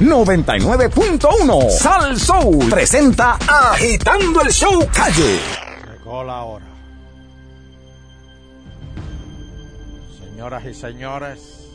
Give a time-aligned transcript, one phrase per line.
[0.00, 5.38] 99.1 Sal Soul presenta Agitando el Show Calle.
[5.92, 6.64] Llegó la hora.
[10.18, 11.68] Señoras y señores,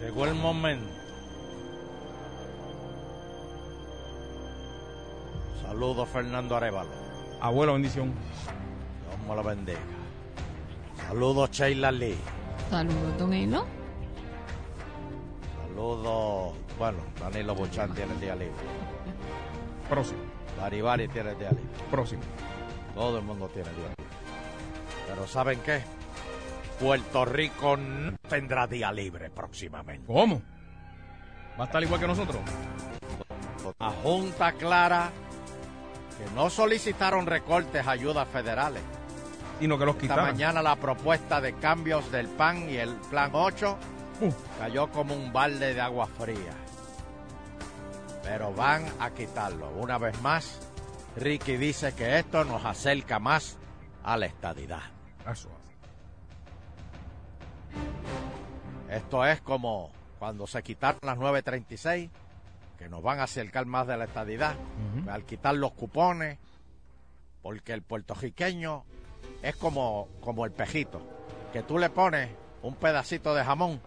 [0.00, 0.90] llegó el momento.
[5.62, 6.90] Saludos Fernando Arevalo.
[7.40, 8.12] Abuelo, bendición.
[8.12, 9.78] Dios me lo bendiga.
[11.06, 12.18] Saludos Sheila Lee.
[12.68, 13.75] Saludos, don Eno.
[15.76, 18.54] Saludos, bueno, Danilo Buchan tiene el día libre.
[19.90, 20.20] Próximo,
[20.58, 21.66] Baribari tiene el día libre.
[21.90, 22.22] próximo.
[22.94, 24.04] Todo el mundo tiene día libre.
[25.06, 25.82] Pero ¿saben qué?
[26.80, 30.06] Puerto Rico no tendrá día libre próximamente.
[30.06, 30.40] ¿Cómo?
[31.60, 32.40] ¿Va a estar igual que nosotros?
[33.78, 35.10] La Junta clara
[36.16, 38.80] que no solicitaron recortes a ayudas federales.
[39.60, 40.24] Sino que los Esta quitaron.
[40.24, 43.76] mañana la propuesta de cambios del PAN y el Plan 8
[44.58, 46.52] Cayó como un balde de agua fría.
[48.22, 49.70] Pero van a quitarlo.
[49.70, 50.60] Una vez más,
[51.16, 53.56] Ricky dice que esto nos acerca más
[54.02, 54.82] a la estadidad.
[55.30, 55.50] eso.
[58.90, 62.10] Esto es como cuando se quitaron las 936,
[62.78, 64.54] que nos van a acercar más de la estadidad,
[65.10, 66.38] al quitar los cupones,
[67.42, 68.84] porque el puertorriqueño
[69.42, 71.00] es como, como el pejito,
[71.52, 72.30] que tú le pones
[72.62, 73.80] un pedacito de jamón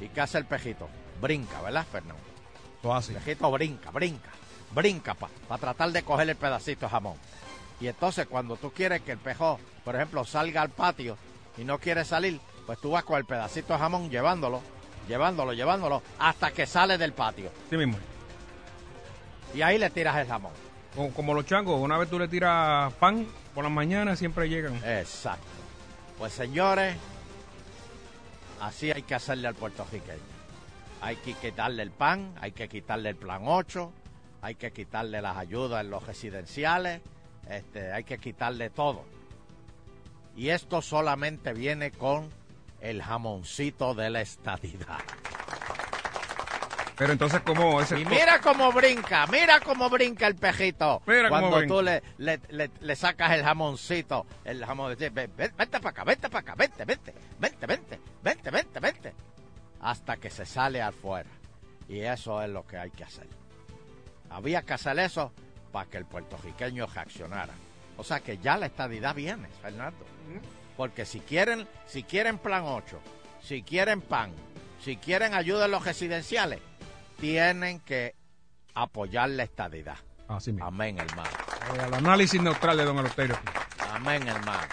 [0.00, 0.88] y ¿qué hace el pejito?
[1.20, 2.22] Brinca, ¿verdad, Fernando?
[2.80, 3.12] Eso así.
[3.12, 4.30] El pejito brinca, brinca,
[4.72, 7.16] brinca para tratar de coger el pedacito de jamón.
[7.80, 11.16] Y entonces cuando tú quieres que el pejo, por ejemplo, salga al patio
[11.56, 14.60] y no quiere salir, pues tú vas con el pedacito de jamón llevándolo,
[15.08, 17.50] llevándolo, llevándolo, hasta que sale del patio.
[17.70, 17.98] Sí mismo.
[19.54, 20.52] Y ahí le tiras el jamón.
[20.94, 24.74] Como, como los changos, una vez tú le tiras pan por las mañanas, siempre llegan.
[24.84, 25.46] Exacto.
[26.18, 26.96] Pues señores,
[28.66, 30.36] así hay que hacerle al puertorriqueño.
[31.00, 33.92] Hay que quitarle el pan, hay que quitarle el plan 8,
[34.42, 37.00] hay que quitarle las ayudas en los residenciales,
[37.48, 39.04] este, hay que quitarle todo.
[40.36, 42.28] Y esto solamente viene con
[42.80, 44.98] el jamoncito de la estadidad.
[46.96, 51.02] Pero entonces, ¿cómo ese Y mira cómo brinca, mira cómo brinca el pejito.
[51.06, 51.74] Mira cómo Cuando brinca.
[51.74, 55.90] tú le, le, le- le sacas el jamoncito, el jamón, dice, "Ven, ven, vente para
[55.90, 59.14] acá, vente para acá, vente, vente, vente, vente, vente, vente, vente.
[59.82, 61.28] Hasta que se sale afuera.
[61.88, 63.26] Y eso es lo que hay que hacer.
[64.30, 65.32] Había que hacer eso
[65.72, 67.52] para que el puertorriqueño reaccionara.
[67.98, 70.04] O sea que ya la estadidad viene, Fernando.
[70.76, 72.98] Porque si quieren, si quieren plan 8,
[73.42, 74.32] si quieren pan,
[74.82, 76.60] si quieren ayuda en los residenciales,
[77.18, 78.14] tienen que
[78.74, 79.96] apoyar la estadidad.
[80.28, 80.66] Así mismo.
[80.66, 81.30] Amén, hermano.
[81.76, 83.38] Eh, al análisis neutral de Don Eleuterio.
[83.92, 84.66] Amén, hermano.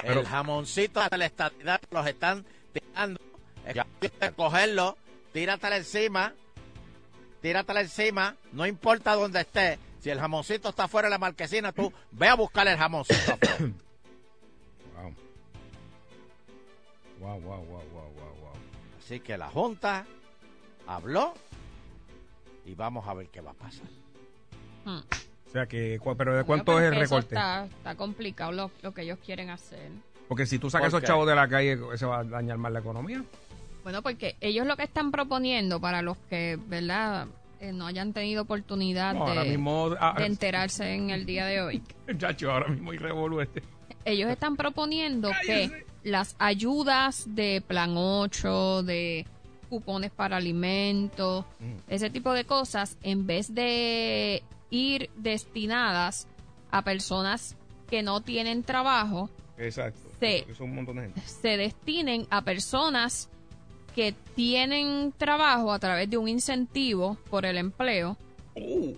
[0.00, 3.20] Pero- el jamoncito de la estadidad los están tirando.
[3.66, 4.96] Es que cogerlo,
[5.32, 6.32] tíratela encima,
[7.40, 9.78] tíratela encima, no importa dónde esté.
[10.00, 13.32] Si el jamoncito está fuera de la marquesina, tú ve a buscar el jamoncito.
[13.32, 13.58] afuera.
[17.20, 17.40] Wow.
[17.40, 18.52] Wow, wow, wow, wow, wow, wow.
[18.98, 20.04] Así que la Junta
[20.86, 21.34] habló
[22.66, 23.86] y vamos a ver qué va a pasar.
[24.84, 24.98] Hmm.
[25.46, 27.34] O sea que, ¿cu- pero ¿de cuánto es el recorte?
[27.34, 29.90] Está, está complicado lo, lo que ellos quieren hacer.
[30.28, 32.72] Porque si tú sacas ¿Por esos chavos de la calle, se va a dañar más
[32.72, 33.22] la economía.
[33.82, 37.26] Bueno, porque ellos lo que están proponiendo para los que, ¿verdad?
[37.60, 41.46] Eh, no hayan tenido oportunidad No, de, ahora mismo, ah, de enterarse en el día
[41.46, 41.82] de hoy.
[42.18, 43.62] Chacho, ahora mismo hay revolú este.
[44.06, 45.84] Ellos están proponiendo Cállese.
[46.02, 49.26] que las ayudas de Plan 8, de
[49.64, 51.74] cupones para alimentos, Mm.
[51.88, 56.26] ese tipo de cosas, en vez de ir destinadas
[56.70, 57.56] a personas
[57.88, 60.00] que no tienen trabajo, Exacto.
[60.20, 60.44] Sí.
[60.48, 61.20] Es un montón de gente.
[61.20, 63.28] se destinen a personas
[63.94, 68.16] que tienen trabajo a través de un incentivo por el empleo
[68.56, 68.94] Uh.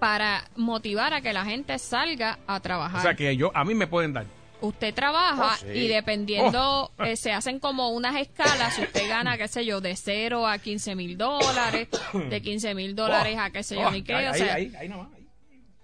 [0.00, 2.98] para motivar a que la gente salga a trabajar.
[3.00, 4.26] O sea que yo, a mí me pueden dar.
[4.62, 5.78] Usted trabaja Oh, sí.
[5.78, 7.04] y dependiendo, Oh.
[7.04, 10.94] eh, se hacen como unas escalas, usted gana, qué sé yo, de 0 a 15
[10.94, 14.34] mil dólares, de 15 mil dólares a qué sé yo, Oh, ni qué, ahí, o
[14.34, 15.26] sea, ahí, ahí nomás, ahí.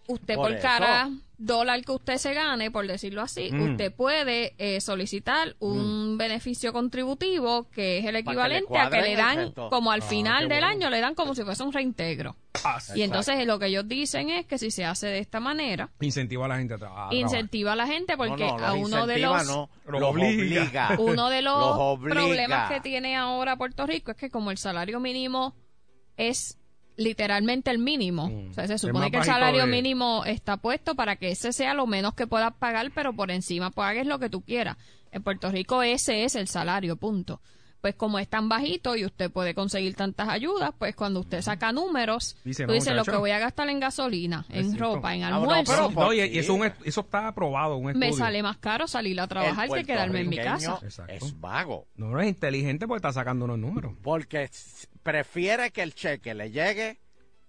[0.09, 0.69] usted Por por, eso.
[1.39, 3.73] Dólar que usted se gane, por decirlo así, Mm.
[3.73, 9.17] usted puede eh, solicitar un beneficio contributivo que es el le equivalente a que le
[9.17, 10.67] dan, como al Ah, final del bueno.
[10.69, 12.37] año, le dan como si fuese un reintegro.
[12.95, 16.47] Y entonces lo que ellos dicen es que si se hace de esta manera, Incentiva
[16.47, 17.15] a la gente a, tra- a trabajar.
[17.15, 19.47] incentiva a la gente porque no, no, a uno de los...
[19.47, 20.91] no, Los obliga.
[20.99, 25.55] uno de los, problemas que tiene ahora Puerto Rico es que como el salario mínimo
[26.17, 26.59] es
[26.97, 28.51] literalmente el mínimo, Mm.
[28.51, 31.75] o sea, se supone que el salario de- mínimo está puesto para que ese sea
[31.75, 34.77] lo menos que puedas pagar, pero por encima pagues lo que tú quieras.
[35.13, 37.41] En Puerto Rico ese es el salario, punto.
[37.83, 41.71] pues como es tan bajito y usted puede conseguir tantas ayudas, pues cuando usted saca
[41.71, 45.23] números, Dice, tú no, dices lo que voy a gastar en gasolina, en ropa, en
[45.23, 48.57] Ah, no, almuerzo, pero No, y, eso, un eso está aprobado, un me sale más
[48.57, 50.81] caro salir a trabajar que quedarme en mi casa.
[50.83, 51.13] Exacto.
[51.13, 51.87] Es vago.
[51.95, 53.93] No, no es inteligente porque está sacando unos números.
[54.03, 54.51] Porque
[55.07, 56.99] prefiere que el cheque le llegue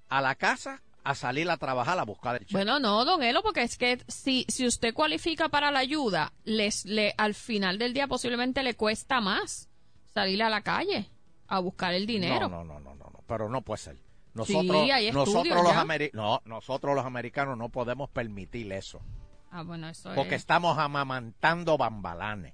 [0.09, 2.53] a la casa a salir a trabajar a buscar el cheque.
[2.53, 6.85] Bueno, no, don Elo, porque es que si, si usted cualifica para la ayuda, les,
[6.85, 9.69] le, al final del día posiblemente le cuesta más
[10.13, 11.09] salir a la calle
[11.47, 12.47] a buscar el dinero.
[12.47, 13.97] No, no, no, no, no, pero no puede ser.
[14.35, 19.01] Nosotros, Sí, hay nosotros los ameri- no, nosotros los americanos no podemos permitir eso,
[19.49, 20.41] Ah, bueno, eso porque es.
[20.41, 22.53] estamos amamantando bambalanes.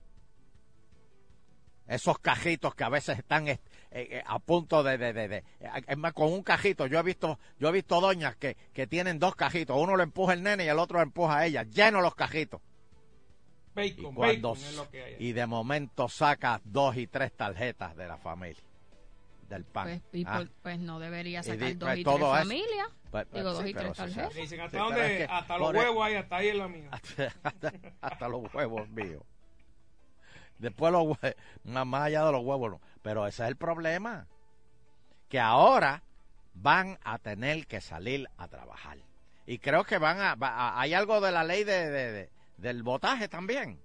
[1.88, 3.48] Esos cajitos que a veces están
[3.96, 6.88] eh, a punto de, de, de, de- eh, es más, con un cajito.
[6.88, 9.78] Yo he visto, yo he visto doñas que, que tienen dos cajitos.
[9.80, 11.64] Uno lo empuja el nene y el otro lo empuja a ella.
[11.64, 12.62] Llenos los cajitos.
[13.76, 15.16] Y, cuando, bacon es lo que hay.
[15.20, 18.62] y de momento saca dos y tres tarjetas de la familia.
[19.50, 19.86] Del pan.
[19.86, 20.38] Pues, y Ah.
[20.40, 22.88] por- pues no debería Y sacar di- dos pues y todo tres familias.
[23.12, 24.34] Pues, pues, Digo, dos y tres tarjetas.
[24.36, 26.90] dicen, hasta, pero dónde, es que hasta los huevos hay, hasta ahí en la mía.
[26.92, 27.34] hasta,
[28.02, 29.24] hasta los huevos míos.
[30.64, 31.36] Después los hue-
[31.86, 32.82] más allá de los huevos no.
[33.02, 34.28] Pero ese es el problema.
[35.30, 36.04] Que ahora
[36.54, 38.98] van a tener que salir a trabajar.
[39.46, 40.36] Y creo que van a...
[40.36, 43.80] va- a- hay algo de la ley de, de- de- del votaje también.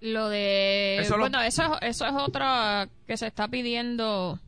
[0.00, 0.98] Lo de.
[0.98, 4.38] Eso lo- bueno, eso, es- eso es otra que se está pidiendo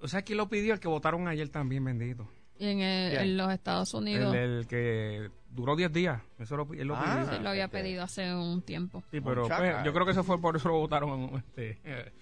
[0.00, 0.72] O sea, ¿quién lo pidió?
[0.72, 2.28] El que votaron ayer también, bendito.
[2.60, 4.34] en, el- en los Estados Unidos.
[4.34, 6.20] El, el que duró 10 días.
[6.38, 7.20] Eso lo, él lo Ah.
[7.22, 7.36] pidió.
[7.36, 9.02] Sí, lo había pedido hace un tiempo.
[9.10, 11.42] Sí, pero pues, yo creo que eso fue por eso lo votaron.
[11.56, 12.12] Este.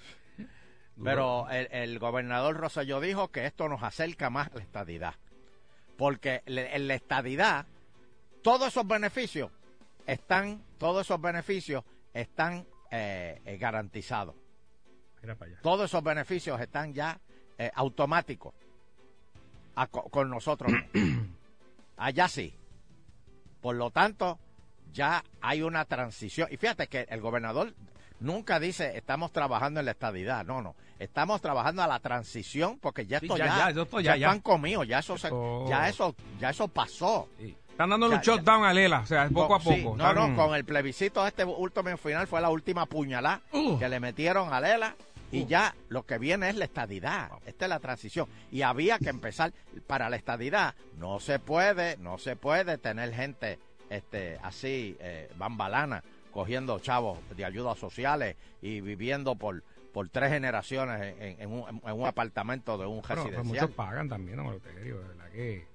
[1.02, 5.14] Pero el, el gobernador Rosselló dijo que esto nos acerca más a la estadidad.
[5.96, 7.66] Porque le- en la estadidad,
[8.42, 9.50] todos esos beneficios
[10.06, 14.34] están, todos esos beneficios están eh, eh, garantizados.
[15.22, 15.60] Mira para allá.
[15.62, 17.20] Todos esos beneficios están ya
[17.58, 18.54] eh, automáticos
[19.76, 20.72] a con nosotros.
[21.96, 22.54] Allá sí.
[23.60, 24.38] Por lo tanto,
[24.92, 26.48] ya hay una transición.
[26.50, 27.74] Y fíjate que el gobernador
[28.20, 30.44] nunca dice estamos trabajando en la estadidad.
[30.44, 30.74] No, no.
[30.98, 34.40] Estamos trabajando a la transición porque ya Sí, esto ya, ya, ya, esto ya, están
[34.40, 35.30] comidos, ya eso, se-
[35.68, 37.28] ya eso, ya eso pasó.
[37.38, 37.56] Sí.
[37.70, 39.96] Están dándole un shutdown a Lela, o sea, poco a sí, poco.
[39.96, 43.78] no, no, Están- con el plebiscito este último final fue la última puñalada Uh.
[43.78, 44.96] que le metieron a Lela
[45.30, 47.30] y ya lo que viene es la estadidad.
[47.46, 48.26] Esta es la transición.
[48.50, 49.52] Y había que empezar
[49.86, 50.74] para la estadidad.
[50.98, 53.58] No se puede, no se puede tener gente
[53.90, 61.16] este así, eh, bambalana, cogiendo chavos de ayudas sociales y viviendo por por tres generaciones
[61.18, 63.44] en, en un, en un apartamento de un Bueno, residencial.
[63.46, 65.66] muchos pagan también, no, Eleuterio, de verdad que...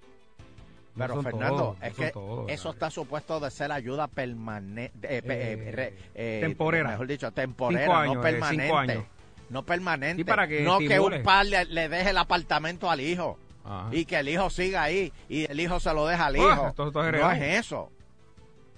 [0.95, 4.07] no Pero Fernando, todos, no es son que todos, eso está supuesto de ser ayuda
[4.07, 6.89] permanente, Eh, temporera.
[6.91, 9.05] mejor dicho, temporera, años, no de permanente.
[9.53, 10.21] No permanente.
[10.21, 13.87] Sí, para que no que un par le, le deje el apartamento al hijo Ajá.
[13.91, 16.67] y que el hijo siga ahí y el hijo se lo deja al Ah, hijo.
[16.69, 17.91] esto- esto es no es eso.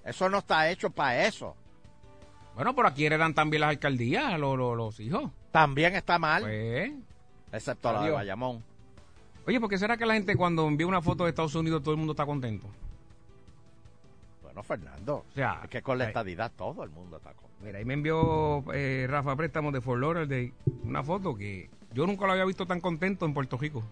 [0.04, 1.56] Eso no está hecho para eso.
[2.56, 5.32] Bueno, pero aquí heredan también las alcaldías los, los- los hijos.
[5.52, 6.92] También está mal, Pues...
[7.54, 8.12] excepto la de.
[8.12, 8.64] Bayamón.
[9.48, 11.92] Oye, ¿por qué será que la gente cuando envía una foto de Estados Unidos todo
[11.94, 12.68] el mundo está contento?
[14.44, 17.45] Bueno, Fernando, O sea, es que con la estadidad todo el mundo está con.
[17.66, 20.54] Mira, ahí me envió eh, Rafa Préstamos de Fort Lauderdale
[20.84, 23.84] una foto que yo nunca lo había visto tan contento en Puerto Rico.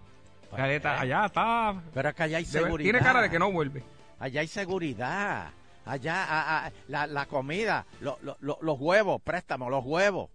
[0.51, 2.83] Allá está, allá está Pero es que allá hay debe- seguridad.
[2.85, 3.83] tiene cara de que no vuelve.
[4.19, 5.47] Allá hay seguridad.
[5.85, 10.29] Allá a- a- la, la comida, lo- lo- lo- los huevos, préstamos, los huevos.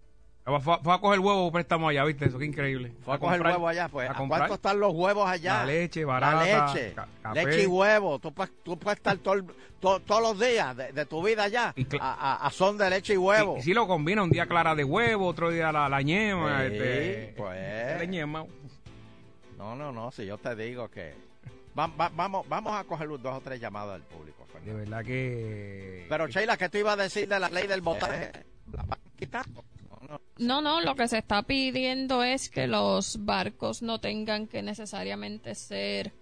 [0.61, 2.25] Fue, fue a coger huevo préstamo allá, ¿viste?
[2.27, 2.93] Eso qué increíble.
[3.05, 4.09] Fue a, coger comprar- huevo allá, pues.
[4.09, 5.59] a ¿A, comprar cuánto están los huevos allá?
[5.59, 6.95] La leche barata, La leche.
[7.35, 8.19] leche y huevo.
[8.19, 9.43] Tú, puedes- tú puedes estar todo
[9.81, 13.57] todos los días de, de tu vida allá a, son de leche y huevo.
[13.57, 16.61] Y, y si lo combina, un día clara de huevo, otro día la, la ñema.
[16.61, 17.99] Sí, este, pues.
[17.99, 18.45] la ñema.
[19.57, 20.11] No, no, no.
[20.11, 21.15] Si yo te digo que.
[21.79, 26.07] Va- va- vamos, vamos a coger dos o tres llamadas del público, De verdad que...
[26.09, 28.33] Pero, Sheila, ¿qué tú ibas a decir de la ley del votaje?
[28.73, 29.45] ¿La van a quitar?
[30.39, 30.81] No, no.
[30.81, 36.13] Lo que se está pidiendo es que los barcos no tengan que necesariamente ser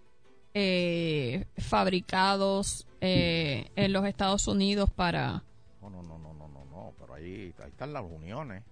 [0.55, 5.43] eh, fabricados eh, en los Estados Unidos para...
[5.83, 8.62] No, no, no, no, no, no, no, pero ahí, ahí están las uniones.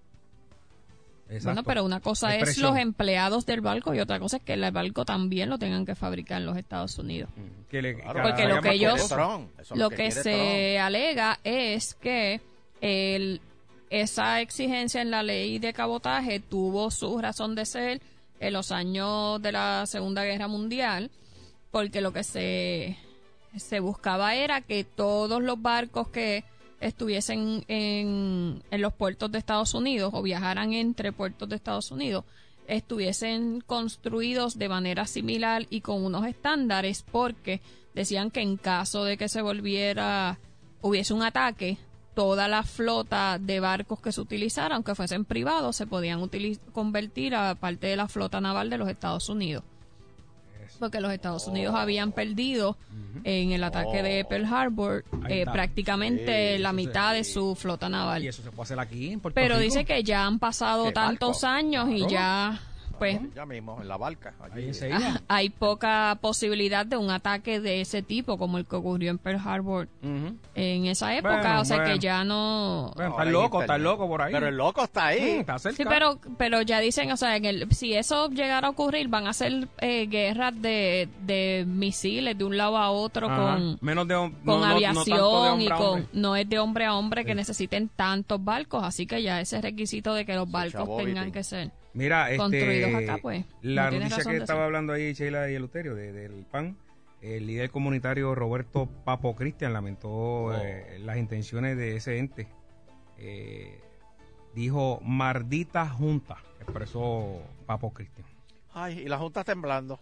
[1.27, 1.45] Exacto.
[1.45, 4.69] Bueno, pero una cosa es los empleados del barco y otra cosa es que el
[4.71, 7.29] barco también lo tengan que fabricar en los Estados Unidos.
[7.69, 9.09] Que le- Claro, que Porque lo que ellos-.
[9.09, 12.41] Trump, Lo que se alega es que
[12.79, 13.41] el,
[14.01, 18.01] esa exigencia en la ley de cabotaje tuvo su razón de ser
[18.41, 21.11] en los años de la Segunda Guerra Mundial,
[21.71, 22.97] porque lo que se,
[23.55, 26.43] se buscaba era que todos los barcos que
[26.81, 32.25] estuviesen en, en los puertos de Estados Unidos o viajaran entre puertos de Estados Unidos
[32.67, 37.61] estuviesen construidos de manera similar y con unos estándares porque
[37.93, 40.37] decían que en caso de que se volviera
[40.81, 41.77] hubiese un ataque
[42.15, 46.27] toda la flota de barcos que se utilizara aunque fuesen privados se podían
[46.71, 49.63] convertir a parte de la flota naval de los Estados Unidos.
[50.79, 52.75] Porque los Estados Unidos habían perdido
[53.23, 57.87] en el ataque de Pearl Harbor eh, prácticamente Sí, la se- mitad de su flota
[57.87, 58.23] naval.
[58.25, 59.59] Y eso se puede hacer aquí en Pero Rico.
[59.59, 61.55] dice que ya han pasado ¿Qué tantos barco?
[61.57, 62.59] años y ya,
[62.97, 64.33] pues, Ya mismo, en la barca.
[64.41, 64.61] allí.
[64.61, 65.21] Ahí enseguida.
[65.27, 69.39] hay poca posibilidad de un ataque de ese tipo como el que ocurrió en Pearl
[69.45, 71.41] Harbor en esa época.
[71.41, 71.93] Bueno, o sea bueno.
[71.93, 72.91] que ya no...
[72.95, 73.83] Bueno, en loco, internet.
[73.83, 74.33] loco por ahí.
[74.33, 75.35] Pero el loco está ahí.
[75.37, 75.77] Mm, está cerca.
[75.77, 79.27] Sí, pero, pero ya dicen, o sea, en el, si eso llegara a ocurrir, van
[79.27, 83.55] a ser eh, guerras de, de misiles de un lado a otro Ajá.
[83.55, 86.07] con, Menos de, con no- no- no aviación tanto de hombre y con hombre.
[86.13, 90.13] no es de hombre a hombre que necesiten tantos barcos, así que ya ese requisito
[90.13, 91.71] de que los barcos tengan que ser.
[91.95, 93.45] Mira, este, construidos acá, pues.
[93.61, 94.65] La No noticia que estaba ser.
[94.65, 96.77] hablando ahí Sheila y Eleuterio de- del PAN,
[97.21, 100.53] el líder comunitario Roberto Papo Cristian lamentó Oh.
[100.53, 102.47] eh, las intenciones de ese ente.
[103.17, 103.79] Eh,
[104.53, 108.27] dijo mardita junta, expresó Papo Cristian.
[108.73, 109.99] Ay, y la Junta temblando.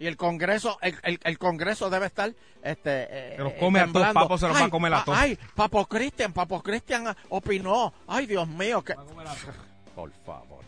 [0.00, 3.88] Y el Congreso, el, el, el Congreso debe estar, este, eh, Se los come a
[3.88, 4.06] todos.
[4.14, 5.18] Papo se los va a Ay, comer a todos.
[5.18, 7.92] Ay, Papo Cristian, Papo Cristian opinó.
[8.06, 8.94] Ay, Dios mío, que...
[9.98, 10.60] Por favor.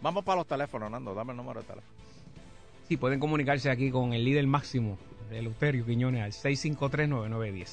[0.00, 1.92] Vamos para los teléfonos, Nando, dame el número de teléfono.
[2.88, 4.96] sí, pueden comunicarse aquí con el líder máximo
[5.30, 7.68] Eleuterio Quiñones al 653-9910.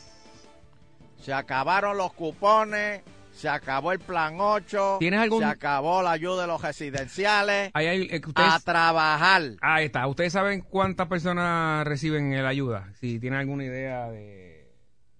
[1.21, 3.01] Se acabaron los cupones,
[3.33, 7.71] se acabó el plan 8, ¿Tienes algún- se acabó la ayuda de los residenciales.
[7.73, 9.41] Ahí hay, eh, ustedes- A trabajar.
[9.61, 10.05] Ahí está.
[10.05, 12.91] ¿Ustedes saben cuántas personas reciben la ayuda?
[12.99, 14.69] Si tienen alguna idea de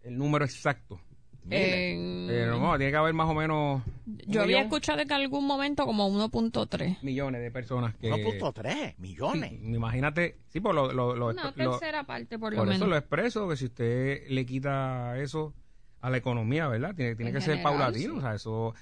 [0.03, 0.99] el número exacto.
[1.49, 5.85] Pero no, tiene que haber más o menos un yo había escuchado en algún momento
[5.85, 7.01] como 1.3.
[7.01, 9.49] millones de personas que 1.3 millones.
[9.51, 12.73] Sí, imagínate, sí, por lo, lo, lo- Una lo- tercera parte por lo por eso
[12.75, 12.89] menos.
[12.89, 15.53] lo expreso que si usted le quita eso
[16.01, 16.93] a la economía, ¿verdad?
[16.95, 18.19] Tiene, tiene En que ser paulatino, sí.
[18.19, 18.75] o sea, eso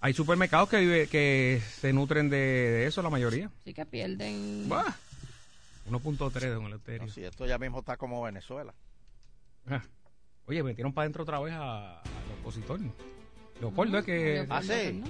[0.00, 3.50] hay supermercados que vive, que se nutren de, de eso la mayoría.
[3.64, 4.68] Sí que pierden.
[4.68, 4.96] Bah,
[5.90, 7.06] 1.3 don Eleuterio.
[7.06, 8.74] No, si esto ya mismo está como Venezuela.
[9.66, 9.82] Ah.
[10.46, 12.04] Oye, metieron para adentro otra vez a- al
[12.40, 12.78] opositor.
[13.60, 14.68] Leopoldo es que Ah, sí.
[14.68, 15.02] sí,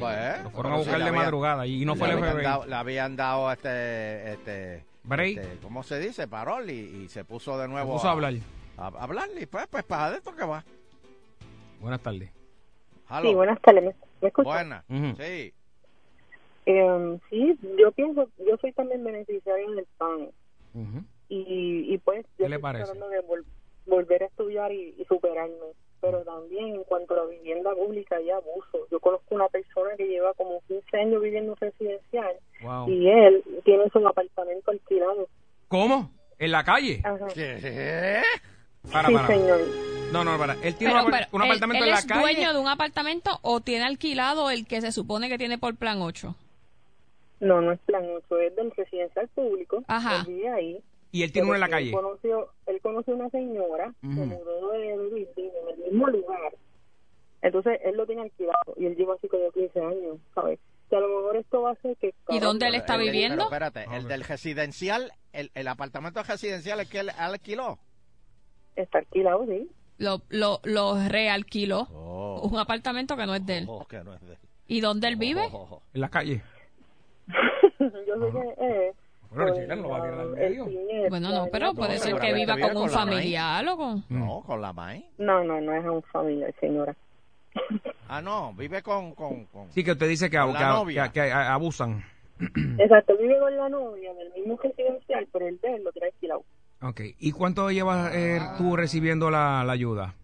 [0.00, 2.44] Pues, lo fueron a buscar de había- madrugada y no fue el habían FBI.
[2.44, 5.38] dado, le habían dado este, este, Break.
[5.38, 6.26] este, ¿cómo se dice?
[6.26, 8.34] Parol y, y se puso de Se nuevo puso a hablar.
[8.76, 10.64] A, a hablar y pues, pues para adentro que va.
[11.80, 12.30] Buenas tardes.
[13.08, 13.28] Halo.
[13.28, 13.84] Sí, buenas tardes.
[13.84, 14.52] ¿Me, me escuchan?
[14.52, 14.84] Buena.
[14.88, 15.16] Ujú.
[15.22, 15.52] Sí.
[16.64, 20.28] Eh, sí, yo pienso, yo soy también beneficiaria del PAN
[21.28, 22.84] y, y pues ¿Qué le estoy parece?
[22.84, 23.44] tratando de vol-
[23.86, 25.54] volver a estudiar y, y superarme.
[26.00, 28.86] Pero también en cuanto a la vivienda pública hay abuso.
[28.90, 32.88] Yo conozco una persona que lleva como 15 años viviendo en residencial Wow.
[32.88, 35.28] y él tiene su apartamento alquilado.
[35.68, 36.10] ¿Cómo?
[36.38, 37.00] ¿En la calle?
[37.04, 37.26] Ajá.
[37.34, 38.20] ¿Qué?
[38.90, 39.26] Para, sí, para.
[39.28, 39.60] señor.
[40.12, 40.54] No, no, para.
[40.54, 42.20] Él tiene Pero, un, apart- pero, un ¿él- apartamento él, en la es calle.
[42.20, 46.02] dueño de un apartamento o tiene alquilado el que se supone que tiene por plan
[46.02, 46.34] 8?
[47.40, 49.82] No, no es plan 8, es del residencial público.
[49.86, 50.24] Ajá.
[50.26, 50.80] Él vive ahí.
[51.12, 51.90] Y él tiene uno en la calle.
[51.90, 54.24] Él conoció, él conoció una señora, se Ujú.
[54.26, 56.54] mudó de vivir en el mismo lugar.
[57.42, 60.58] Entonces él lo tiene alquilado y él lleva así como 15 años, ¿sabes?
[60.88, 62.14] Que a lo mejor esto va a hacer que...
[62.30, 63.46] ¿Y dónde él está El- viviendo?
[63.50, 67.78] Pero espérate, el del residencial, el, el apartamento residencial es que él alquiló.
[68.76, 69.68] Está alquilado, sí.
[69.98, 71.88] Lo, lo, lo realquiló.
[71.92, 72.48] Oh.
[72.50, 73.66] Un apartamento que no es de él.
[73.68, 74.38] Oh, que no es de él.
[74.66, 75.42] ¿Y dónde él vive?
[75.52, 75.82] Oh, oh, oh.
[75.92, 76.42] En la calle.
[77.78, 78.92] Yo sé que eh,
[79.34, 80.64] Bueno, no lo va a tirar al el medio.
[80.66, 84.04] Piñer, Bueno, la no, pero puede No, ser que viva con un familiar o con...
[84.08, 85.04] No, con la maíz.
[85.18, 86.94] No, no, no es a un familiar, señora.
[88.08, 89.14] Ah, no, vive con...
[89.14, 89.70] con, con...
[89.72, 91.08] Sí, que usted dice que, que- novia.
[91.08, 92.04] que- que abusan.
[92.78, 96.44] Exacto, vive con la novia del mismo residencial, pero el de él lo tiene alquilado.
[96.82, 97.00] Ok.
[97.18, 100.14] ¿Y cuánto llevas eh, tú recibiendo la, la ayuda?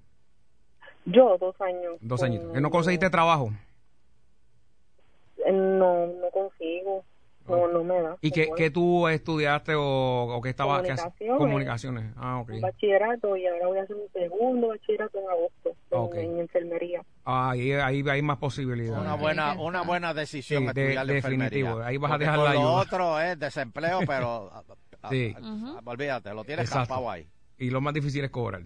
[1.05, 1.97] Yo, dos años.
[2.01, 2.53] Dos con- añitos.
[2.53, 3.51] ¿Que no conseguiste trabajo?
[5.47, 7.05] Eh, No, no consigo.
[7.49, 8.17] No, no me da.
[8.21, 10.83] ¿Y qué, qué tú estudiaste o, o qué estabas?
[10.83, 11.39] Comunicaciones.
[11.39, 12.13] Comunicaciones.
[12.17, 12.51] Ah, ok.
[12.51, 16.15] un bachillerato y ahora voy a hacer un segundo bachillerato en agosto en, Ok.
[16.17, 17.03] en enfermería.
[17.25, 19.01] Ah, ahí, ahí hay más posibilidades.
[19.03, 21.69] Una buena, una buena decisión Sí, de- estudiar de definitivo.
[21.69, 21.87] enfermería.
[21.89, 22.73] Ahí vas a Porque dejar con la lo ayuda.
[22.83, 24.51] otro es desempleo, pero...
[24.53, 24.59] a-
[25.03, 25.35] a- Sí.
[25.37, 25.79] a- Ujú.
[25.85, 27.27] Olvídate, lo tienes capado ahí.
[27.59, 28.63] Y lo más difícil es cobrar.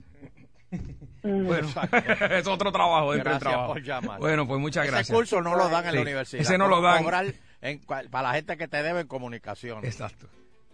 [1.23, 1.47] Mm.
[1.47, 1.69] Bueno,
[2.31, 3.73] es otro trabajo dentro del Gracias trabajo.
[3.75, 4.19] por llamar.
[4.19, 5.17] Bueno, pues muchas Ese gracias.
[5.17, 6.43] curso no lo dan en Sí, la universidad.
[6.43, 7.03] ese no lo dan.
[7.05, 7.27] Cobrar
[7.63, 9.85] en para la gente que te debe en comunicación.
[9.85, 10.27] Exacto.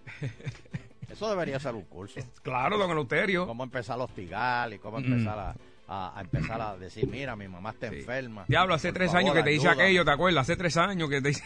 [1.09, 2.21] Eso debería ser un curso.
[2.43, 3.47] Claro, don Eleuterio.
[3.47, 5.05] Cómo empezar a hostigar y cómo Mm.
[5.13, 5.55] empezar a,
[5.89, 7.97] a, a empezar a decir, mira, mi mamá está Sí.
[8.01, 8.45] enferma.
[8.49, 9.83] Diablo, hace tres favor, años que te ayúdame".
[9.85, 10.43] aquello, ¿te acuerdas?
[10.43, 11.45] Hace tres años que te dice...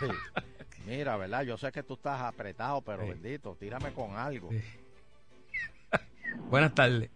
[0.00, 0.06] Sí.
[0.86, 1.42] Mira, ¿verdad?
[1.42, 3.10] Yo sé que tú estás apretado, pero Sí.
[3.10, 4.50] bendito, tírame con algo.
[4.50, 4.60] Sí.
[6.50, 7.10] buenas tardes.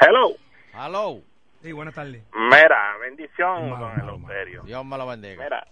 [0.00, 0.34] Hello.
[0.74, 1.22] Hello,
[1.62, 2.22] Sí, buenas tardes.
[2.34, 4.62] Mira, bendición, Malo, don Eleuterio.
[4.64, 5.42] Dios me lo bendiga.
[5.42, 5.66] Mira,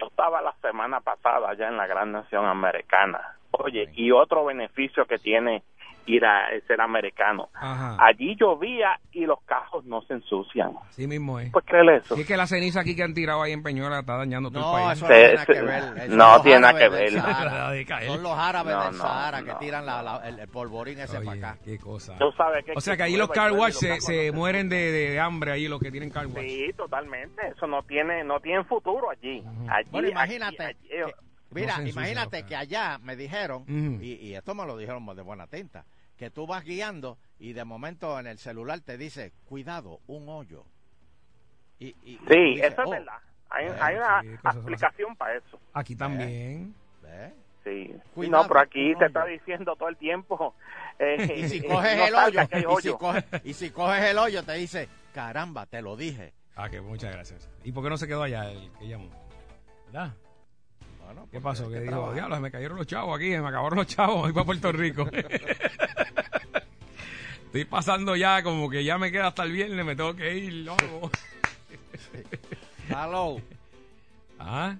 [0.00, 3.36] yo estaba la semana pasada allá en la gran nación americana.
[3.52, 5.62] Oye, y otro beneficio que tiene
[6.06, 7.48] ir a ser americano.
[7.54, 7.96] Ajá.
[8.00, 10.72] Allí llovía y los cajos no se ensucian.
[10.88, 11.50] Así mismo es.
[11.52, 12.16] ¿Pues creer eso?
[12.16, 14.62] Y es que la ceniza aquí que han tirado ahí en Peñuela está dañando todo
[14.62, 14.98] No, el país.
[14.98, 15.82] eso no Se- tiene que ver.
[15.98, 18.06] Eso no tiene nada árabes que del ver.
[18.06, 19.58] Son los árabes No, del no, Sahara que no.
[19.58, 21.58] tiran la- la- el, el polvorín ese Oye, para acá.
[21.64, 22.16] qué cosa.
[22.18, 24.76] Tú sabes que O sea que ahí los car wash se, se no mueren de,
[24.92, 26.46] de- hambre ahí los que tienen car wash.
[26.46, 27.48] Sí, totalmente.
[27.48, 29.42] Eso no tiene no tiene futuro allí.
[29.70, 30.62] allí Bueno, imagínate.
[30.64, 31.14] allí- que-
[31.50, 33.64] mira, No imagínate que allá me dijeron,
[34.00, 35.84] y, y esto me lo dijeron de buena tinta,
[36.16, 40.64] que tú vas guiando y de momento en el celular te dice, cuidado, un hoyo.
[41.78, 43.18] Y, y- y tú Sí, eso es "Oh, verdad.
[43.48, 45.58] Hay, Eh, hay una sí, aplicación para eso.
[45.72, 46.74] Aquí también.
[47.02, 47.32] ¿ves?
[47.64, 47.94] Sí.
[48.14, 50.54] Cuidado, no, pero aquí te está diciendo todo el tiempo.
[50.98, 54.18] eh, Y si eh, coges no el hoyo, y si coges, y si coges el
[54.18, 56.32] hoyo te dice, caramba, te lo dije.
[56.54, 57.48] Ah, que muchas gracias.
[57.64, 59.08] ¿Y por qué no se quedó allá el que llamó?
[59.86, 60.12] ¿Verdad?
[61.12, 61.68] Bueno, ¿Qué pasó?
[61.68, 62.14] Que trabajar.
[62.14, 64.70] diablo, se me cayeron los chavos aquí, se me acabaron los chavos, voy para Puerto
[64.70, 65.08] Rico.
[67.46, 70.68] Estoy pasando ya, como que ya me queda hasta el viernes, me tengo que ir.
[72.88, 73.38] Hello,
[74.38, 74.76] Ah,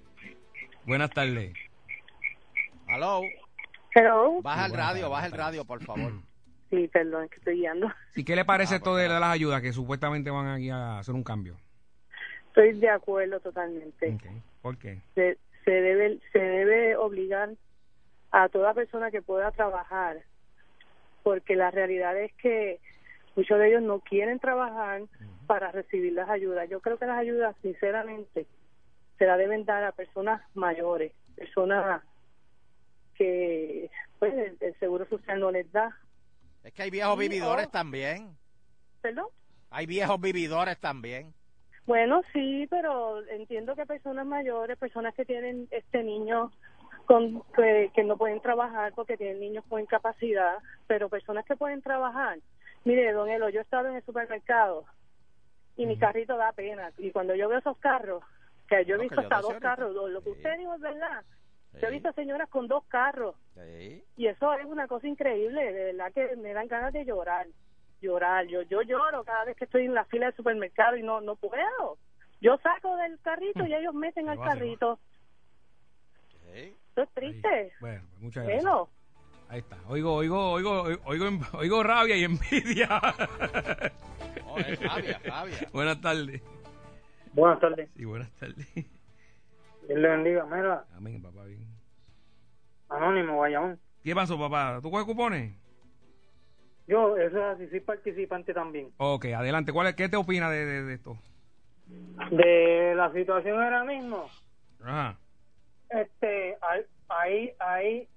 [0.87, 1.53] buenas tardes.
[2.89, 3.23] hello.
[3.93, 4.41] Hello.
[4.41, 6.13] Baja el radio, baja el radio, por favor.
[6.71, 7.89] Sí, perdón, es que estoy guiando.
[8.15, 10.71] ¿Y qué le parece Ah, esto pues, de, de las ayudas que supuestamente van aquí
[10.71, 11.57] a hacer un cambio?
[12.47, 14.15] Estoy de acuerdo totalmente.
[14.15, 14.23] Ok.
[14.63, 15.01] ¿Por qué?
[15.71, 17.51] Se debe se debe obligar
[18.33, 20.21] a toda persona que pueda trabajar,
[21.23, 22.81] porque la realidad es que
[23.37, 25.03] muchos de ellos no quieren trabajar
[25.47, 26.69] para recibir las ayudas.
[26.69, 28.47] Yo creo que las ayudas, sinceramente,
[29.17, 32.03] se las deben dar a personas mayores, personas
[33.15, 35.97] que pues el, el seguro social no les da.
[36.65, 37.71] Es que hay viejos Sí, vividores oh.
[37.71, 38.37] también.
[39.03, 39.27] ¿Perdón?
[39.71, 41.33] Hay viejos vividores también.
[41.91, 46.53] Bueno, sí, pero entiendo que personas mayores, personas que tienen este niño
[47.05, 51.83] con que, que no pueden trabajar porque tienen niños con incapacidad, pero personas que pueden
[51.83, 52.39] trabajar.
[52.85, 54.85] Mire, don Elo, yo he estado en el supermercado
[55.77, 56.93] y mi carrito da pena.
[56.97, 58.23] Y cuando yo veo esos carros,
[58.69, 60.37] que yo he visto hasta dos carros, lo, lo que Sí.
[60.37, 61.25] usted dijo es verdad.
[61.81, 64.05] Yo he visto señoras con dos carros Sí.
[64.17, 67.49] y eso es una cosa increíble, de verdad que me dan ganas de llorar,
[68.01, 68.47] llorar.
[68.47, 71.37] Yo yo lloro cada vez que estoy en la fila del supermercado y no no
[71.37, 71.99] puedo.
[72.41, 74.99] Yo saco del carrito y ellos meten al carrito.
[76.53, 76.77] Sí.
[76.93, 77.15] Eso es Ahí.
[77.15, 77.73] triste.
[77.81, 78.65] Bueno, pues muchas gracias.
[78.65, 78.89] Bueno,
[79.49, 79.77] Ahí está.
[79.89, 82.89] Oigo, oigo, oigo, oigo, oigo rabia y envidia.
[84.47, 85.69] Oh, es rabia, rabia.
[85.73, 86.41] buenas tardes.
[87.33, 87.91] Buenas tardes.
[87.97, 88.67] Sí, buenas tardes.
[88.75, 90.47] Dios le bendiga.
[90.47, 91.67] Mira, Amén, papá, bien.
[92.89, 93.81] Anónimo, Guayamón.
[94.05, 94.79] ¿Qué pasó, papá?
[94.83, 95.53] ¿Tú coges cupones?
[96.91, 98.91] Yo, eso es así, soy participante también.
[98.97, 99.73] Ok, adelante.
[99.73, 101.17] ¿Cuál es, ¿Qué te opina de, de, de esto?
[102.33, 104.27] De la situación ahora mismo,
[104.83, 105.17] Ajá.
[105.89, 106.57] este,
[107.09, 108.09] ahí, ahí,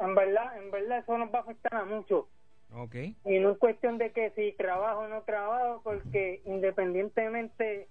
[0.00, 2.26] en verdad, en verdad eso nos va a afectar a muchos.
[2.74, 2.94] Ok.
[3.24, 7.88] Y no es cuestión de que si trabajo o no trabajo, porque independientemente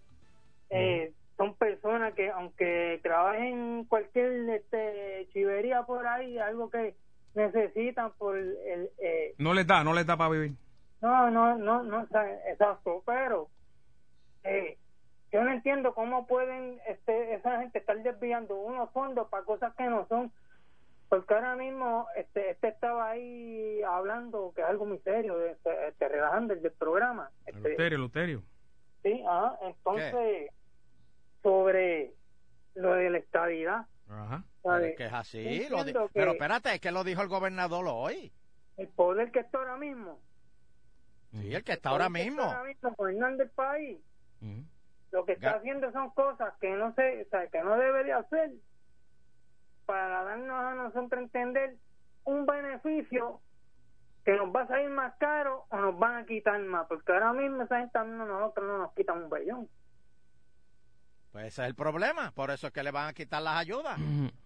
[0.70, 6.94] eh, son personas que aunque trabajen cualquier este, chivería por ahí, algo que
[7.34, 8.90] necesitan por el...
[9.00, 10.52] Eh, No les da, no les da para vivir.
[11.02, 12.08] No, no, no, no,
[12.48, 13.50] exacto, pero
[14.44, 14.78] eh,
[15.32, 19.86] yo no entiendo cómo pueden este, esa gente estar desviando unos fondos para cosas que
[19.86, 20.32] no son,
[21.08, 26.08] porque ahora mismo este, este estaba ahí hablando que es algo muy serio, este, este,
[26.10, 28.44] relajando el del programa, este, Luterio, Luterio.
[29.02, 30.52] sí, ajá, entonces
[31.42, 32.12] sobre
[32.76, 34.44] lo de la estabilidad, Ajá.
[34.64, 35.64] Pero que es así.
[35.64, 38.32] Yo lo di- entiendo que- Pero espérate, es que lo dijo el gobernador hoy.
[38.78, 40.20] el poder que está ahora mismo,
[41.32, 42.42] Sí, el que está el ahora poder que mismo.
[42.44, 44.00] está ahora mismo gobernando el país,
[45.12, 48.18] lo que está Ga- haciendo son cosas que no se, o sea, que no debería
[48.18, 48.52] hacer
[49.86, 51.76] para darnos a nosotros entender
[52.24, 53.42] un beneficio
[54.24, 57.34] que nos va a salir más caro o nos van a quitar más, porque ahora
[57.34, 59.70] mismo esa gente a nosotros no nos quitan un bellón.
[61.32, 62.32] Pues ese es el problema.
[62.32, 64.00] Por eso es que le van a quitar las ayudas.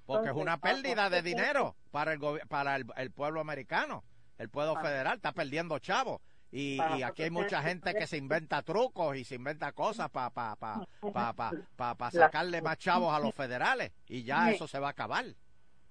[0.06, 2.20] Porque es una Entonces, pérdida de ¿hasta qué dinero para el,
[2.50, 4.04] para el, el pueblo americano.
[4.38, 4.82] El pueblo Ah.
[4.82, 6.20] federal está perdiendo chavos.
[6.52, 10.10] Y, Ah, y aquí hay mucha gente que se inventa trucos y se inventa cosas
[10.10, 13.92] para pa, pa, pa, pa, pa- pa La- sacarle más chavos a los federales.
[14.08, 15.26] Y ya eso se va a acabar.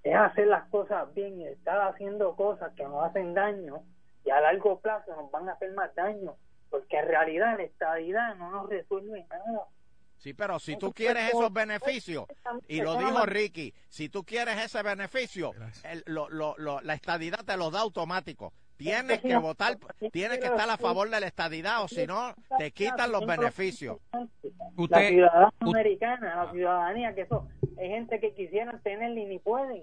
[0.04, 3.82] Es hacer las cosas bien y estar haciendo cosas que nos hacen daño
[4.24, 6.36] y a largo plazo nos van a hacer más daño.
[6.70, 9.66] porque en realidad la estadidad no nos resuelve nada.
[10.22, 12.26] Sí, pero si tú quieres esos beneficios,
[12.68, 15.50] y lo dijo Ricky, si tú quieres ese beneficio,
[15.82, 18.52] el- lo- lo- lo- la estadidad te lo da automático.
[18.76, 19.78] Tienes que votar,
[20.12, 23.98] tienes que estar a favor de la estadidad o si no, te quitan los beneficios.
[24.52, 27.48] La ciudadanía americana, la ciudadanía, que eso,
[27.80, 29.82] hay gente que quisieran tenerla y ni pueden.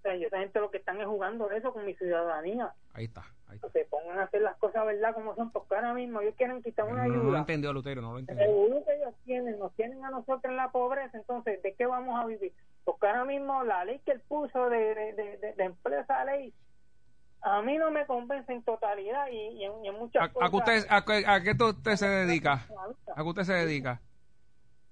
[0.00, 2.72] O sea, esa gente lo que están es jugando eso con mi ciudadanía.
[2.94, 3.68] ahí está, ahí está.
[3.68, 6.62] Que se pongan a hacer las cosas verdad como son, porque ahora mismo ellos quieren
[6.62, 7.38] quitar una No, no lo ayuda.
[7.40, 8.46] entendió, Lutero, no lo El entendió.
[8.46, 12.18] seguro que ellos tienen, nos tienen a nosotros en la pobreza, entonces, ¿de qué vamos
[12.18, 12.54] a vivir?
[12.84, 16.54] Porque ahora mismo la ley que él puso de, de, de, de- de empresa ley,
[17.42, 20.32] a mí no me convence en totalidad y, y en, y en muchas ¿A, a
[20.32, 20.50] cosas.
[20.50, 22.66] qué usted, a, a qué usted se dedica?
[23.14, 24.00] ¿A qué usted se dedica?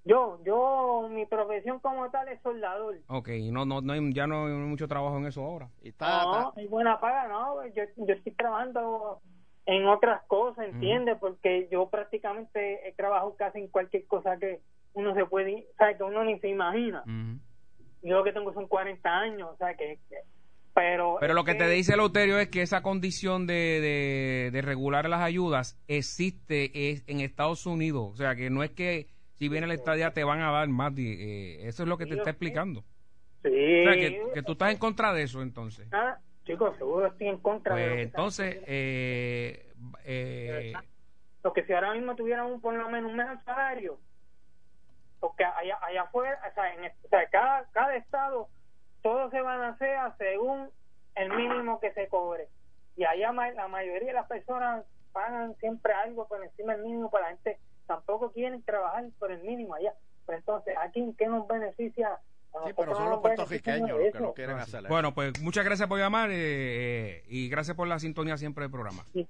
[0.05, 2.97] Yo, yo, mi profesión como tal es soldador.
[3.07, 5.69] Ok, no, no, no hay, ya no hay mucho trabajo en eso ahora.
[5.81, 7.65] Y está, No, hay buena paga, no.
[7.67, 9.21] Yo, yo estoy trabajando
[9.65, 11.17] en otras cosas, ¿entiendes?
[11.19, 14.61] Porque yo prácticamente he trabajado casi en cualquier cosa que
[14.93, 17.03] uno se puede, o sea, que uno ni se imagina.
[18.01, 19.99] Yo lo que tengo son 40 años, o sea, que...
[20.09, 20.23] que-
[20.73, 25.09] pero Pero lo que te dice Leuterio es que esa condición de, de, de regular
[25.09, 28.09] las ayudas existe es en Estados Unidos.
[28.13, 29.07] O sea, que no es que
[29.39, 30.93] si viene la estadía te van a dar más.
[30.97, 32.83] eh, eso es lo que te está explicando.
[33.41, 33.47] Sí.
[33.49, 35.87] O sea, que, que tú estás en contra de eso, entonces.
[35.93, 39.73] Ah, chicos, seguro estoy en contra de lo Pues entonces, eh,
[40.03, 40.79] eh, haciendo.
[41.41, 43.97] Lo que si ahora mismo tuvieran un, por lo menos un mejor salario,
[45.21, 48.49] porque allá, allá afuera, o sea, en, o sea, cada, cada estado,
[49.01, 50.69] todo se van a hacer según
[51.15, 52.49] el mínimo que se cobre.
[52.97, 57.29] Y allá la mayoría de las personas pagan siempre algo por encima del mínimo, para
[57.29, 57.57] la gente
[57.89, 59.93] tampoco quieren trabajar por el mínimo allá.
[60.25, 62.07] Pero entonces, ¿aquí en qué nos beneficia?
[62.51, 64.89] A sí, pero son los nos beneficia puertorriqueños los que no quieren hacer eso.
[64.89, 68.71] bueno, pues muchas gracias por llamar eh, eh, y gracias por la sintonía siempre del
[68.71, 69.03] programa.
[69.13, 69.27] Sí.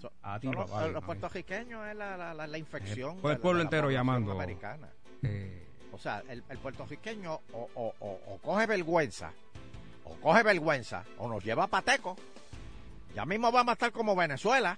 [0.00, 1.06] So- A ti, los, papá, los papá.
[1.06, 3.16] puertorriqueños es la, la, la, la infección.
[3.16, 4.32] Eh, fue el de la- pueblo de la entero llamando.
[4.32, 4.88] Americana.
[5.22, 9.32] Eh, O sea, el, el puertorriqueño o, o, o, o coge vergüenza,
[10.04, 12.16] o coge vergüenza, o nos lleva a pateco.
[13.14, 14.76] Ya mismo vamos a estar como Venezuela.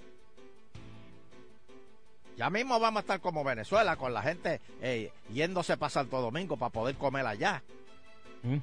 [2.37, 6.57] Ya mismo vamos a estar como Venezuela, con la gente eh, yéndose para Santo Domingo
[6.57, 7.63] para poder comer allá.
[8.43, 8.59] ¿Mm?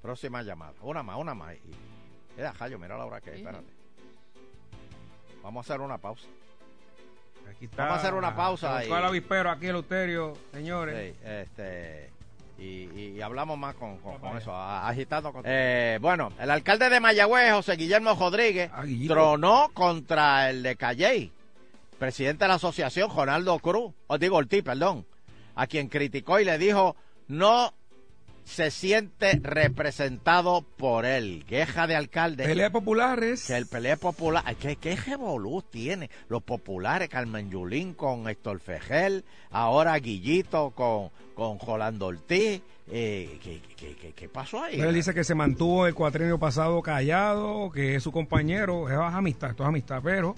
[0.00, 0.72] Próxima llamada.
[0.80, 1.54] Una más, una más.
[1.54, 1.60] Y,
[2.36, 3.72] mira, Jayo, mira la hora que hay, espérate.
[5.42, 6.26] Vamos a hacer una pausa.
[7.50, 7.84] Aquí está.
[7.84, 11.14] Vamos a hacer una pausa buscó el avispero aquí, Leuterio, señores.
[11.14, 12.10] Sí, este,
[12.58, 15.32] y, y- y hablamos más con, con- con eso, agitando.
[15.32, 15.42] Con...
[15.44, 21.30] Eh, bueno, el alcalde de Mayagüez, José Guillermo Rodríguez, Ah, tronó contra el de Calley,
[21.98, 25.06] presidente de la asociación, Ronaldo Cruz, o digo Ortiz, perdón,
[25.54, 26.96] a quien criticó y le dijo,
[27.28, 27.72] no
[28.46, 31.44] se siente representado por él.
[31.48, 32.44] Queja de alcalde.
[32.44, 33.44] Pelea populares.
[33.44, 36.08] Que el pelea popular, ¿qué, qué revolú tiene?
[36.28, 42.62] Los populares, Carmen Yulín con Héctor Fejel, ahora Guillito con, con Rolando Ortiz.
[42.88, 44.80] Eh, ¿qué, qué, qué, qué pasó ahí?
[44.80, 49.50] Él dice que se mantuvo el cuatrenio pasado callado, que es su compañero, es amistad,
[49.50, 50.36] esto es amistad, pero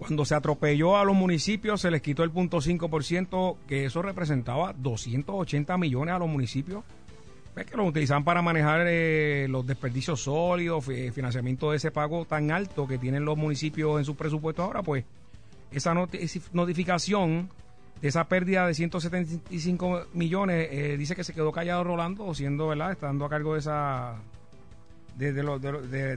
[0.00, 4.72] cuando se atropelló a los municipios se les quitó el punto 5%, que eso representaba
[4.72, 6.84] 280 millones a los municipios,
[7.54, 12.24] pues que lo utilizaban para manejar eh, los desperdicios sólidos, fi- financiamiento de ese pago
[12.24, 15.04] tan alto que tienen los municipios en sus presupuestos ahora, pues
[15.72, 17.50] esa noti- esa notificación
[18.00, 22.92] de esa pérdida de 175 millones, eh, dice que se quedó callado Rolando, siendo, ¿verdad?,
[22.92, 24.14] estando a cargo de esa...
[25.16, 26.16] De- de-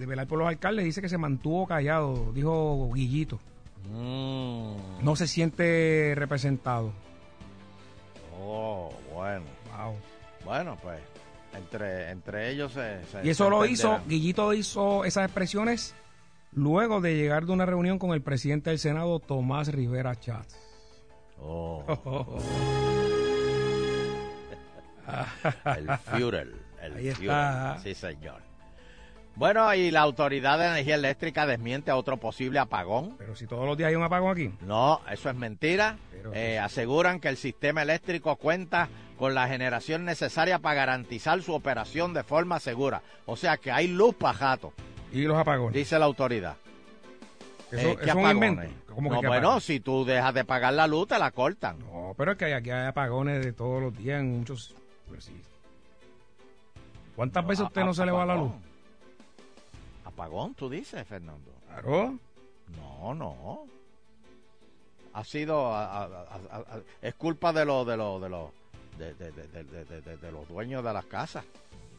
[0.00, 3.38] de velar por los alcaldes, dice que se mantuvo callado, dijo Guillito.
[3.90, 5.02] Mm.
[5.02, 6.92] No se siente representado.
[8.38, 9.44] Oh, bueno.
[9.76, 9.94] Wow.
[10.44, 11.00] Bueno, pues,
[11.56, 13.04] entre, entre ellos se...
[13.06, 14.00] se- Y eso se lo hizo.
[14.06, 15.94] Guillito hizo esas expresiones
[16.52, 20.54] luego de llegar de una reunión con el presidente del Senado, Tomás Rivera Chatz.
[21.44, 21.84] Oh,
[25.76, 26.52] el Führer.
[26.80, 27.20] El Ahí Führer.
[27.22, 27.78] está.
[27.82, 28.40] Sí, señor.
[29.34, 33.14] Bueno, y la Autoridad de Energía Eléctrica desmiente otro posible apagón.
[33.16, 34.52] Pero si todos los días hay un apagón aquí.
[34.60, 35.96] No, eso es mentira.
[36.10, 41.52] Pero- Eh, aseguran que el sistema eléctrico cuenta con la generación necesaria para garantizar su
[41.54, 43.02] operación de forma segura.
[43.26, 44.72] O sea que hay luz para jato,
[45.12, 45.74] Y los apagones.
[45.74, 46.56] dice la autoridad.
[47.70, 48.48] Eso, Eh, eso ¿qué es un apagones?
[48.50, 48.94] invento.
[48.94, 51.78] ¿Cómo que no, bueno, si tú dejas de pagar la luz, te la cortan.
[51.78, 54.74] No, pero es que aquí hay apagones de todos los días en muchos...
[55.08, 55.40] pues sí.
[57.16, 58.52] ¿Cuántas veces a usted no se le va la luz?
[60.04, 60.54] Apagón.
[60.54, 61.50] Tú dices, Fernando.
[61.68, 62.18] Claro.
[62.76, 63.64] No, no.
[65.14, 66.26] Ha sido, a-
[67.02, 68.50] es culpa de los, de los, de los,
[68.98, 71.44] de, de- de- de- de- de- de los dueños de las casas.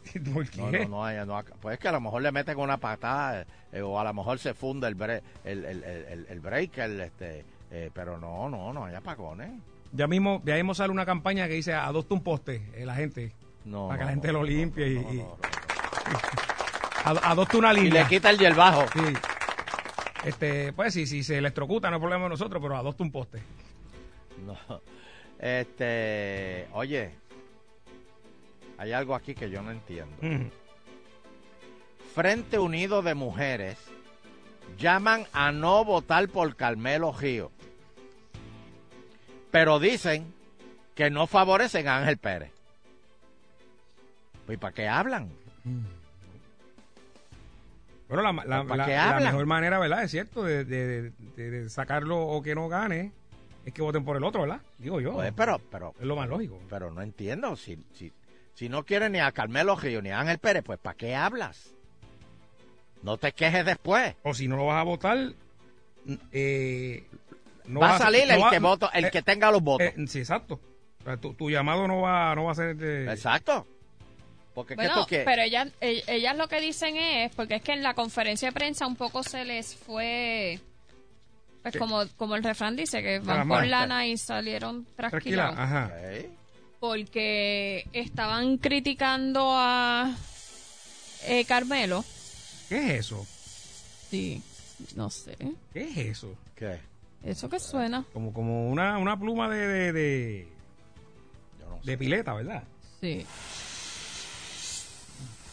[0.34, 0.86] ¿Por qué?
[0.88, 4.00] No, no, no, Pues es que a lo mejor le meten una patada eh, o
[4.00, 8.18] a lo mejor se funde el, bre el, el, el, el, breaker, este, eh, pero
[8.18, 9.52] no, no, no hay apagones.
[9.94, 13.32] Ya mismo, ya mismo sale una campaña que dice adopta un poste, eh, la gente.
[13.64, 15.26] No, Para que la gente lo limpie y- y-
[17.06, 18.04] adopta una Y línea.
[18.04, 18.86] le quita el hierbajo.
[18.94, 19.14] Sí.
[20.26, 23.42] Este, pues sí, si se electrocuta no es problema de nosotros, pero adopta un poste.
[24.46, 24.82] No.
[25.44, 27.12] Este, oye,
[28.78, 30.16] hay algo aquí que yo no entiendo.
[32.16, 33.78] Frente Unido de Mujeres
[34.78, 37.52] llaman a no votar por Carmelo Gio.
[39.52, 40.34] Pero dicen
[40.96, 42.52] que no favorecen a Ángel Pérez.
[44.46, 45.30] Pues ¿para qué hablan?
[48.08, 49.32] Bueno, la, la- ¿Para la- qué la hablan?
[49.34, 50.04] mejor manera, ¿verdad?
[50.04, 53.12] Es cierto, de, de- de- de sacarlo o que no gane,
[53.66, 54.62] es que voten por el otro, ¿verdad?
[54.78, 55.14] Digo yo.
[55.14, 56.60] Pues, pero, pero, es lo más lógico.
[56.70, 57.56] pero no entiendo.
[57.56, 58.12] Si, si,
[58.54, 61.74] si no quieren ni a Carmelo Gio ni a Ángel Pérez, pues ¿para qué hablas?
[63.02, 64.16] No te quejes después.
[64.24, 65.18] O si no lo vas a votar,
[66.32, 67.04] eh,
[67.66, 69.62] no va a vas salir no el va- que voto, el eh, que tenga los
[69.62, 69.88] votos.
[69.88, 70.60] eh, sí, exacto.
[71.02, 73.12] O sea, tu, tu llamado no va, no va a ser de...
[73.12, 73.68] Exacto.
[74.54, 75.26] Porque ¿qué Bueno, tú quieres?
[75.26, 78.54] pero ellas, e- ellas lo que dicen es, porque es que en la conferencia de
[78.54, 80.60] prensa un poco se les fue,
[81.64, 85.10] pues como, como el refrán dice, que van por lana y salieron Tranquila,
[85.50, 85.58] trasquilados.
[85.58, 85.92] ajá.
[86.80, 90.14] Porque estaban criticando a
[91.26, 92.04] eh, Carmelo.
[92.70, 93.26] ¿Qué es eso?
[94.10, 94.42] Sí,
[94.96, 95.38] no sé.
[95.72, 96.36] ¿Qué es eso?
[96.56, 96.80] ¿Qué?
[97.24, 98.04] Eso que suena.
[98.12, 100.48] Como, como una, una pluma de, de, de,
[101.60, 101.92] Yo no sé.
[101.92, 102.64] de pileta, ¿verdad?
[103.00, 103.26] Sí.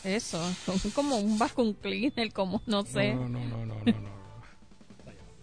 [0.02, 0.40] Eso,
[0.94, 3.14] como un vacuum cleaner, como no sé.
[3.14, 4.19] No, no, no, no, no, no.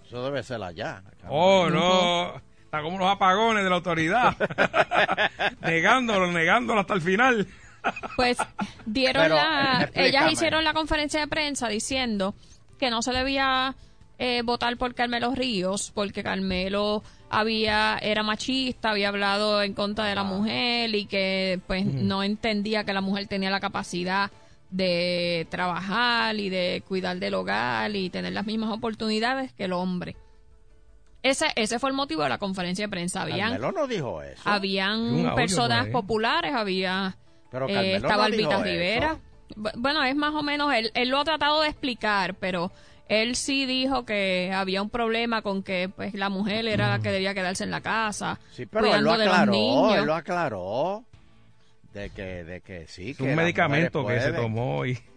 [0.08, 1.04] Eso debe ser allá.
[1.28, 2.42] Oh, no.
[2.64, 4.36] Está como los apagones de la autoridad.
[5.62, 7.48] negándolo, negándolo hasta el final.
[8.16, 8.38] Pues
[8.86, 9.80] dieron Pero, la.
[9.82, 10.08] explícame.
[10.08, 12.36] Ellas hicieron la conferencia de prensa diciendo
[12.80, 13.76] que no se debía
[14.18, 20.16] eh, votar por Carmelo Ríos porque Carmelo había era machista, había hablado en contra de
[20.16, 24.32] la mujer y que pues no entendía que la mujer tenía la capacidad
[24.70, 30.16] de trabajar y de cuidar del hogar y tener las mismas oportunidades que el hombre.
[31.24, 33.24] Ese, ese fue el motivo de la conferencia de prensa.
[33.24, 34.42] Habían, Carmelo no dijo eso.
[34.46, 37.18] habían personas populares, había
[37.52, 38.64] Pero eh, estaba no Albita.
[38.64, 39.18] Rivera.
[39.56, 42.72] Bu- Bueno, es más o menos, él, él lo ha tratado de explicar, pero
[43.10, 47.10] él sí dijo que había un problema con que pues la mujer era la que
[47.12, 49.96] debía quedarse en la casa, Sí, pero él lo aclaró.
[49.96, 51.04] Él lo aclaró.
[51.98, 54.98] De que, de que sí, Es que un medicamento que se tomó y...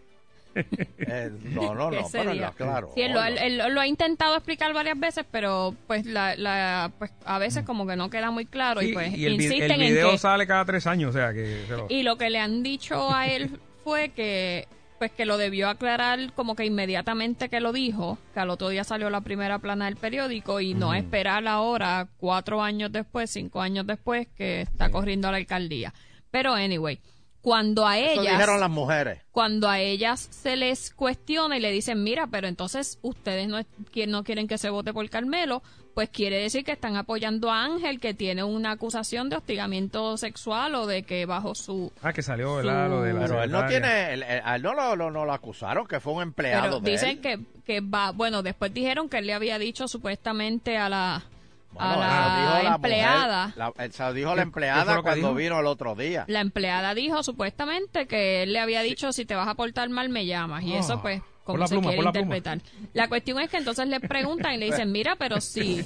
[0.54, 2.90] Eh, no, no, no, pero lo aclaró.
[2.94, 6.90] Sí, él lo, él- él lo ha intentado explicar varias veces, pero pues la, la
[6.98, 9.82] pues a veces como que no queda muy claro y pues y el, insisten el
[9.82, 11.64] en video que sale cada tres años, o sea que...
[11.68, 14.66] se lo- Y lo que le han dicho a él fue que
[14.98, 18.82] pues que lo debió aclarar como que inmediatamente que lo dijo, que al otro día
[18.84, 23.86] salió la primera plana del periódico y no esperar ahora, cuatro años después, cinco años
[23.86, 25.94] después, que está corriendo a la alcaldía.
[26.30, 27.00] Pero anyway,
[27.40, 29.20] cuando a Eso ellas dijeron las mujeres.
[29.32, 33.60] cuando a ellas se les cuestiona y le dicen, mira, pero entonces ustedes no,
[34.08, 35.62] no quieren que se vote por Carmelo,
[35.94, 40.74] pues quiere decir que están apoyando a Ángel, que tiene una acusación de hostigamiento sexual
[40.76, 41.90] o de que bajo su...
[42.02, 42.88] Ah, que salió ¿verdad?
[42.90, 45.24] lo de la Pero él no tiene, él- él- a él no lo, lo- no
[45.24, 47.20] lo acusaron, que fue un empleado Pero de dicen él.
[47.20, 51.24] que, que va, bueno, después dijeron que él le había dicho supuestamente a la,
[51.72, 53.46] Bueno, a eso la dijo la empleada.
[53.48, 55.35] mujer, la- se lo dijo ¿Qué- la empleada cuando dijo?
[55.35, 56.24] vino el otro día.
[56.26, 60.09] La empleada dijo supuestamente que él le había dicho si te vas a portar mal
[60.09, 62.61] me llamas y Ah, eso pues pon como la se pluma, quiere la interpretar.
[62.92, 65.83] La cuestión es que entonces le preguntan y le dicen, mira, pero si,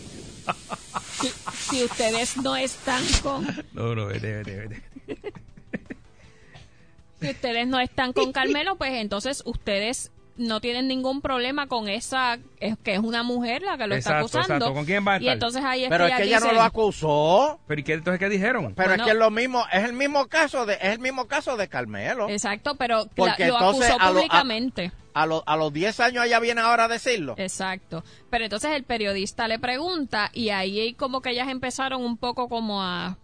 [1.21, 1.29] si,
[1.69, 4.83] si ustedes no están con, No, no, vete, vete, vete.
[7.21, 12.39] si ustedes no están con Carmelo, pues entonces ustedes no tienen ningún problema con esa,
[12.59, 14.65] es que es una mujer la que lo Exacto, está acusando.
[14.67, 14.75] exacto.
[14.75, 15.33] ¿Con quién va a Y estar?
[15.35, 17.61] entonces ahí es Pero que es que ella no lo acusó.
[17.69, 18.75] Pero ¿y qué entonces qué dijeron?
[18.75, 19.03] Pero Bueno.
[19.03, 21.69] es que es lo mismo, es el mismo caso de, es el mismo caso de
[21.69, 22.29] Carmelo.
[22.29, 24.93] Exacto, pero Porque la- lo entonces acusó a lo- a- públicamente.
[25.15, 27.35] A, los a los 10 años ella viene ahora a decirlo.
[27.39, 28.03] Exacto.
[28.31, 32.83] Pero entonces el periodista le pregunta y ahí como que ellas empezaron un poco como
[32.83, 33.17] a,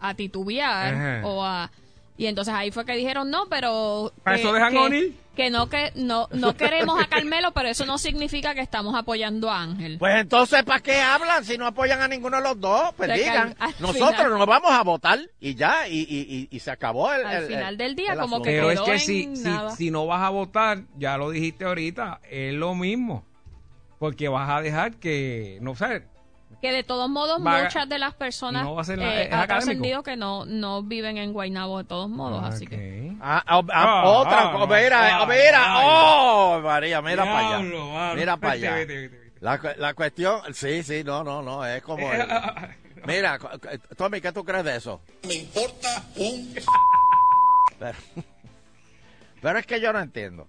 [0.00, 1.26] a titubear Ajá.
[1.26, 1.70] o a...
[2.18, 4.12] Y entonces ahí fue que dijeron, no, pero...
[4.22, 5.12] ¿Para que- eso dejan que?
[5.34, 9.50] Que no, que no, no queremos a Carmelo, pero eso no significa que estamos apoyando
[9.50, 9.98] a Ángel.
[9.98, 12.92] Pues entonces, ¿para qué hablan si no apoyan a ninguno de los dos?
[12.96, 15.88] Pues O sea, que digan, al- al nosotros final- nos vamos a votar y ya,
[15.88, 17.24] y, y, y, y se acabó el...
[17.26, 18.44] Al el- final el- del día, el como asunto.
[18.48, 19.70] que Pero es quedó que en si, si, nada.
[19.70, 23.24] si no vas a votar, ya lo dijiste ahorita, es lo mismo.
[23.98, 26.04] Porque vas a dejar que, no sé,
[26.64, 29.26] Que de todos modos Va muchas de las personas no va a ser nada- eh,
[29.26, 33.12] es ha trascendido que no, no viven en Guaynabo de todos modos, así que...
[33.20, 38.14] Ah, ah, ah, Ah, otra, ah, mira, ah, mira, oh, María, mira para allá.
[38.14, 38.74] Mira para allá.
[38.76, 39.32] vete, vete, vete.
[39.40, 42.10] La, la cuestión, sí, sí, no, no, no, es como...
[42.10, 42.26] el-
[43.06, 43.38] mira,
[43.98, 45.02] Tommy, ¿qué tú crees de eso?
[45.28, 46.54] Me importa un
[47.78, 47.98] Pero,
[49.42, 50.48] pero es que yo no entiendo.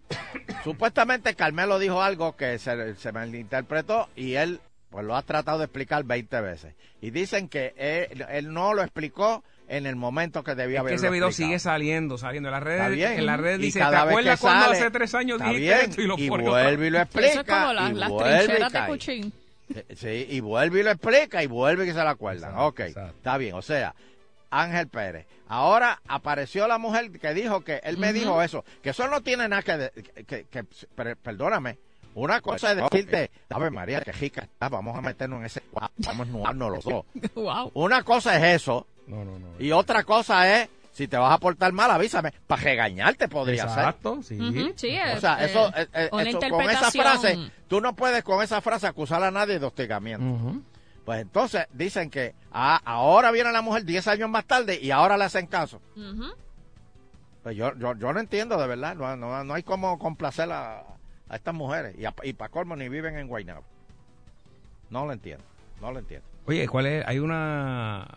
[0.63, 4.61] Supuestamente Carmelo dijo algo que se, se malinterpretó y él
[4.95, 6.73] pues lo ha tratado de explicar 20 veces.
[7.01, 10.93] Y dicen que él, él no lo explicó en el momento que debía Es que
[10.93, 11.49] ese video explicado.
[11.49, 12.47] sigue saliendo, saliendo.
[12.47, 13.11] En las Está redes, bien.
[13.19, 15.37] en las redes Y dice, ¿te cada vez acuerdas que cuando sale, hace tres años
[15.41, 16.01] está dijiste bien, esto?
[16.01, 17.27] Y lo y vuelve y lo explica.
[17.27, 18.85] Eso es como la- y las vuelve y trincheras de.
[18.87, 19.33] Cuchín.
[19.97, 22.51] Sí, y vuelve y lo explica y vuelve y que se la acuerdan.
[22.51, 23.17] Exacto, ok, exacto.
[23.17, 23.55] está bien.
[23.55, 23.93] O sea,
[24.49, 25.25] Ángel Pérez.
[25.49, 29.49] Ahora apareció la mujer que dijo que él me dijo eso, que eso no tiene
[29.49, 30.63] nada que, que, que-
[30.95, 31.77] per- perdóname.
[32.15, 35.61] Una cosa es decirte, Ave María, que rica está, vamos a meternos en ese
[35.97, 37.05] vamos a nudarnos los dos.
[37.35, 37.71] wow.
[37.73, 39.47] Una cosa es eso, No, no, no.
[39.59, 43.79] y otra cosa es, si te vas a portar mal, avísame, para regañarte podría ser.
[43.79, 44.39] Exacto, sí.
[44.39, 48.23] Ujú, sí, O sea, eh, eso, eh, eh, eso- con esa frase, tú no puedes
[48.23, 50.61] con esa frase acusar a nadie de hostigamiento.
[51.03, 55.17] Pues entonces dicen que ah, ahora viene la mujer 10 años más tarde y ahora
[55.17, 55.81] le hacen caso.
[57.43, 60.83] Pues yo, yo, yo no entiendo de verdad, no, no, no hay como complacer a,
[61.29, 61.95] a estas mujeres.
[61.97, 63.63] Y, a- y para colmo ni viven en Guaynabo.
[64.89, 65.43] No lo entiendo,
[65.81, 66.27] no lo entiendo.
[66.45, 67.07] Oye, ¿cuál es?
[67.07, 68.07] Hay una...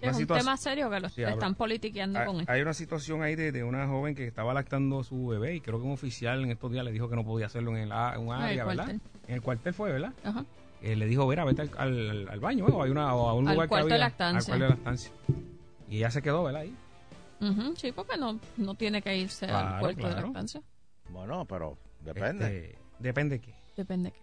[0.00, 1.34] Es un tema serio que lo Sí, habla.
[1.34, 2.52] están politiqueando con esto.
[2.52, 5.60] hay una situación ahí de, de una joven que estaba lactando a su bebé y
[5.60, 7.92] creo que un oficial en estos días le dijo que no podía hacerlo en, el,
[7.92, 8.84] a- en un En el área, ¿verdad?
[8.84, 9.00] cuartel.
[9.26, 10.12] En el cuartel fue, ¿verdad?
[10.22, 10.44] Ajá.
[10.82, 13.48] Eh, le dijo, mira, vete al, al- al baño o, hay una, o a un
[13.48, 14.54] Al lugar cuarto que de había, lactancia.
[14.54, 15.12] Al cuarto de lactancia.
[15.88, 16.60] Y ella se quedó, ¿verdad?
[16.62, 16.76] Ahí.
[17.76, 20.62] Sí, porque no, no tiene que irse al Claro, puerto de lactancia.
[21.10, 21.78] Bueno, pero
[22.14, 22.66] depende.
[22.70, 23.54] Este, depende de qué.
[23.76, 24.10] Depende.
[24.12, 24.20] qué.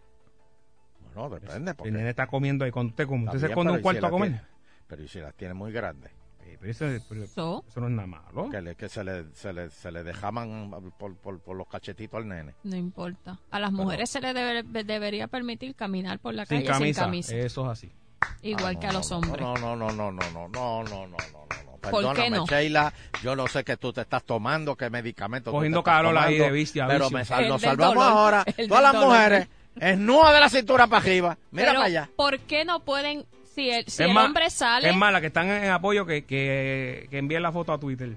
[1.15, 1.73] Bueno, depende.
[1.75, 3.03] Porque El nene está comiendo ahí cuando usted.
[3.03, 4.29] Está Usted se esconde un ¿y cuarto si a comer.
[4.29, 4.45] tiene?
[4.87, 6.11] pero ¿y si las tiene muy grandes?
[6.41, 8.49] Eh, pero eso, pero So, eso no es nada malo.
[8.49, 12.17] Que, le, que se, le, se, le, se le dejaban por, por, por los cachetitos
[12.17, 12.53] al nene.
[12.63, 13.39] no importa.
[13.49, 17.01] A las mujeres se les debe- debería permitir caminar por la Sin calle camisa.
[17.01, 17.35] sin camisa.
[17.37, 17.91] Eso es así.
[18.41, 19.39] Igual Ah, que a los hombres.
[19.41, 21.72] No, no, no, no, no, no, no, no, no, no, no, no.
[21.91, 22.45] ¿Por qué Perdóname, no?
[22.47, 26.67] Sheila, yo no sé qué tú te estás tomando, qué medicamento Cogiendo calor ahí de
[26.87, 28.45] Pero me sal- nos salvamos dolor, ahora.
[28.67, 29.07] Todas las dolor.
[29.09, 29.47] mujeres,
[29.79, 31.37] esnúa de la cintura para arriba.
[31.51, 32.09] Mira Pero, para allá.
[32.15, 35.21] ¿por qué no pueden, si el, si es el más, hombre sale, Es más, las
[35.21, 38.11] que están en apoyo que, que, que envíen la foto a Twitter.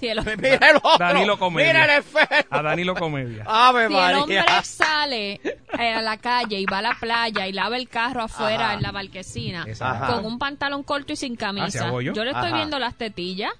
[0.00, 0.98] Si el, Mira el otro.
[0.98, 1.72] Danilo Comedia.
[1.72, 2.46] Mira el enfermo.
[2.50, 3.44] A Danilo Comedia.
[3.46, 4.18] Ave si el María.
[4.22, 5.32] hombre sale
[5.78, 8.74] eh, a la calle y va a la playa y lava el carro afuera Ajá.
[8.74, 10.04] en la marquesina Exacto.
[10.04, 10.14] Ajá.
[10.14, 12.12] con un pantalón corto y sin Ah, camisa, ¿se hago yo?
[12.12, 12.56] le estoy Ajá.
[12.56, 13.52] viendo las tetillas,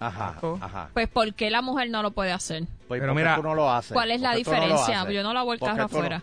[0.00, 0.58] Ajá, Exacto.
[0.60, 0.88] ajá.
[0.92, 2.64] pues ¿por qué la mujer no lo puede hacer?
[2.88, 3.92] Pues, Pero ¿por qué mira, tú no lo haces?
[3.92, 5.10] ¿Cuál es la ¿Por qué tú no lo diferencia?
[5.12, 6.22] yo no lavo el ¿Por qué carro tú no- afuera.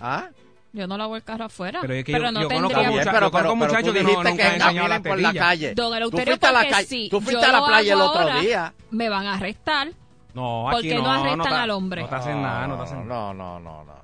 [0.00, 0.28] ¿Ah?
[0.72, 1.80] Yo no lavo el carro afuera.
[1.82, 2.90] Pero es que pero yo- no yo conozco tendría...
[2.90, 4.94] mucha- pero, yo conozco pero, pero muchachos que no- dijiste nunca han que enseñado la
[4.94, 5.74] caminen por la calle.
[5.74, 7.66] Don tú Eleuterio, fuiste a la porque calle, si tú fuiste yo a la lo
[7.66, 8.74] playa el otro día.
[8.90, 9.88] Me van a arrestar.
[10.32, 12.02] No, ¿Por aquí qué no no, arrestan no al hombre?
[12.02, 13.34] No te hacen nada, no te hacen nada.
[13.34, 13.94] No, no, no, no,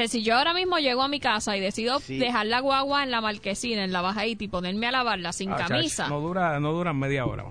[0.00, 2.18] sea, si yo ahora mismo llego a mi casa y decido Sí.
[2.18, 5.56] dejar la guagua en la marquesina, en la bajadita y ponerme a lavarla sin Ah,
[5.56, 7.44] camisa, No dura, no duran media hora.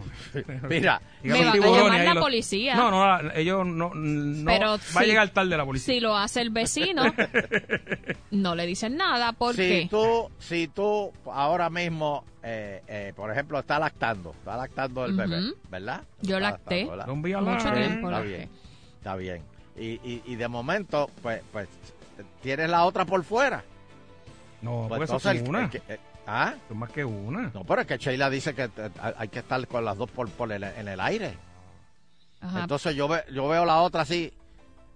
[0.70, 2.76] Mira, Me van a llamar la los- policía.
[2.76, 5.94] No, no, ellos no, no Pero va a si- llegar tarde la policía.
[5.94, 7.04] si lo hace el vecino,
[8.32, 9.34] no le dicen nada.
[9.34, 15.06] ¿Por si tú, si tú ahora mismo, eh, eh, por ejemplo, estás lactando, está lactando
[15.06, 15.52] el bebé.
[15.70, 16.04] ¿verdad?
[16.22, 16.86] Yo Está lacté.
[16.86, 17.42] lactando, ¿verdad?
[17.42, 18.08] Mucho tiempo.
[18.10, 18.50] Está bien,
[18.98, 19.42] está bien.
[19.80, 21.68] Y, y, y de momento, pues, pues,
[22.42, 23.64] tienes la otra por fuera.
[24.62, 25.64] No, Pues porque entonces, es el- una.
[25.64, 26.00] el que- eh,
[26.30, 26.56] ¿Ah?
[26.70, 27.52] Es más que una.
[27.54, 30.28] No, pero es que Sheila dice que eh, hay que estar con las dos por,
[30.30, 31.34] por el- en el aire.
[32.42, 32.62] Ajá.
[32.64, 34.34] Entonces yo, ve- yo veo la otra así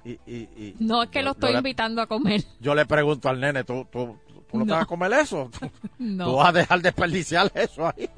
[0.03, 0.11] y...
[0.25, 2.43] y- y- no es que yo- lo estoy le- invitando a comer.
[2.59, 4.17] Yo le pregunto al nene, ¿tú, tú,
[4.51, 4.73] tú no, te No.
[4.75, 5.49] vas a comer eso?
[5.57, 6.35] ¿Tú, tú No.
[6.35, 8.09] vas a dejar desperdiciar eso ahí?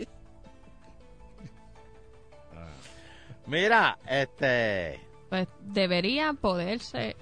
[3.45, 4.99] Mira, este...
[5.29, 7.15] Pues debería poderse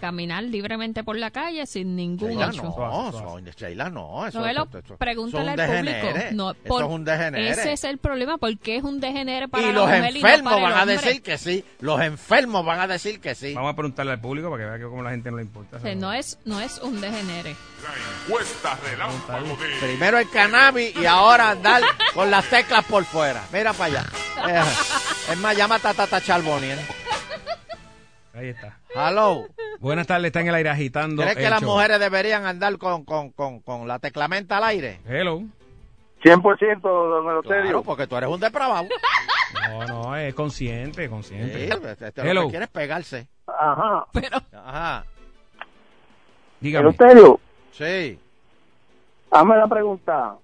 [0.00, 2.62] caminar libremente por la calle sin ningún Sheila hecho.
[2.64, 3.12] no, suave.
[3.12, 6.06] son- Sheila no, eso, No, él lo- eso- eso- pregúntale al público.
[6.32, 7.48] No, eso por- es un degenere.
[7.50, 10.52] Ese es el problema, porque es un degenere para y los mujer y no enfermos
[10.52, 13.54] para van a decir que sí, los enfermos van a decir que sí.
[13.54, 15.76] Vamos a preguntarle al público para que vea que como la gente no le importa.
[15.78, 17.56] O sea, no es, no es un degenere.
[17.82, 17.92] La
[18.26, 21.82] encuesta relámpago de Primero el cannabis y ahora andar
[22.14, 23.42] con las teclas por fuera.
[23.52, 24.06] Mira para allá.
[24.48, 24.62] Eh,
[25.32, 26.66] es más, llama a Tata Charboni.
[26.68, 26.76] ¿eh?
[28.34, 28.78] Ahí está.
[28.96, 29.46] Hello.
[29.80, 31.22] Buenas tardes, está en el aire agitando.
[31.22, 31.70] ¿Crees que las show.
[31.70, 35.00] mujeres deberían andar con, con, con, con la teclamenta al aire?
[35.06, 35.42] Hello.
[36.24, 37.62] 100% don Eleuterio.
[37.62, 38.88] Claro, porque tú eres un depravado.
[39.68, 41.64] No, no, es consciente, Sí, consciente.
[41.68, 42.42] este, este lo Hello.
[42.44, 43.28] que quiere es pegarse.
[43.46, 44.06] Ajá.
[44.12, 45.04] Pero Ajá.
[46.60, 46.88] Dígame.
[46.88, 47.38] Eleuterio,
[47.72, 48.18] Sí.
[49.30, 50.36] hazme la pregunta.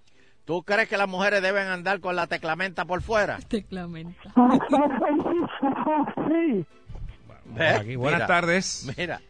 [0.45, 3.39] ¿Tú crees que las mujeres deben andar con la teclamenta por fuera?
[3.49, 4.21] Teclamenta.
[6.29, 6.67] sí.
[7.55, 7.81] ¿Ves?
[7.81, 8.95] Aquí, buenas Mira, tardes.
[8.97, 9.21] Mira,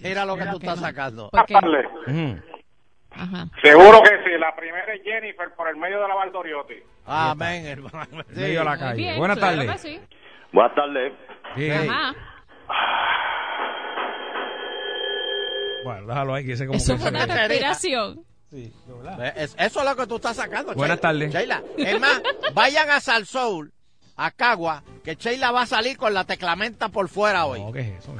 [0.00, 0.86] mira lo que tú que estás no.
[0.86, 1.30] sacando.
[1.30, 2.40] Porque, Ujú.
[3.10, 3.46] ajá.
[3.62, 6.74] Seguro que sí, la primera es Jennifer por el medio de la Valdoriotti.
[7.06, 8.22] Amén, hermano.
[8.34, 8.40] Sí.
[8.40, 8.96] Medio a la calle.
[8.96, 9.80] bien, buenas claro tardes.
[9.80, 10.00] sí.
[10.52, 11.12] Buenas tardes.
[11.56, 11.70] Sí.
[11.70, 12.14] Ajá.
[15.84, 18.24] Bueno, déjalo ahí, que ese como Eso que fue una respiración.
[18.50, 18.72] Sí.
[19.36, 20.74] Es- eso es lo que tú estás sacando.
[20.74, 21.32] Buenas tardes.
[21.32, 22.20] Sheila, es más,
[22.52, 23.72] vayan a Sal Soul,
[24.18, 27.60] a Cagua, que Sheila va a salir con la teclamenta por fuera hoy.
[27.62, 28.14] No, ¿qué es eso?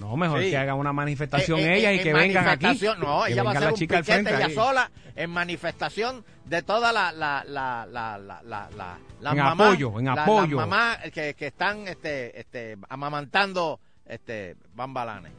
[0.00, 0.50] No, mejor Sí.
[0.50, 2.66] que haga una manifestación Eh, eh, ella y que vengan aquí.
[2.98, 4.54] No, Que ella va a hacer la un chica al piquete frente ella ahí.
[4.54, 9.68] sola en manifestación de toda la la la la la la, la- las En mamás,
[9.68, 10.56] apoyo, en la- las apoyo.
[10.56, 15.32] mamás que, que están este este amamantando este bambalanes.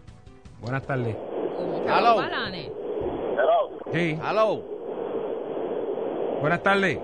[0.61, 1.15] Buenas tardes.
[1.85, 2.15] Hello.
[2.15, 2.69] balanes.
[3.91, 4.63] Sí, Hello.
[6.39, 6.99] buenas tardes.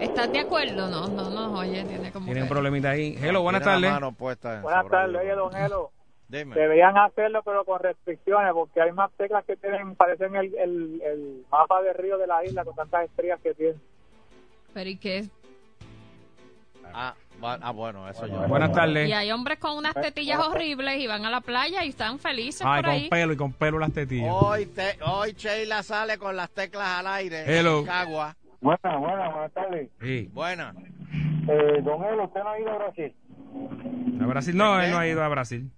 [0.00, 0.88] ¿Estás de acuerdo?
[0.88, 3.18] No, no, no, oye, tiene como Tienen un problemita ahí.
[3.20, 4.62] Hello, buenas Tiene tardes.
[4.62, 5.90] Buenas tardes, oye, don Elo.
[6.28, 6.54] Dime.
[6.54, 11.46] Deberían hacerlo, pero con restricciones, porque hay más teclas que tienen, parecen el, el, el
[11.50, 13.80] mapa de río de la isla con tantas estrellas que tienen.
[14.74, 15.24] Pero ¿y qué?
[16.92, 18.46] Ah, ah, bueno, eso yo.
[18.46, 19.08] Buenas tardes.
[19.08, 22.62] Y hay hombres con unas tetillas horribles y van a la playa y están felices
[22.64, 23.08] Ay, por con ahí.
[23.08, 24.30] pelo y con pelo las tetillas.
[24.30, 27.44] Hoy te, hoy Sheila sale con las teclas al aire.
[27.46, 27.80] Hello.
[27.80, 28.36] en Cagua.
[28.60, 29.90] Buenas, buenas, buenas tardes.
[30.00, 30.30] Sí.
[30.32, 30.74] Buena.
[31.48, 33.14] Eh, don Elo, ¿usted no ha ido a Brasil?
[34.20, 35.70] A Brasil, no, él no ha ido a Brasil.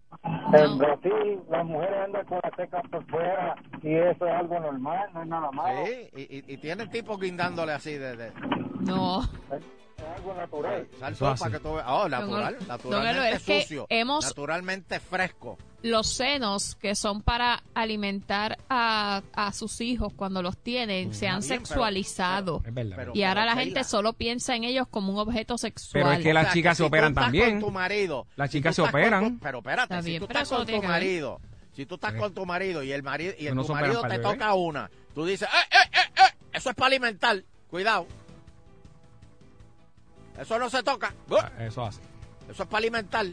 [0.52, 5.08] En Brasil las mujeres andan con las teclas por fuera y eso es algo normal,
[5.14, 8.32] no es nada malo, Sí, y, y, y tiene tipos guindándole así de, de
[8.80, 9.22] No.
[9.22, 10.88] es algo natural.
[10.98, 11.86] sal sopa que tú veas.
[11.88, 15.58] Oh, natural, Don- naturalmente Don Elo, es que sucio, hemos- naturalmente fresco.
[15.82, 21.40] Los senos que son para alimentar a, a sus hijos cuando los tienen se han
[21.40, 22.62] bien, pero- sexualizado.
[22.66, 22.96] Es verdad.
[22.96, 26.02] Pero- y ahora la gente solo piensa en ellos como un objeto sexual.
[26.04, 27.50] Pero es que o las sea, chicas que se si operan también.
[27.52, 29.38] Con tu marido, Las chicas se con operan.
[29.40, 31.40] pero espérate, Está si bien, tú pero estás con tu marido,
[31.72, 34.18] si tú estás con tu marido y el marido y el, No tu marido te
[34.18, 36.36] toca una, tú dices, ¡eh, eh, eh, eh!
[36.52, 37.42] Eso es para alimentar.
[37.70, 38.06] Cuidado.
[40.40, 41.12] Eso no se toca.
[41.30, 42.00] Ah, Eso hace.
[42.48, 43.26] Eso es para alimentar.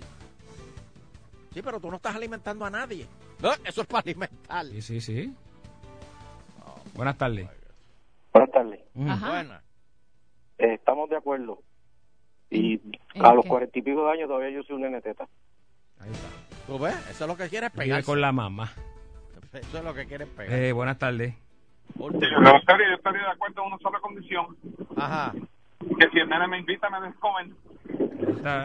[1.53, 3.07] Sí, pero tú no estás alimentando a nadie.
[3.65, 4.65] Eso es para alimentar.
[4.67, 5.33] Sí, sí, sí.
[6.93, 7.47] Buenas tardes.
[8.33, 8.79] Buenas tardes.
[8.93, 9.09] Mm.
[9.09, 9.29] Ajá.
[9.29, 9.63] Buena.
[10.57, 11.61] Eh, estamos de acuerdo.
[12.49, 12.81] Y
[13.13, 15.27] ¿En a los cuarenta y pico de años todavía yo soy un nene teta.
[15.99, 16.27] Ahí está.
[16.67, 16.95] ¿Tú ves?
[17.09, 18.03] Eso es lo que quieres pegar.
[18.03, 18.71] con la mamá.
[19.53, 20.53] Eso es lo que quieres pegar.
[20.59, 21.33] Eh, buenas tardes.
[21.95, 22.39] Último.
[22.41, 24.57] Me gustaría, yo estaría de acuerdo en una sola condición,
[24.97, 25.33] Ajá.
[25.79, 27.55] Que si el nene me invita me descomen.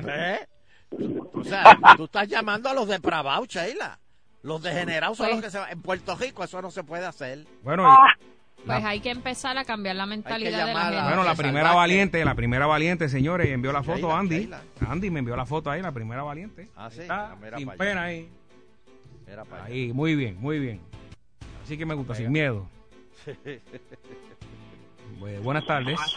[0.08, 0.38] ¿Eh?
[1.34, 3.98] O sea, tú estás llamando a los depravados, Sheila.
[4.42, 5.70] Los degenerados son Pues- los que se van.
[5.70, 7.46] En Puerto Rico eso no se puede hacer.
[7.62, 11.02] Bueno, y- Pues hay que empezar a cambiar la mentalidad de la gente.
[11.02, 11.76] bueno, la primera salvaje.
[11.76, 14.38] valiente, la primera valiente, señores, envió la foto Sheila, Andy.
[14.38, 14.62] Sheila.
[14.88, 16.68] Andy me envió la foto ahí, la primera valiente.
[16.76, 17.00] Ah, sí.
[17.02, 18.02] Está Ah, mira sin pena allá.
[18.04, 18.28] ahí.
[19.26, 19.74] Mira para allá.
[19.74, 20.80] Ahí, muy bien, muy bien.
[21.64, 22.68] Así que me gusta, sin miedo.
[25.20, 25.98] Bu- buenas tardes.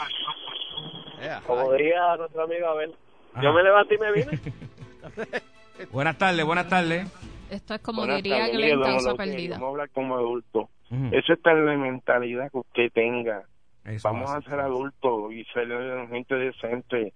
[1.46, 2.96] Como diría nuestro amigo Abel,
[3.34, 3.44] Ajá.
[3.44, 4.40] yo me levanté y me vine.
[5.92, 7.12] Buenas tardes, buenas tardes.
[7.50, 9.56] Esto es como Buenas diría Glenn, causa perdida.
[9.56, 10.70] Vamos a hablar como adultos.
[11.12, 13.44] Eso está en la mentalidad que usted tenga.
[13.84, 15.68] Eso Vamos a ser adultos y ser
[16.10, 17.14] gente decente.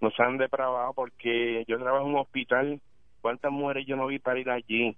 [0.00, 2.80] No sean depravados porque yo trabajo en un hospital.
[3.22, 4.96] ¿Cuántas mujeres yo no vi para ir allí?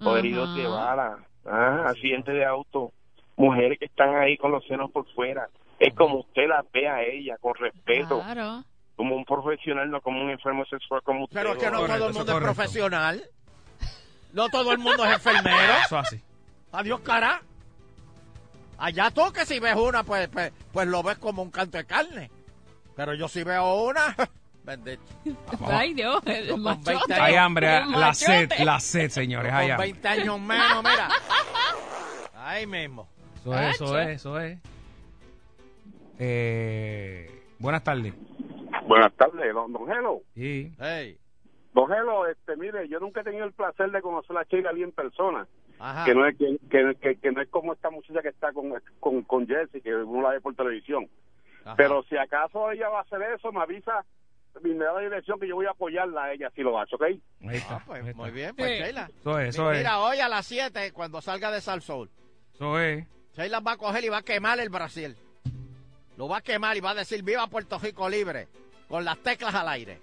[0.00, 2.92] O heridos de bala, ah, accidentes de auto,
[3.36, 5.48] mujeres que están ahí con los senos por fuera.
[5.78, 8.64] Es como usted las ve a ella, con respeto, Claro.
[8.96, 11.36] como un profesional, no como un enfermo sexual como usted.
[11.40, 13.22] Pero es que no Correcto, todo el mundo es profesional.
[14.32, 15.72] No todo el mundo es enfermero.
[15.84, 16.20] Eso así.
[16.72, 17.42] Adiós, cara.
[18.78, 21.84] Allá tú que si ves una, pues, pues, pues lo ves como un canto de
[21.84, 22.30] carne.
[22.96, 24.14] Pero yo si veo una,
[24.64, 25.02] bendito.
[25.66, 26.90] Ay, Dios, el Con machote.
[26.94, 29.52] 20 Hay hambre, El la sed, la sed, señores.
[29.52, 29.92] Hay Con hambre.
[29.92, 31.08] 20 años menos, mira.
[32.36, 33.08] Ahí mismo.
[33.42, 34.58] Eso es, eso es, eso es.
[36.18, 37.28] Eh,
[37.58, 38.14] buenas tardes.
[38.86, 40.20] Buenas tardes, don, don Gelo.
[40.34, 40.72] Sí.
[40.78, 41.18] Hey.
[41.74, 44.82] Don Gelo, este, mire, yo nunca he tenido el placer de conocer a Sheila Lee
[44.84, 45.46] en persona.
[45.84, 46.04] Ajá.
[46.04, 48.72] que no es que, que, que- que no es como esta muchacha que está con,
[49.00, 51.08] con, con Jessie, que uno la ve por televisión.
[51.64, 51.74] Ajá.
[51.76, 54.04] Pero si acaso ella va a hacer eso, me avisa
[54.64, 56.94] y me da la dirección que yo voy a apoyarla a ella si lo hace,
[56.94, 57.02] ¿ok?
[57.02, 57.82] Ahí Ah, está.
[57.84, 58.22] pues ahí está.
[58.22, 58.84] muy bien, pues Sí.
[58.84, 59.10] Sheila.
[59.18, 59.78] Eso es, eso es.
[59.78, 62.08] Mira, hoy a las 7, cuando salga de Sal Soul,
[62.54, 63.04] Eso es.
[63.36, 65.16] Sheila va a coger y va a quemar el Brasil.
[66.16, 68.48] Lo va a quemar y va a decir viva Puerto Rico libre,
[68.88, 69.98] con las teclas al aire.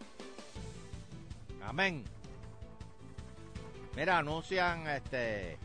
[1.64, 2.04] Amén.
[3.96, 5.58] Mira, anuncian este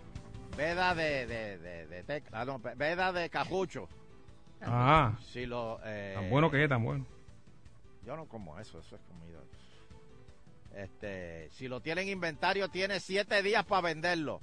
[0.56, 3.88] veda de, de, de, de tec- ah, no, veda de capucho.
[4.62, 7.06] Ah, Si lo, eh, tan bueno que es, tan bueno.
[8.04, 9.38] Yo no como eso, eso es comida.
[10.76, 14.40] Este, si lo tiene en inventario, tiene siete días para venderlo.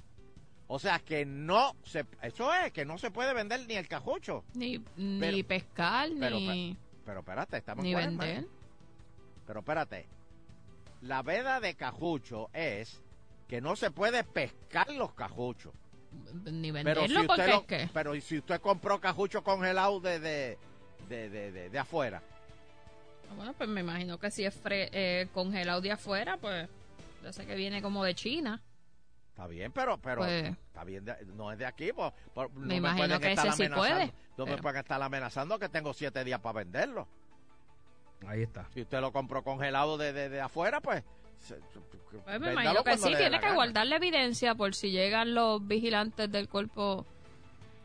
[0.74, 4.42] O sea que no se, eso es, que no se puede vender ni el cajucho.
[4.54, 8.46] Ni, ni Pero- pescar, pero- ni, Pero espérate, estamos en ni cuaresma, vender.
[9.46, 10.06] Pero espérate,
[11.02, 13.02] la veda de cajucho es
[13.48, 15.74] que no se puede pescar los cajuchos.
[16.44, 17.88] Ni Pero venderlo si usted porque lo- es que...
[17.92, 20.58] pero ¿y si usted compró cajucho congelado de de,
[21.10, 22.22] de, de, de- de afuera,
[23.30, 26.66] Ah, Bueno, pues me imagino que si es fre- eh, congelado de afuera, pues
[27.22, 28.62] yo sé que viene como de China.
[29.32, 32.66] Está bien, pero pero Pues- está bien, de- no es de aquí, pues, por- no
[32.66, 34.06] Me imagino pueden que estar ese sí amenazando- puede,
[34.36, 37.08] No me pero- pueden estar amenazando que tengo siete días para venderlo.
[38.26, 38.68] Ahí está.
[38.72, 41.02] Si usted lo compró congelado de, de, de afuera, pues.
[41.38, 41.56] se-
[42.24, 43.54] Pues me imagino que sí, tiene la que gana.
[43.56, 47.04] guardar la evidencia por si llegan los vigilantes del cuerpo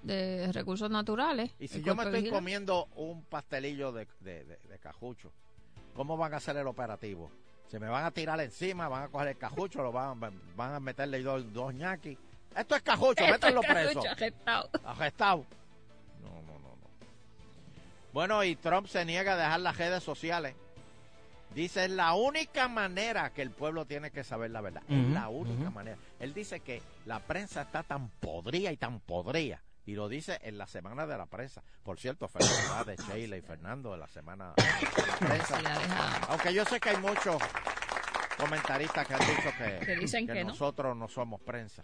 [0.04, 1.50] de recursos naturales.
[1.60, 2.38] Y si yo me estoy vigilante.
[2.38, 5.32] comiendo un pastelillo de, de, de- de cajucho,
[5.96, 7.32] ¿cómo van a hacer el operativo?
[7.68, 10.80] Se me van a tirar encima, van a coger el cajucho, lo van, van a
[10.80, 12.18] meterle dos, dos ñaquis.
[12.56, 14.02] Esto es cajucho, métanlo es preso.
[14.10, 14.70] arrestado.
[14.86, 15.46] Arrestado.
[16.22, 16.88] No, no, no, no.
[18.14, 20.56] Bueno, y Trump se niega a dejar las redes sociales.
[21.54, 24.84] Dice, es la única manera que el pueblo tiene que saber la verdad.
[24.90, 25.98] es la única manera.
[26.20, 29.62] Él dice que la prensa está tan podrida y tan podrida.
[29.88, 31.64] Y lo dice en la semana de la prensa.
[31.84, 35.56] Por cierto, felicidades Sheila y Fernando de la semana de la prensa.
[35.58, 37.38] Felicidades a- Aunque yo sé que hay muchos
[38.38, 40.50] comentaristas que han dicho que, Que dicen que no.
[40.52, 41.84] nosotros no somos prensa.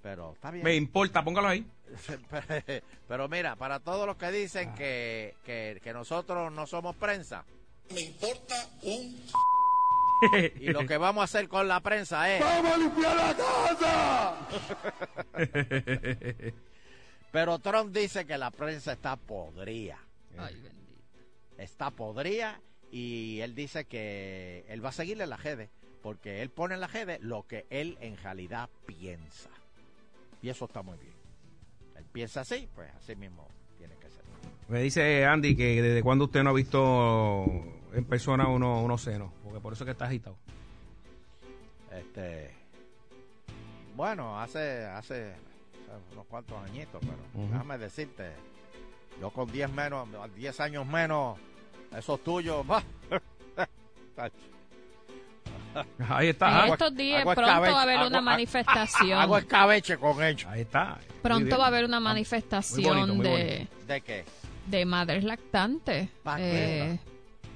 [0.00, 0.64] Pero está bien.
[0.64, 1.66] Me importa, póngalo ahí.
[3.08, 7.44] Pero mira, para todos los que dicen que, que, que nosotros no somos prensa.
[7.92, 9.24] Me importa un...
[10.60, 12.40] Y lo que vamos a hacer con la prensa es...
[12.42, 14.36] ¡Vamos a limpiar la casa!
[17.34, 19.98] Pero Trump dice que la prensa está podrida.
[20.38, 21.02] Ay, bendito.
[21.58, 22.60] Está podrida
[22.92, 25.68] y él dice que él va a seguirle la redes
[26.00, 29.50] porque él pone en la redes lo que él en realidad piensa.
[30.42, 31.12] Y eso está muy bien.
[31.96, 34.22] Él piensa así, pues así mismo tiene que ser.
[34.68, 37.44] Me dice Andy que desde cuando usted no ha visto
[37.94, 40.36] en persona uno- unos senos, porque por eso es que está agitado.
[41.90, 42.52] Este,
[43.96, 45.34] bueno, hace, hace
[46.12, 47.52] unos cuantos añitos, pero Ujú.
[47.52, 48.32] déjame decirte,
[49.20, 51.38] yo con 10 menos, 10 años menos,
[51.96, 52.64] esos tuyos.
[56.08, 56.66] Ahí está.
[56.66, 59.18] En estos días hago pronto escabeche, va a haber hago- una manifestación.
[59.18, 60.46] hago escabeche con ellos.
[60.48, 60.98] Ahí está.
[61.22, 61.58] Pronto bien.
[61.58, 64.24] va a haber una manifestación muy bonito, muy de, ¿De qué?
[64.66, 66.08] de madres lactantes.
[66.22, 66.92] ¿Pa' qué?
[66.92, 66.98] Eh,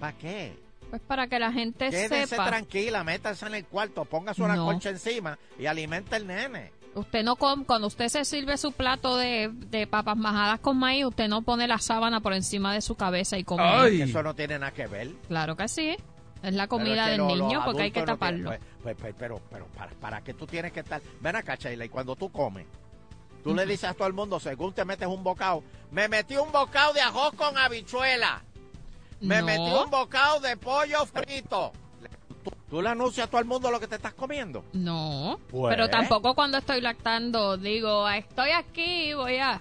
[0.00, 0.68] ¿Para qué?
[0.90, 2.46] pues para que la gente Quédense sepa.
[2.46, 4.64] tranquila, métanse en el cuarto, póngase una No.
[4.64, 6.72] concha encima y alimente el nene.
[6.98, 11.04] Usted no com cuando usted se sirve su plato de, de papas majadas con maíz,
[11.06, 13.62] usted no pone la sábana por encima de su cabeza y come.
[13.62, 14.02] Ay.
[14.02, 15.10] Eso no tiene nada que ver.
[15.28, 15.96] Claro que sí.
[16.42, 18.50] Es la comida es que del lo- niño porque hay que adultos no taparlo.
[18.50, 21.00] tienen- pues, pues, pues, pero, pero para, ¿para qué tú tienes que estar?
[21.20, 22.64] Ven acá, Sheila, y cuando tú comes,
[23.42, 26.52] tú le dices a todo el mundo, según te metes un bocado, me metí un
[26.52, 28.42] bocado de arroz con habichuela.
[29.20, 29.46] Me No.
[29.46, 31.72] metí un bocado de pollo frito.
[32.70, 34.64] ¿Tú, le anuncias a todo el mundo lo que te estás comiendo?
[34.72, 35.74] No, Pues.
[35.74, 39.60] pero tampoco cuando estoy lactando digo, "Ah, estoy aquí, voy a...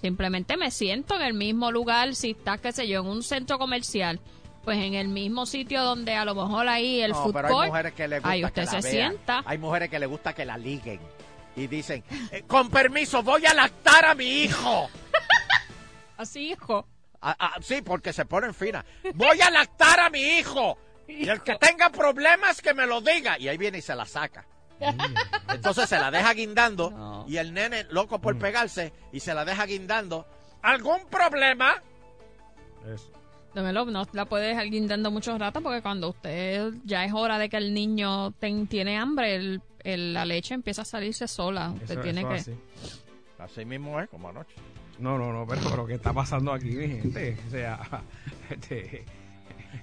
[0.00, 3.58] Simplemente me siento en el mismo lugar, si está, qué sé yo, en un centro
[3.58, 4.20] comercial,
[4.64, 7.68] pues en el mismo sitio donde a lo mejor ahí el no, food pero hay
[7.68, 9.42] mujeres que les gusta ahí que usted la se sienta.
[9.46, 11.00] Hay mujeres que les gusta que la liguen.
[11.54, 14.88] Y dicen, "Eh, con permiso, voy a lactar a mi hijo.
[16.16, 16.86] Así, hijo.
[17.22, 18.84] Ah, ah, sí, porque se ponen finas.
[19.14, 20.76] Voy a lactar a mi hijo.
[21.08, 23.38] Y el que tenga problemas que me lo diga.
[23.38, 24.46] Y ahí viene y se la saca.
[25.52, 26.90] Entonces se la deja guindando.
[26.96, 27.24] No.
[27.28, 30.26] Y el nene, loco por pegarse, y se la deja guindando.
[30.62, 31.82] ¿Algún problema?
[32.92, 33.10] Eso.
[33.54, 37.48] Dámelo, no la puede dejar guindando mucho rato porque cuando usted ya es hora de
[37.48, 41.70] que el niño ten- tiene hambre, el- el- la leche empieza a salirse sola.
[41.70, 42.34] Usted Eso- tiene eso que...
[42.34, 42.54] así.
[43.38, 44.54] Así mismo es, como anoche.
[44.98, 47.38] No, no, no, pero, pero ¿qué está pasando aquí, mi gente?
[47.46, 47.80] O sea,
[48.50, 49.04] este,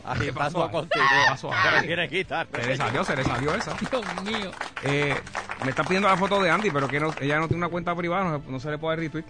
[0.04, 2.48] Ahora quiere quitar.
[2.54, 3.74] se le salió, se le salió esa.
[3.92, 4.52] Dios mío.
[4.84, 5.16] Eh,
[5.64, 7.96] me está pidiendo la foto de Andy, pero que no, ella no tiene una cuenta
[7.96, 9.26] privada, no, no se le puede retweet.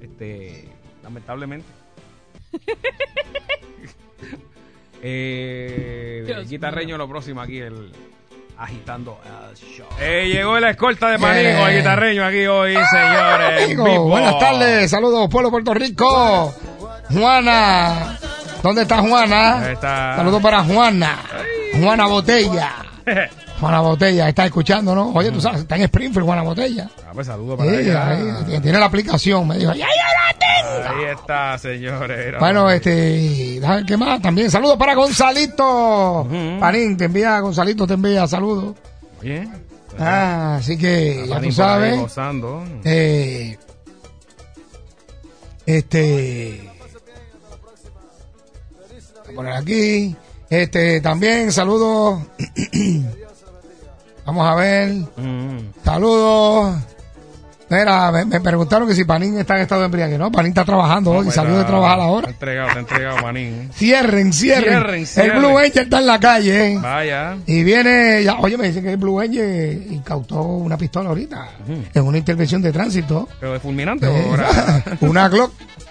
[0.00, 0.68] Este,
[1.02, 1.66] lamentablemente.
[5.02, 7.92] eh, guitarreño lo próximo aquí, el
[8.60, 9.86] agitando el show.
[9.98, 13.76] Eh, llegó la escolta de Manigo, el guitarreño aquí hoy, señores.
[13.76, 16.54] buenas tardes, saludos pueblo Puerto Rico.
[17.12, 18.18] Juana,
[18.62, 19.60] ¿dónde está Juana?
[19.64, 20.16] Ahí está.
[20.16, 21.18] Saludos para Juana,
[21.80, 22.72] Juana Botella.
[23.60, 25.10] Juana Botella está escuchando, ¿no?
[25.10, 26.88] Oye, tú sabes, está en Springfield, Juana Botella.
[27.06, 28.08] Ah, pues saludo para Sí, ella.
[28.08, 29.46] ahí, tiene la aplicación.
[29.48, 30.88] Me dijo, ya, ya la tengo.
[30.98, 32.34] Ahí está, señores.
[32.38, 34.50] Bueno, este, qué más también.
[34.50, 36.26] Saludos para Gonzalito.
[36.58, 38.76] Panín, te envía, Gonzalito te envía saludos.
[39.20, 39.46] Oye,
[39.98, 41.98] Ah, así que ya tú sabes.
[41.98, 42.64] gozando.
[42.84, 43.58] Eh,
[45.66, 46.70] este.
[49.40, 50.14] Poner aquí.
[50.50, 52.20] Este, también saludos.
[54.26, 54.92] Vamos a ver.
[55.16, 55.72] Mm.
[55.82, 56.76] Saludos.
[57.70, 60.18] Mira, me, me preguntaron que si Panín está en estado de embriague.
[60.18, 61.24] No, Panín está trabajando hoy.
[61.24, 62.28] pues, Salió de ah, trabajar ahora.
[62.28, 63.70] Está entregado, está entregado, manín.
[63.72, 64.64] Cierren, cierren.
[64.72, 65.32] Cierren, cierren.
[65.32, 66.72] El Blue Angel está en la calle.
[66.72, 66.78] ¿eh?
[66.82, 67.36] Vaya.
[67.46, 71.48] Y viene, ya, oye, me dicen que el Blue Angel incautó una pistola ahorita
[71.94, 73.28] en una intervención de tránsito.
[73.38, 75.52] ¿Pero de fulminante Eh, o era- una Glock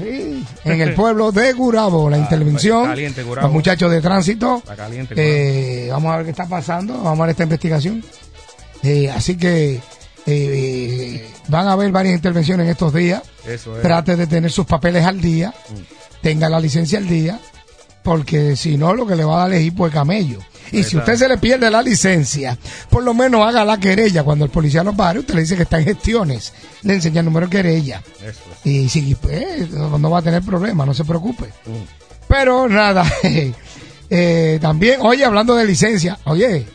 [0.00, 2.80] ahí, en el pueblo de Gurabo, la intervención.
[2.82, 3.46] pues, caliente, Gurabo.
[3.48, 4.56] Los muchachos de tránsito.
[4.58, 5.14] Está caliente.
[5.16, 8.02] Eh, vamos a ver qué está pasando, vamos a ver esta investigación.
[8.82, 9.80] Eh, así que
[10.26, 13.22] eh, van a haber varias intervenciones en estos días.
[13.46, 13.82] Eso es.
[13.82, 15.74] Trate de tener sus papeles al día, Mm.
[16.22, 17.38] tenga la licencia al día,
[18.02, 20.38] porque si no, lo que le va a dar es hipo de camello.
[20.72, 20.98] Y si Exacto.
[20.98, 22.56] usted se le pierde la licencia,
[22.90, 24.22] por lo menos haga la querella.
[24.22, 26.52] Cuando el policía lo pare, usted le dice que está en gestiones,
[26.82, 28.02] le enseña el número de querella.
[28.20, 28.66] Eso es.
[28.66, 31.46] Y si pues, no no va a tener problema, no se preocupe.
[31.46, 32.28] Mm.
[32.28, 33.04] Pero nada,
[34.10, 36.66] eh, también, oye, hablando de licencia, oye,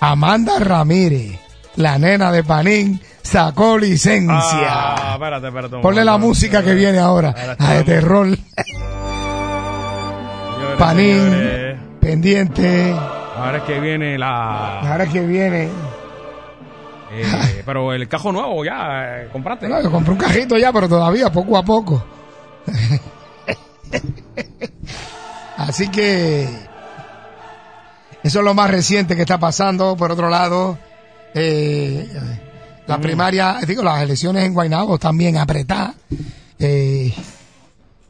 [0.00, 1.38] Amanda Ramírez,
[1.76, 4.34] la nena de Panín, sacó licencia.
[4.34, 5.76] Ah, espérate, espérate.
[5.76, 8.44] un Ponle la música que viene ahora, la de terror, Señores,
[10.78, 12.94] Panín, señores, pendiente,
[13.38, 14.80] Ahora es que viene la.
[14.80, 15.68] ahora que viene.
[17.12, 19.68] eh, pero el cajo nuevo ya, eh, compraste.
[19.68, 22.02] No, yo compré un cajito ya, pero todavía poco a poco.
[25.56, 26.44] Así que
[28.22, 29.96] eso es lo más reciente que está pasando.
[29.96, 30.78] Por otro lado,
[31.36, 32.08] eh,
[32.86, 35.94] la primaria, digo, las elecciones en Guaynabo están bien apretadas.
[36.58, 37.12] Eh,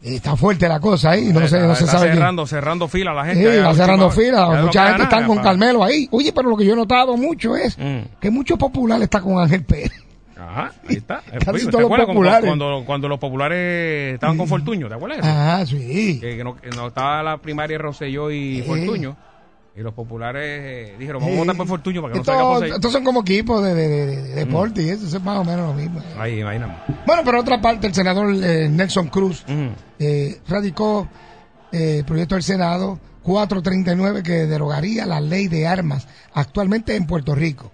[0.03, 2.15] está fuerte la cosa ahí, no, sé, no se sabe quién.
[2.19, 3.57] cerrando, cerrando fila la gente.
[3.57, 4.47] Sí, va cerrando fila.
[4.63, 6.09] Mucha gente nada, está con Carmelo ahí.
[6.13, 8.19] Oye, pero lo que yo he notado mucho es Mm.
[8.21, 9.93] que mucho popular está con Ángel Pérez.
[10.39, 11.23] Ajá, ahí está.
[11.45, 12.47] Casi ¿Te todos los populares.
[12.47, 14.87] Cuando, cuando los populares estaban con Fortuño?
[14.89, 15.19] ¿Te acuerdas?
[15.21, 15.29] eso?
[15.29, 16.19] Ah, sí.
[16.21, 16.57] Que, que no,
[16.89, 19.17] estaba la primaria Rosselló y Fortuño.
[19.77, 22.55] Y los populares eh, dijeron, vamos a votar por Fortuño para que no salga Estos,
[22.63, 22.75] José.
[22.77, 25.45] estos son como equipos de, de, de- de deporte y eso, eso es más o
[25.45, 26.01] menos lo mismo.
[26.19, 26.95] Ahí, imagínate.
[27.07, 29.71] Bueno, por otra parte, el senador eh, Nelson Cruz Ujú.
[29.99, 31.07] eh, radicó
[31.73, 37.35] eh, el proyecto del Senado 439 que derogaría la ley de armas actualmente en Puerto
[37.35, 37.71] Rico.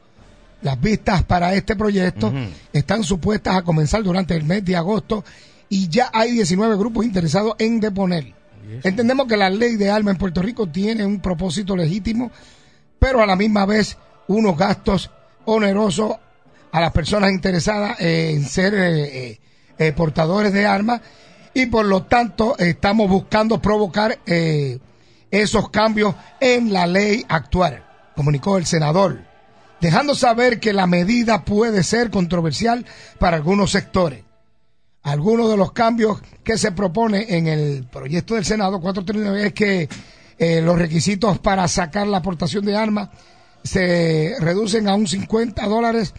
[0.63, 2.33] Las vistas para este proyecto
[2.73, 5.25] están supuestas a comenzar durante el mes de agosto
[5.69, 8.33] y ya hay 19 grupos interesados en deponer.
[8.83, 12.31] Entendemos que la ley de armas en Puerto Rico tiene un propósito legítimo,
[12.99, 13.97] pero a la misma vez
[14.29, 15.11] unos gastos
[15.45, 16.17] onerosos
[16.73, 19.41] a las personas interesadas en ser eh, eh,
[19.79, 21.01] eh, portadores de armas
[21.55, 24.19] y por lo tanto estamos buscando provocar
[25.31, 27.85] esos cambios en la ley actual,
[28.17, 29.21] comunicó el senador,
[29.81, 32.87] dejando saber que la medida puede ser controversial
[33.19, 34.25] para algunos sectores.
[35.03, 39.89] Algunos de los cambios que se propone en el proyecto del Senado 439 es que
[40.39, 43.09] eh, los requisitos para sacar la aportación de armas
[43.65, 46.15] se reducen a un 50 dólares,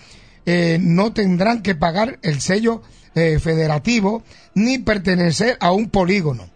[0.46, 2.82] eh, no tendrán que pagar el sello
[3.16, 4.24] eh, federativo
[4.54, 6.50] ni pertenecer a un polígono.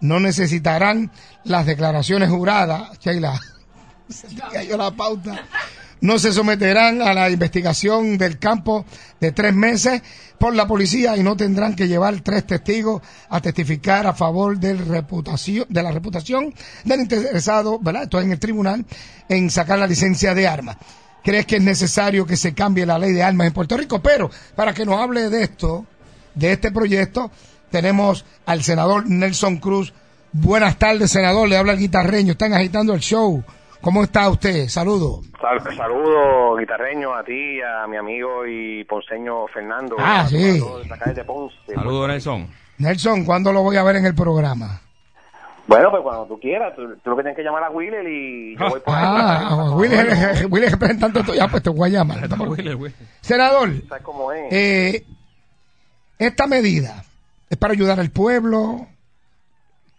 [0.00, 1.10] No necesitarán
[1.44, 3.38] las declaraciones juradas, Sheila,
[4.08, 5.46] se cayó la pauta.
[6.00, 8.84] No se someterán a la investigación del campo
[9.20, 10.02] de tres meses
[10.38, 15.66] por la policía y no tendrán que llevar tres testigos a testificar a favor reputación,
[15.68, 16.52] de la reputación
[16.84, 18.04] del interesado, ¿verdad?
[18.04, 18.84] Esto en el tribunal,
[19.28, 20.76] en sacar la licencia de armas.
[21.22, 24.02] ¿Crees que es necesario que se cambie la ley de armas en Puerto Rico?
[24.02, 25.86] Pero para que nos hable de esto,
[26.34, 27.30] de este proyecto,
[27.70, 29.94] tenemos al senador Nelson Cruz.
[30.32, 31.48] Buenas tardes, senador.
[31.48, 32.32] Le habla el guitarreño.
[32.32, 33.42] Están agitando el show.
[33.84, 34.66] ¿Cómo está usted?
[34.68, 35.26] Saludos.
[35.40, 39.96] Sal- Saludos, guitarreño, a ti, a mi amigo y ponceño Fernando.
[39.98, 40.58] Ah, a sí.
[41.74, 42.48] Saludos, Nelson.
[42.78, 44.80] Nelson, ¿cuándo lo voy a ver en el programa?
[45.66, 48.56] Bueno, pues cuando tú quieras, tú, tú lo que tienes que llamar a Willer y
[48.56, 49.02] yo voy por ahí.
[49.06, 49.70] Ah,
[50.50, 51.20] Willy es representante.
[51.36, 52.28] Ya, pues te voy a llamar.
[53.20, 54.52] Senador, ¿Sabes cómo es?
[54.52, 55.04] eh,
[56.18, 57.04] esta medida
[57.50, 58.86] es para ayudar al pueblo.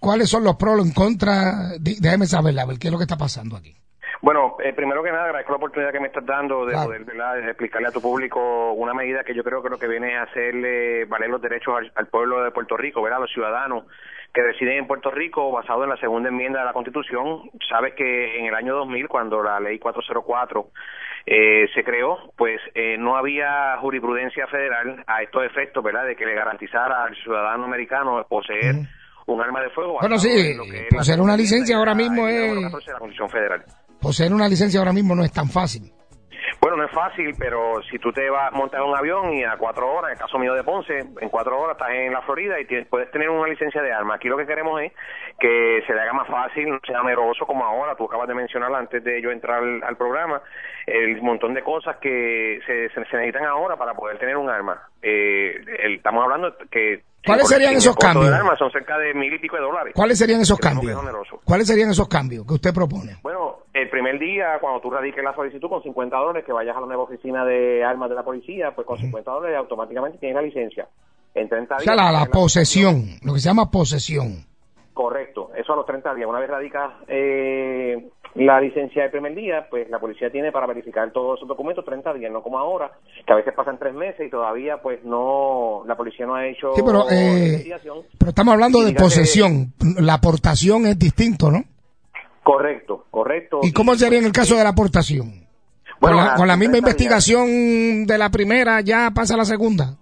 [0.06, 1.74] ¿Cuáles son los pros, los en contra?
[1.80, 3.76] Déjeme saber, a ver qué es lo que está pasando aquí.
[4.22, 6.88] Bueno, eh, primero que nada, agradezco la oportunidad que me estás dando de Claro.
[6.88, 7.36] poder ¿verdad?
[7.36, 10.20] de explicarle a tu público una medida que yo creo que lo que viene es
[10.30, 13.18] hacerle valer los derechos al, al pueblo de Puerto Rico, ¿verdad?
[13.18, 13.84] a los ciudadanos,
[14.34, 17.50] que residen en Puerto Rico basado en la segunda enmienda de la Constitución.
[17.70, 20.70] Sabes que en el año 2000, cuando la ley 404
[21.28, 26.26] eh, se creó, pues eh, no había jurisprudencia federal a estos efectos, ¿verdad?, de que
[26.26, 28.76] le garantizara al ciudadano americano poseer
[29.28, 29.98] un arma de fuego.
[30.00, 30.30] Bueno, sí,
[30.90, 32.56] poseer una licencia ahora mismo es...
[32.56, 33.64] la 14 de la Constitución Federal.
[34.02, 35.92] Poseer una licencia ahora mismo no es tan fácil.
[36.62, 39.56] Bueno, no es fácil, pero si tú te vas montas en un avión y a
[39.58, 42.60] cuatro horas, en el caso mío de Ponce, en cuatro horas estás en la Florida
[42.60, 44.16] y tienes- puedes tener una licencia de arma.
[44.16, 44.92] Aquí lo que queremos es
[45.40, 47.96] que se le haga más fácil, no sea meroso como ahora.
[47.96, 50.42] Tú acabas de mencionar antes de yo entrar al, al programa
[50.88, 54.82] el montón de cosas que se, se- se necesitan ahora para poder tener un arma.
[55.02, 58.32] Eh, el- estamos hablando que ¿Cuáles serían esos cambios?
[58.32, 59.94] arma son cerca de mil y pico de dólares.
[59.96, 61.00] ¿Cuáles serían esos cambios?
[61.44, 63.18] ¿Cuáles serían esos cambios que usted propone?
[63.24, 66.82] Bueno, el primer día, cuando tú radiques la solicitud con 50 dólares, que vayas a
[66.82, 70.42] la nueva oficina de armas de la policía, pues con 50 dólares automáticamente tienes la
[70.42, 70.88] licencia.
[71.34, 71.96] En 30 O días.
[71.96, 74.46] sea, la, posesión, lo que se llama posesión.
[74.94, 76.30] Correcto, eso a los 30 días.
[76.30, 78.08] Una vez radicas eh,
[78.46, 82.14] la licencia del primer día, pues la policía tiene para verificar todos esos documentos 30
[82.14, 82.92] días, no como ahora,
[83.26, 86.74] que a veces pasan tres meses y todavía pues no, la policía no ha hecho
[86.76, 87.98] Sí, pero, eh, investigación.
[88.18, 89.74] Pero estamos hablando Y de posesión.
[90.00, 91.64] La aportación es distinto, ¿no?
[92.44, 93.60] Correcto, correcto.
[93.64, 95.48] ¿Y cómo sería en el caso de la aportación?
[96.00, 97.30] Bueno, con, la, con la misma 30 días.
[97.30, 99.98] investigación de la primera ya pasa a la segunda.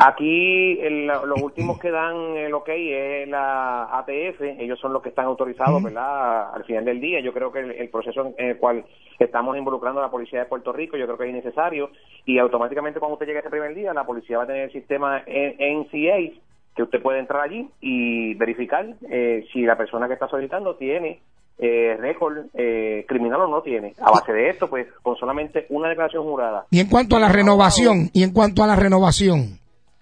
[0.00, 5.08] Aquí el- los últimos que dan el ok es la ATF, ellos son los que
[5.08, 6.54] están autorizados, ¿verdad?
[6.54, 8.84] Al final del día, yo creo que el, el proceso en el cual
[9.18, 11.90] estamos involucrando a la policía de Puerto Rico, yo creo que es innecesario
[12.24, 15.22] y automáticamente cuando usted llegue ese primer día, la policía va a tener el sistema
[15.26, 16.32] NCA,
[16.76, 21.18] que usted puede entrar allí y verificar eh, si la persona que está solicitando tiene
[21.58, 23.94] eh, récord eh, criminal o no tiene.
[24.00, 27.28] A base de esto, pues con solamente una declaración jurada Y en cuanto a la
[27.30, 29.58] renovación, y en cuanto a la renovación,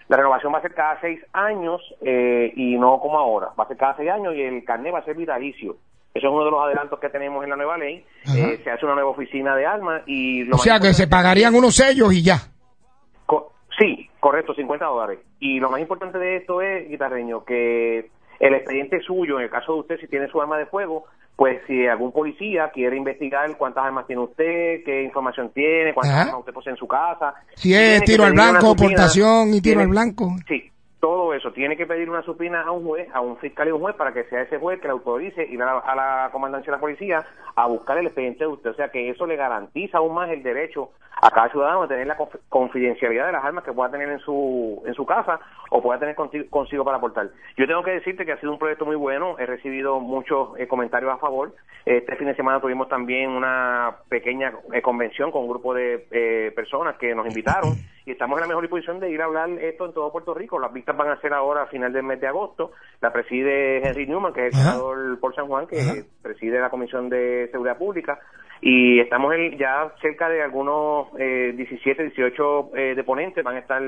[0.09, 3.49] La renovación va a ser cada seis años eh, y no como ahora.
[3.59, 5.77] Va a ser cada seis años y el carnet va a ser vitalicio.
[6.15, 8.05] Eso es uno de los adelantos que tenemos en la nueva ley.
[8.35, 10.45] Eh, se hace una nueva oficina de armas y...
[10.45, 12.37] Lo o sea que se pagarían unos sellos y ya.
[13.27, 15.19] Co- sí, correcto, 50 dólares.
[15.41, 19.75] Y lo más importante de esto es, guitarreño, que el expediente suyo, en el caso
[19.75, 21.05] de usted, si tiene su arma de fuego,
[21.37, 26.23] pues si algún policía quiere investigar cuántas armas tiene usted, qué información tiene, cuántas Ajá.
[26.23, 27.35] armas usted posee en su casa.
[27.55, 30.35] Si es tiro al blanco, portación y tiro tiene- al blanco.
[30.49, 30.71] Sí,
[31.01, 31.53] todo eso.
[31.53, 34.13] Tiene que pedir una supina a un juez, a un fiscal y un juez para
[34.13, 36.81] que sea ese juez que le autorice ir a la, a la comandancia de la
[36.81, 37.25] policía
[37.55, 38.71] a buscar el expediente de usted.
[38.71, 40.91] O sea que eso le garantiza aún más el derecho
[41.21, 44.19] a cada ciudadano de tener la conf- confidencialidad de las armas que pueda tener en
[44.19, 45.41] su en su casa
[45.71, 46.15] o pueda tener
[46.51, 47.29] consigo para aportar.
[47.57, 49.37] Yo tengo que decirte que ha sido un proyecto muy bueno.
[49.39, 51.55] He recibido muchos eh, comentarios a favor.
[51.87, 56.53] Este fin de semana tuvimos también una pequeña eh, convención con un grupo de eh,
[56.55, 57.73] personas que nos invitaron
[58.07, 60.59] y estamos en la mejor disposición de ir a hablar esto en todo Puerto Rico.
[60.61, 62.71] Las vistas van a ser ahora a final del mes de agosto.
[63.01, 65.77] La preside Henry Newman, que es el senador por San Juan, que
[66.23, 68.19] preside la Comisión de Seguridad Pública.
[68.61, 73.83] Y estamos en- ya cerca de algunos eh, 17, 18 eh, deponentes, van a estar,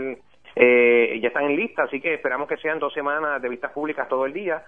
[0.57, 4.09] eh, ya están en lista, así que esperamos que sean dos semanas de vistas públicas
[4.09, 4.63] todo el día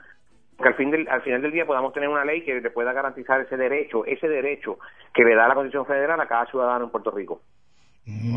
[0.62, 2.92] que al, fin del, al final del día podamos tener una ley que le pueda
[2.92, 4.78] garantizar ese derecho, ese derecho
[5.14, 7.40] que le da la Constitución Federal a cada ciudadano en Puerto Rico.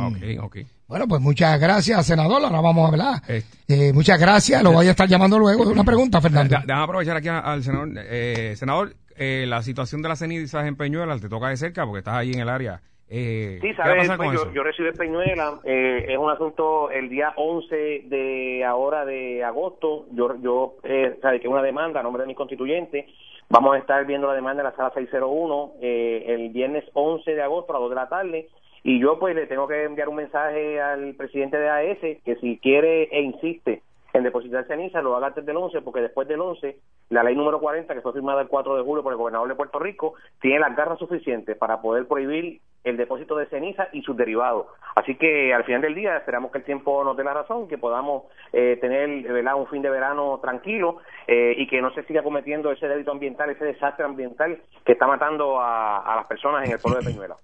[0.07, 0.57] Ok, ok.
[0.87, 2.43] Bueno, pues muchas gracias, senador.
[2.43, 3.21] Ahora vamos a hablar.
[3.27, 3.89] Este.
[3.89, 4.61] Eh, muchas gracias.
[4.63, 5.63] Lo voy a estar llamando luego.
[5.69, 6.57] Una pregunta, Fernando.
[6.65, 7.89] Déjame aprovechar aquí a- al senador.
[7.97, 11.99] Eh, senador, eh, la situación de las cenizas en Peñuelas te toca de cerca porque
[11.99, 12.81] estás ahí en el área.
[13.09, 16.89] Eh, Sí, ¿Qué va a sabes, pues, yo, yo recibí Peñuela, eh, es un asunto
[16.89, 17.75] el día 11
[18.07, 22.27] de ahora de agosto, yo, yo eh, sabe que es una demanda a nombre de
[22.27, 23.05] mi constituyente,
[23.49, 27.41] vamos a estar viendo la demanda en la sala 601 eh, el viernes 11 de
[27.43, 28.49] agosto a las 2 de la tarde,
[28.83, 32.57] y yo pues le tengo que enviar un mensaje al presidente de AES que si
[32.59, 33.81] quiere e insiste
[34.13, 36.77] en depositar ceniza lo haga antes del 11 porque después del 11
[37.09, 39.55] la ley número 40 que fue firmada el 4 de julio por el gobernador de
[39.55, 44.17] Puerto Rico tiene las garras suficientes para poder prohibir el depósito de ceniza y sus
[44.17, 44.67] derivados.
[44.95, 47.77] Así que al final del día esperamos que el tiempo nos dé la razón, que
[47.77, 49.55] podamos eh, tener ¿verdad?
[49.55, 53.49] un fin de verano tranquilo eh, y que no se siga cometiendo ese delito ambiental,
[53.49, 57.37] ese desastre ambiental que está matando a, a las personas en el pueblo de Peñuela.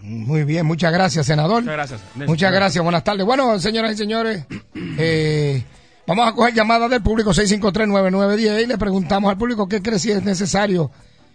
[0.00, 1.62] Muy bien, muchas gracias, senador.
[1.62, 2.00] Muchas gracias.
[2.26, 3.26] Muchas gracias, buenas tardes.
[3.26, 4.46] Bueno, señoras y señores,
[4.98, 5.62] eh,
[6.06, 10.10] vamos a coger llamadas del público 6539910 y le preguntamos al público qué cree si
[10.10, 10.90] es necesario.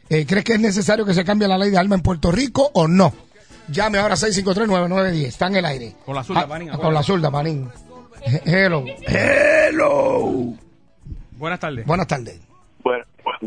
[0.09, 2.71] Eh, ¿Crees que es necesario que se cambie la ley de armas en Puerto Rico
[2.73, 3.13] o no?
[3.67, 5.95] Llame ahora 6539910, está en el aire.
[6.03, 7.69] Con la zurda, Ah, Manín, Con la zurda, Manín.
[8.25, 8.83] He- Hello.
[9.05, 10.53] Hello.
[11.37, 11.85] Buenas tardes.
[11.85, 12.39] Buenas tardes.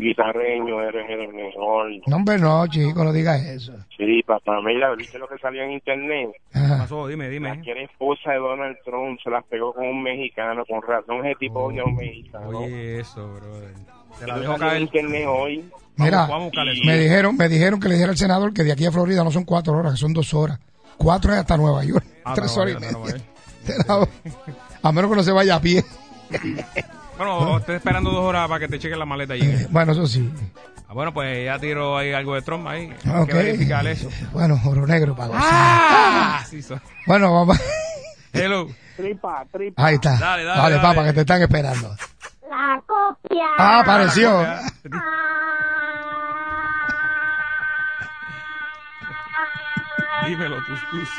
[0.03, 1.89] Guitarreño, eres el mejor.
[2.07, 3.73] No, hombre, no, chico, no digas eso.
[3.97, 6.29] Sí, papá, mira, viste lo que salió en internet.
[6.51, 7.07] Pasó?
[7.07, 7.55] Dime, dime.
[7.55, 11.25] La que era esposa de Donald Trump se las pegó con un mexicano, con razón
[11.25, 12.49] ese tipo odia a un mexicano.
[12.49, 13.73] Oye, eso, brother.
[14.19, 14.81] Se la dejo salió en caer.
[14.81, 15.65] internet hoy.
[15.95, 18.85] Mira, Vamos, vamos me dijeron, me dijeron que le dijera al senador que de aquí
[18.85, 20.59] a Florida no son cuatro horas, que son dos horas.
[20.97, 22.05] Cuatro es hasta Nueva York.
[22.25, 23.21] Ah, Tres horas y media.
[24.81, 25.83] A menos que no se vaya a pie.
[27.25, 29.65] Bueno, estoy esperando dos horas para que te chequen la maleta allí.
[29.69, 30.29] Bueno, eso sí.
[30.87, 32.87] Ah, bueno, pues ya tiro ahí algo de Trump ahí.
[32.89, 33.29] Hay Ah, Ok.
[33.29, 34.09] que verificar eso.
[34.31, 35.43] Bueno, oro negro para gozar.
[35.45, 36.43] ¡Ah!
[36.49, 37.57] Sí, so- Bueno, vamos.
[38.33, 38.67] Hello.
[38.97, 39.85] Tripa, tripa.
[39.85, 40.17] Ahí está.
[40.17, 40.79] Dale, dale, dale.
[40.79, 41.95] papá, que te están esperando.
[42.49, 43.45] La copia.
[43.57, 44.45] Ah, apareció.
[50.27, 51.09] Dímelo, tus tus.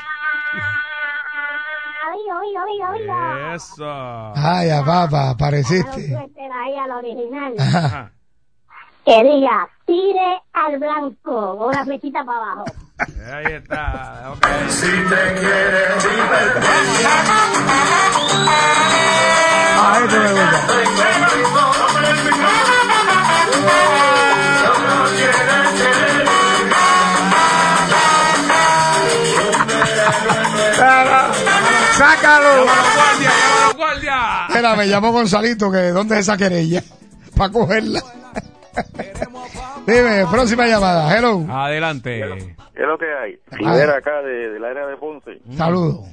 [2.14, 3.54] Oiga, oiga.
[3.54, 4.32] Eso.
[4.36, 6.16] Ay, ya, papá, apareciste.
[6.16, 7.54] Ahí al original.
[7.58, 8.12] Ajá.
[9.04, 11.58] Que diga, tire al blanco.
[11.58, 12.64] Con una flechita para abajo.
[13.32, 14.32] Ahí está.
[14.32, 14.46] ok.
[14.68, 16.04] Si te quieres
[20.04, 20.64] esto me gusta.
[31.98, 32.64] ¡Sácalo!
[32.64, 33.30] ¡Guardia,
[33.76, 34.46] guardia!
[34.48, 36.80] Espera, me llamó Gonzalito, que ¿dónde es esa querella?
[37.36, 38.00] Para cogerla.
[39.86, 41.16] Dime, próxima llamada.
[41.16, 41.44] Hello.
[41.48, 42.20] Adelante.
[42.74, 43.38] ¿Qué es lo que hay?
[43.52, 45.38] Rivera acá de, del área de Ponce.
[45.52, 46.06] Saludos.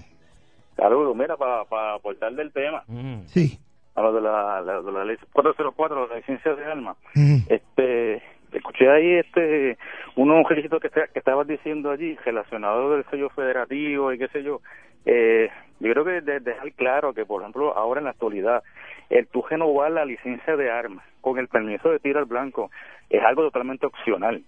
[0.78, 1.16] Saludos.
[1.16, 1.62] Mira, para
[1.96, 2.84] aportar del tema,
[3.28, 3.60] Sí.
[3.96, 6.98] a lo de la, la- de la ley 404, la licencia de armas.
[7.16, 7.44] Ujú.
[7.50, 8.22] Este,
[8.52, 9.78] escuché ahí este
[10.16, 14.62] unos requisitos que, que estabas diciendo allí relacionados del sello federativo y qué sé yo.
[15.06, 15.50] Eh,
[15.82, 18.64] yo creo que de- dejar claro que, por ejemplo, ahora en la actualidad,
[19.10, 22.72] el tú renovar la licencia de armas con el permiso de tiro al blanco
[23.10, 24.42] es algo totalmente opcional.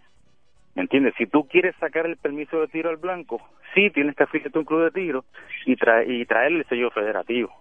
[0.75, 1.13] ¿Me entiendes?
[1.17, 3.41] Si tú quieres sacar el permiso de tiro al blanco,
[3.75, 5.25] sí tienes que afiliarte un club de tiro
[5.65, 7.51] y, trae, y traer el sello federativo.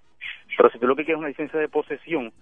[0.57, 2.33] Pero si tú lo que quieres es una licencia de posesión,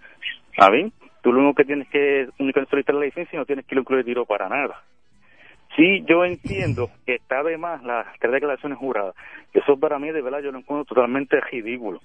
[0.57, 0.91] ¿a ver?
[1.23, 3.79] Tú lo único que tienes que únicamente solicitar la licencia y no tienes que ir
[3.79, 4.81] a un club de tiro para nada.
[5.75, 9.15] Sí, yo entiendo que está de más las tres declaraciones juradas.
[9.53, 12.01] Eso para mí, de verdad, yo lo encuentro totalmente ridículo.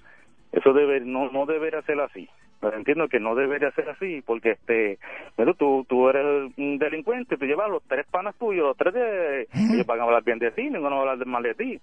[0.51, 2.29] Eso debe, no, no debería ser así.
[2.59, 4.97] Pero entiendo que no debería ser así, porque este,
[5.35, 9.41] bueno, tú, tú eres un delincuente, tú llevas los tres panas tuyos, los tres de,
[9.53, 11.79] ellos van a hablar bien de ti, ninguno va a hablar mal de ti.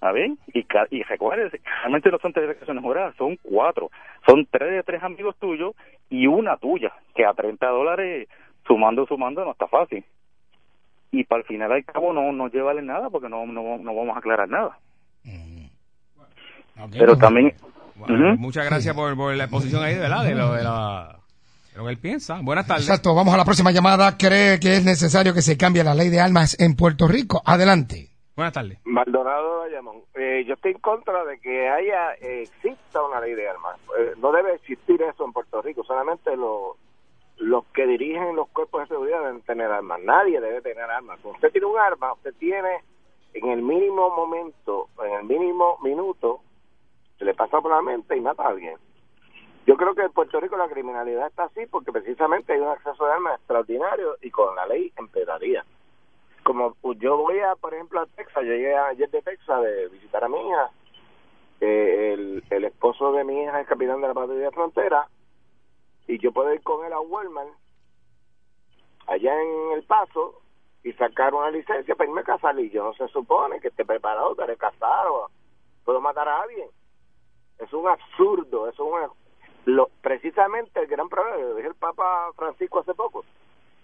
[0.00, 0.30] ¿A ver?
[0.52, 3.90] Y, y recuerden, realmente no son tres declaraciones juradas, son cuatro.
[4.26, 5.74] Son tres de tres amigos tuyos
[6.10, 8.28] y una tuya, que a 30 dólares,
[8.66, 10.04] sumando, sumando, no está fácil.
[11.16, 14.16] Y para el final al cabo no, no llevarle nada, porque no, no, no vamos
[14.16, 14.78] a aclarar nada.
[16.92, 17.54] Pero también...
[17.96, 18.36] Bueno.
[18.36, 20.24] Muchas gracias por, por la exposición ahí, ¿verdad?
[20.24, 21.16] De lo, de, la-
[21.72, 22.40] de lo que él piensa.
[22.42, 22.88] Buenas tardes.
[22.88, 24.16] Exacto, vamos a la próxima llamada.
[24.18, 27.40] ¿Cree que es necesario que se cambie la ley de armas en Puerto Rico?
[27.46, 28.08] Adelante.
[28.34, 28.78] Buenas tardes.
[28.84, 33.48] Maldonado Bayamón, eh, yo estoy en contra de que haya eh, exista una ley de
[33.48, 33.76] armas.
[33.96, 35.84] Eh, no debe existir eso en Puerto Rico.
[35.84, 36.74] Solamente los
[37.38, 40.00] los que dirigen los cuerpos de seguridad deben tener armas.
[40.02, 41.18] Nadie debe tener armas.
[41.20, 42.82] Cuando usted tiene un arma, usted tiene
[43.34, 46.40] en el mínimo momento, en el mínimo minuto,
[47.18, 48.76] se le pasa por la mente y mata a alguien.
[49.66, 53.04] Yo creo que en Puerto Rico la criminalidad está así porque precisamente hay un acceso
[53.06, 55.64] de armas extraordinario y con la ley empeoraría
[56.44, 60.28] como yo voy a, por ejemplo, a Texas, llegué ayer de Texas de visitar a
[60.28, 60.70] mi hija,
[61.60, 65.08] eh, el, el esposo de mi hija es capitán de la patrulla de frontera,
[66.06, 67.50] y yo puedo ir con él a Walmart,
[69.06, 70.40] allá en El Paso,
[70.82, 73.84] y sacar una licencia para irme a casar, y yo no se supone que esté
[73.84, 75.30] preparado para casar o
[75.84, 76.68] puedo matar a alguien.
[77.58, 78.92] Es un absurdo, es un...
[79.64, 83.24] Lo, precisamente el gran problema, lo dije el Papa Francisco hace poco,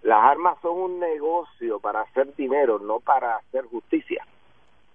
[0.02, 4.26] las armas son un negocio para hacer dinero, no para hacer justicia.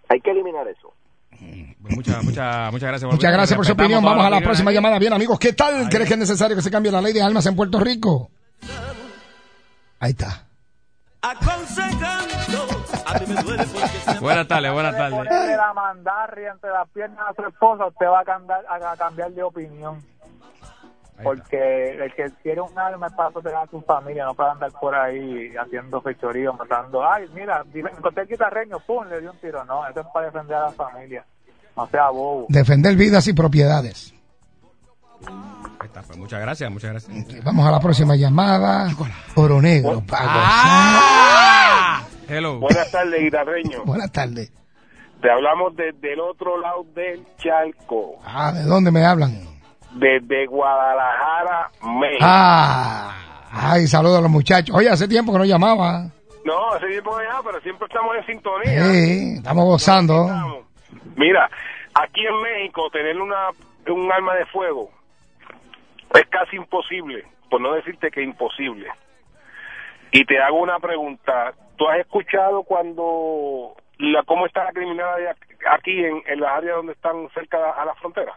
[0.10, 0.94] Hay que eliminar eso.
[1.82, 3.12] Pues muchas, muchas, muchas gracias.
[3.12, 4.04] Muchas gracias por su opinión.
[4.04, 4.98] Vamos a la próxima llamada.
[5.00, 5.88] Bien, amigos, ¿qué tal?
[5.90, 8.32] ¿Crees que es necesario que se cambie la ley de armas en Puerto Rico?
[10.00, 10.46] Ahí está.
[14.20, 15.58] Buenas tardes, buenas tardes.
[15.58, 19.44] La mandarria entre las piernas a su esposa, usted va a cambiar, a cambiar de
[19.44, 20.04] opinión.
[21.24, 24.72] Porque el que quiere un arma es para proteger a su familia, no para andar
[24.74, 27.10] por ahí haciendo fechorío, matando.
[27.10, 29.64] Ay, mira, encontré el guitarreño, pum, le dio un tiro.
[29.66, 31.26] No, eso es para defender a la familia.
[31.78, 32.46] No sea bobo.
[32.50, 34.14] Defender vidas y propiedades.
[36.08, 37.44] Pues muchas gracias, muchas gracias.
[37.44, 38.90] Vamos a la próxima llamada.
[39.36, 40.04] Oro negro.
[40.12, 42.04] Ah.
[42.28, 42.60] Hello.
[42.60, 43.86] Buenas tardes, guitarreño.
[43.86, 44.52] Buenas tardes.
[45.22, 49.55] Te hablamos desde el otro lado del charco, Ah, ¿de dónde me hablan?
[49.96, 52.20] Desde Guadalajara, México.
[52.22, 53.14] Ah,
[53.58, 54.76] Ay, saludos a los muchachos.
[54.76, 56.10] Oye, hace tiempo que no llamaba.
[56.44, 58.86] No, hace tiempo ya, pero siempre estamos en sintonía.
[58.86, 60.28] Sí, estamos gozando.
[61.16, 61.50] Mira,
[61.94, 63.50] aquí en México tener una
[63.88, 64.90] un arma de fuego
[66.14, 68.90] es casi imposible, por no decirte que imposible.
[70.12, 75.36] Y te hago una pregunta, ¿tú has escuchado cuando la cómo está la criminalidad
[75.72, 78.34] aquí en, en las áreas donde están cerca a la frontera?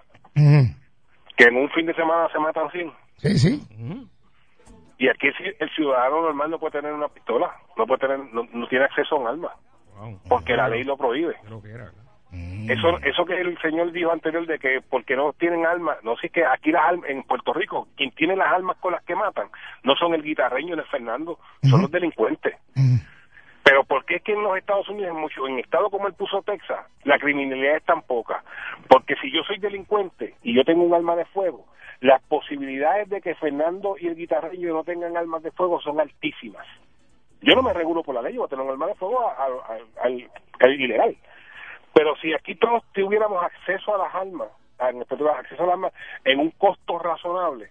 [1.38, 2.92] Que en un fin de semana se matan 100.
[3.16, 3.62] Sí, sí.
[4.98, 8.46] Y aquí si- el ciudadano normal no puede tener una pistola, no puede tener, no,
[8.52, 9.52] no tiene acceso a un arma,
[10.28, 11.36] porque la ley lo prohíbe.
[12.68, 16.28] Eso, eso que el señor dijo anterior de que porque no tienen armas, no sé
[16.28, 19.48] que aquí las armas, en Puerto Rico, quien tiene las armas con las que matan,
[19.84, 21.38] no son el guitarreño ni el Fernando,
[21.70, 22.54] son los delincuentes.
[23.68, 26.14] Pero ¿por qué es que en los Estados Unidos, en, mucho, en estados como el
[26.14, 28.42] puso Texas, la criminalidad es tan poca?
[28.88, 31.66] Porque si yo soy delincuente y yo tengo un arma de fuego,
[32.00, 36.66] las posibilidades de que Fernando y el guitarreño no tengan armas de fuego son altísimas.
[37.42, 39.30] Yo no me regulo por la ley, yo voy a tener un arma de fuego
[39.36, 41.14] al, al ilegal.
[41.92, 44.48] Pero si aquí todos tuviéramos acceso a las armas,
[44.78, 45.92] acceso a las armas
[46.24, 47.70] en un costo razonable,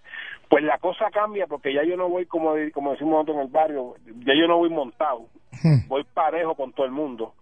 [0.49, 3.47] pues la cosa cambia porque ya yo no voy como como decimos nosotros en el
[3.49, 3.95] barrio,
[4.25, 5.25] ya yo no voy montado,
[5.87, 7.33] voy parejo con todo el mundo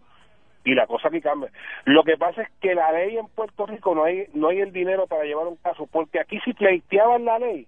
[0.65, 1.51] y la cosa aquí cambia.
[1.85, 4.73] Lo que pasa es que la ley en Puerto Rico no hay no hay el
[4.73, 7.67] dinero para llevar un caso, porque aquí si pleiteaban la ley,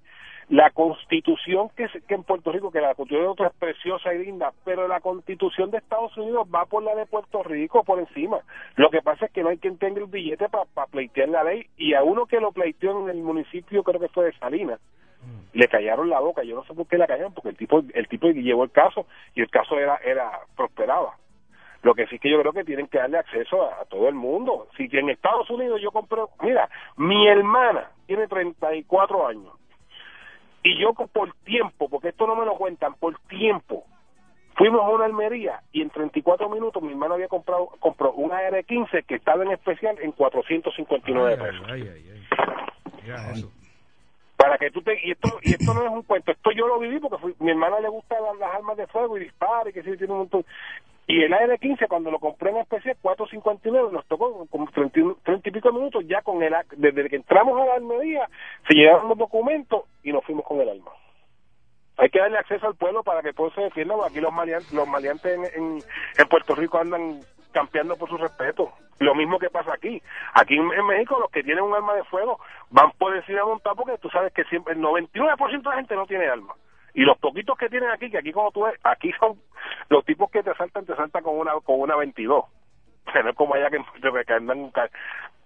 [0.50, 4.26] la constitución que, que en Puerto Rico, que la constitución de nosotros es preciosa y
[4.26, 8.40] linda, pero la constitución de Estados Unidos va por la de Puerto Rico por encima.
[8.76, 11.68] Lo que pasa es que no hay quien tenga el billete para pleitear la ley
[11.78, 14.80] y a uno que lo pleiteó en el municipio, creo que fue de Salinas,
[15.58, 16.44] le callaron la boca.
[16.44, 19.08] Yo no sé por qué la callaron, porque el tipo el tipo llevó el caso
[19.34, 21.16] y el caso era era prosperaba.
[21.82, 24.16] Lo que sí que yo creo que tienen que darle acceso a, a todo el
[24.16, 24.68] mundo.
[24.78, 29.54] Si en Estados Unidos yo compré, mira, mi hermana tiene 34 años
[30.64, 33.86] y yo por tiempo, porque esto no me lo cuentan, por tiempo,
[34.56, 39.06] fuimos a una almería y en 34 minutos mi hermano había comprado compró un AR-15
[39.06, 41.68] que estaba en especial en 459 pesos.
[44.38, 45.00] Para que tú te...
[45.04, 47.80] Y esto, y esto no es un cuento, esto yo lo viví porque mi hermana
[47.80, 50.46] le gustan las, armas de fuego y dispara y que sí, tiene un montón.
[51.08, 55.50] Y el AR-15 cuando lo compré en especial, 459, nos tocó como 30, y- 30
[55.50, 56.54] y pico minutos ya con el...
[56.76, 58.30] Desde que entramos a la almería,
[58.68, 60.92] se llevaron los documentos y nos fuimos con el arma.
[61.98, 64.88] Hay que darle acceso al pueblo para que todo se defienda, aquí los maleantes, los
[64.88, 65.82] maleantes en,
[66.18, 67.22] en Puerto Rico andan
[67.58, 68.72] campeando por su respeto.
[69.00, 70.02] Lo mismo que pasa aquí.
[70.34, 72.40] Aquí en, México los que tienen un arma de fuego
[72.70, 75.96] van por encima a montar porque tú sabes que siempre el 99% de la gente
[75.96, 76.54] no tiene arma.
[76.94, 79.40] Y los poquitos que tienen aquí, que aquí como tú ves, aquí son
[79.90, 82.46] los tipos que te saltan, te saltan con una con una 22.
[83.14, 83.78] Que no es como allá que,
[84.28, 84.72] que andan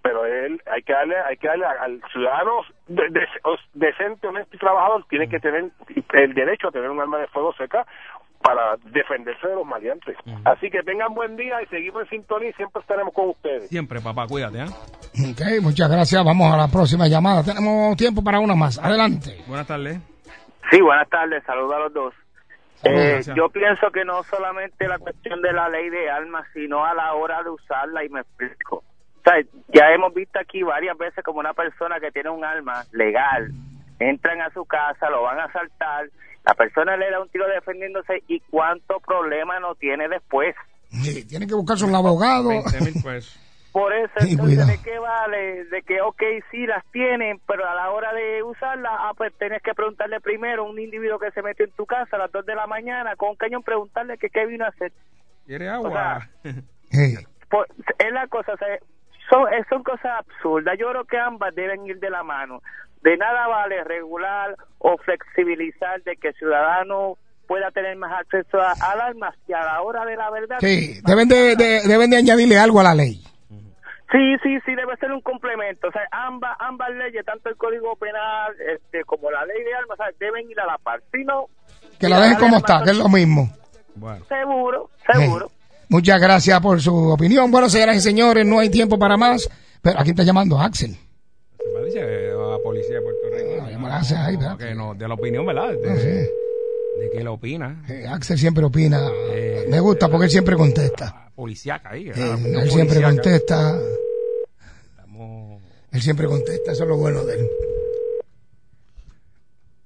[0.04, 3.28] pero él hay que darle hay que darle al ciudadano de- de-
[3.76, 5.70] decente honesto y trabajador tiene que tener
[6.14, 7.86] el derecho a tener un arma de fuego seca
[8.44, 10.16] para defenderse de los maleantes
[10.46, 14.02] así que tengan buen día y seguimos en sintonía y siempre estaremos con ustedes Siempre,
[14.02, 14.68] papá, cuídate, ¿ah?
[15.12, 16.24] Ok, muchas gracias.
[16.24, 17.44] Vamos a la próxima llamada.
[17.44, 18.80] Tenemos tiempo para una más.
[18.80, 19.38] Adelante.
[19.48, 20.00] Buenas tardes.
[20.70, 22.14] Sí, buenas tardes, saludos a los dos.
[22.84, 26.94] Eh, yo pienso que no solamente la cuestión de la ley de armas, sino a
[26.94, 28.78] la hora de usarla, y me explico.
[28.78, 29.34] O sea,
[29.74, 33.52] ya hemos visto aquí varias veces como una persona que tiene un arma legal,
[34.00, 36.10] entran a su casa, lo van a asaltar,
[36.46, 40.56] la persona le da un tiro defendiéndose y cuánto problema no tiene después.
[40.90, 42.50] Sí, tiene que buscarse un abogado.
[43.72, 44.72] Por eso, Sí, entonces, cuidado.
[44.72, 45.64] ¿de qué vale?
[45.66, 46.22] De que, ok,
[46.52, 50.66] sí las tienen, pero a la hora de usarlas, ah, pues tienes que preguntarle primero
[50.66, 53.16] a un individuo que se metió en tu casa a las 2 de la mañana
[53.16, 54.92] con un cañón, preguntarle que qué vino a hacer.
[55.46, 56.28] ¿Quiere O agua?
[57.50, 57.68] Pues,
[57.98, 58.68] es la cosa, o sea,
[59.32, 60.78] son, es- son cosas absurdas.
[60.78, 62.62] Yo creo que ambas deben ir de la mano.
[63.02, 67.18] De nada vale regular o flexibilizar de que el ciudadano
[67.48, 70.58] pueda tener más acceso a, al arma si a la hora de la verdad.
[70.60, 73.24] Sí, deben de, de- deben de añadirle algo a la ley.
[74.12, 75.88] Sí, sí, sí, debe ser un complemento.
[75.88, 79.92] O sea, ambas, ambas leyes, tanto el Código Penal este, como la ley de armas,
[80.00, 81.02] o sea, deben ir a la par.
[81.14, 81.46] Si no,
[81.98, 83.50] Que la dejen como está, que es lo mismo.
[84.28, 85.50] seguro, seguro.
[85.92, 87.52] Muchas gracias por su opinión.
[87.52, 89.50] Bueno, señoras y señores, no hay tiempo para más.
[89.82, 90.96] Pero aquí está llamando Axel.
[91.76, 93.66] Me dice que la policía de Puerto Rico.
[94.16, 95.74] ahí, No, que no, de la opinión, ¿verdad?
[95.74, 96.08] De, Ah, sí.
[96.08, 97.84] de que él opina.
[97.90, 99.02] Eh, Axel siempre opina.
[99.68, 101.30] Me gusta porque él siempre contesta.
[101.36, 102.08] Policiaca ahí.
[102.10, 103.78] Eh, él siempre contesta.
[105.92, 107.50] Él siempre contesta, eso es lo bueno de él.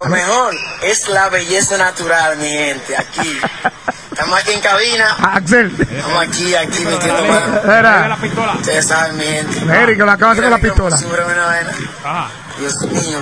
[0.01, 2.97] Lo mejor es la belleza natural, mi gente.
[2.97, 3.39] Aquí.
[4.11, 5.15] Estamos aquí en cabina.
[5.19, 5.75] Axel.
[5.79, 7.61] Estamos aquí, aquí metiendo mano.
[7.63, 8.17] Era.
[8.55, 9.59] Ustedes saben, mi gente.
[9.59, 10.97] Que lo acaba de hacer con la pistola.
[10.97, 11.71] Sobre una vaina.
[12.59, 13.19] Dios mío.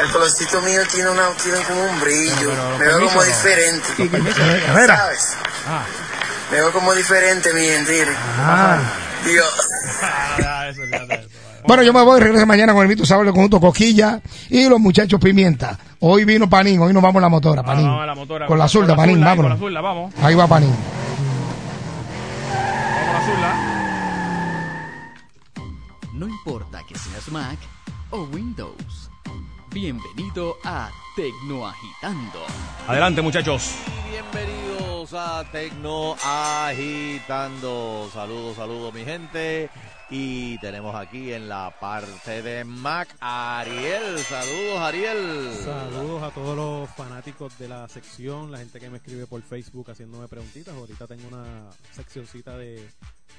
[0.00, 2.52] El colorcito mío tiene, una, tiene como un brillo.
[2.78, 3.88] me veo como diferente.
[6.50, 8.08] Me veo como diferente, mi gente.
[8.38, 8.78] Ah.
[9.24, 9.68] Dios.
[11.64, 15.20] Bueno, yo me voy, regreso mañana con el mito sábado conjunto Coquilla y los muchachos
[15.20, 15.78] Pimienta.
[16.04, 17.86] Hoy vino Panín, hoy nos vamos a la motora, Panín.
[17.86, 19.52] vamos a la motora, con la zurda, Panín, vámonos.
[19.52, 20.12] con la zurda, vamos.
[20.20, 20.74] Ahí va Panín.
[22.50, 23.54] Vamos a la zurda.
[26.14, 27.56] No importa que seas Mac
[28.10, 29.10] o Windows.
[29.72, 32.40] Bienvenido a Tecnoagitando.
[32.88, 33.76] Adelante, muchachos.
[34.10, 38.08] Bienvenidos a Tecno Agitando.
[38.12, 39.70] Saludos, saludos, mi gente.
[40.14, 44.18] Y tenemos aquí en la parte de Mac Ariel.
[44.18, 45.50] Saludos, Ariel.
[45.64, 49.90] Saludos a todos los fanáticos de la sección, la gente que me escribe por Facebook
[49.90, 50.74] haciéndome preguntitas.
[50.74, 52.86] Ahorita tengo una seccioncita de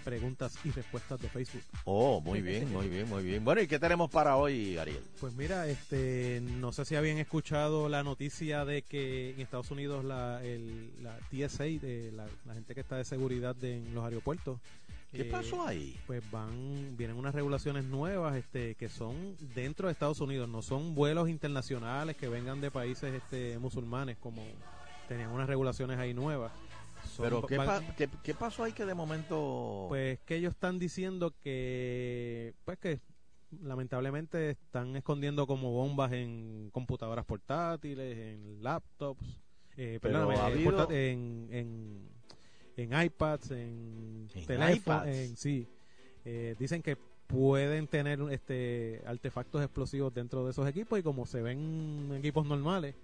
[0.03, 1.61] preguntas y respuestas de Facebook.
[1.85, 3.45] Oh, muy bien, muy bien, muy bien.
[3.45, 5.03] Bueno, ¿y qué tenemos para hoy, Ariel?
[5.19, 10.03] Pues mira, este, no sé si habían escuchado la noticia de que en Estados Unidos
[10.03, 14.03] la, el, la TSA, de la, la gente que está de seguridad de- en los
[14.03, 14.59] aeropuertos,
[15.13, 15.95] ¿Qué eh, pasó ahí?
[16.07, 20.95] Pues van, vienen unas regulaciones nuevas, este, que son dentro de Estados Unidos, no son
[20.95, 24.43] vuelos internacionales que vengan de países, este, musulmanes, como
[25.07, 26.51] tenían unas regulaciones ahí nuevas.
[27.15, 29.85] Son- Pero, ¿qué, pa- qué- qué pasó ahí que de momento...
[29.89, 32.99] pues que ellos están diciendo que, pues que
[33.61, 39.23] lamentablemente están escondiendo como bombas en computadoras portátiles, en laptops,
[39.77, 42.09] eh, Pero perdóname, ha en, habido- porta- en, en,
[42.77, 45.07] en iPads, en, ¿En teléfonos, iPads?
[45.07, 45.67] en sí.
[46.25, 46.97] Eh, dicen que
[47.27, 52.45] pueden tener este artefactos explosivos dentro de esos equipos y como se ven en equipos
[52.45, 52.95] normales,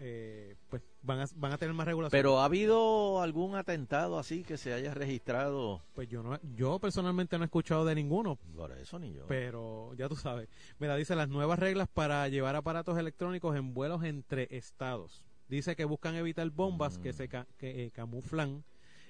[0.00, 2.18] eh, pues van a, van a tener más regulación.
[2.18, 5.82] Pero ¿ha habido algún atentado así que se haya registrado?
[5.94, 8.36] Pues yo no, yo personalmente no he escuchado de ninguno.
[8.56, 9.26] Por eso ni yo.
[9.28, 10.48] Pero ya tú sabes.
[10.80, 15.24] Mira, dice las nuevas reglas para llevar aparatos electrónicos en vuelos entre estados.
[15.48, 18.64] Dice que buscan evitar bombas que se ca- que, eh, camuflan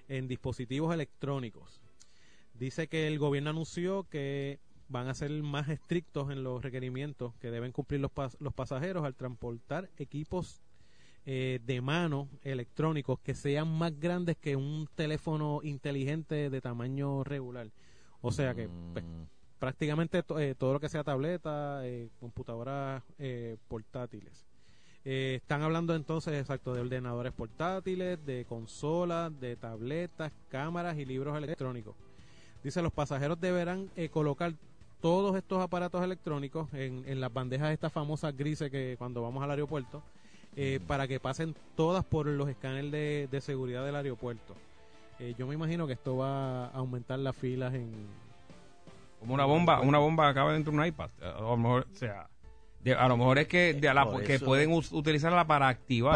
[0.09, 1.80] en dispositivos electrónicos.
[2.55, 7.50] Dice que el gobierno anunció que van a ser más estrictos en los requerimientos que
[7.50, 10.62] deben cumplir los, pas- los pasajeros al transportar equipos
[11.26, 17.70] eh, de mano electrónicos que sean más grandes que un teléfono inteligente de tamaño regular.
[18.20, 19.05] O sea que pues,
[19.59, 24.46] prácticamente to- eh, todo lo que sea tableta, eh, computadoras eh, portátiles.
[25.05, 31.36] Eh, están hablando entonces, exacto, de ordenadores portátiles, de consolas, de tabletas, cámaras y libros
[31.36, 31.94] electrónicos.
[32.62, 34.55] Dice, los pasajeros deberán eh, colocar
[35.02, 39.50] todos estos aparatos electrónicos en, en las bandejas estas famosas grises que cuando vamos al
[39.50, 40.02] aeropuerto,
[40.57, 44.55] eh, para que pasen todas por los escáneres de, de seguridad del aeropuerto.
[45.18, 47.92] Eh, yo me imagino que esto va a aumentar las filas en...
[49.20, 51.11] Como una bomba, una bomba acaba dentro de un iPad.
[51.20, 52.28] A lo mejor, o sea,
[52.85, 55.68] de- a lo mejor es que, de a la- que eso- pueden us- utilizarla para
[55.68, 56.12] activar.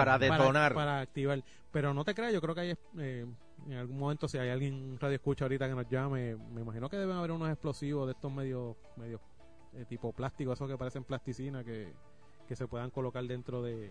[0.75, 1.43] Para, activar.
[1.73, 3.27] Pero no te creas, yo creo que hay, eh,
[3.67, 6.97] en algún momento, si hay alguien radio escucha ahorita que nos llame, me imagino que
[6.97, 9.21] deben haber unos explosivos de estos medios, medios
[9.75, 11.93] eh, tipo plástico, esos que parecen plasticina, que,
[12.47, 13.91] que se puedan colocar dentro de,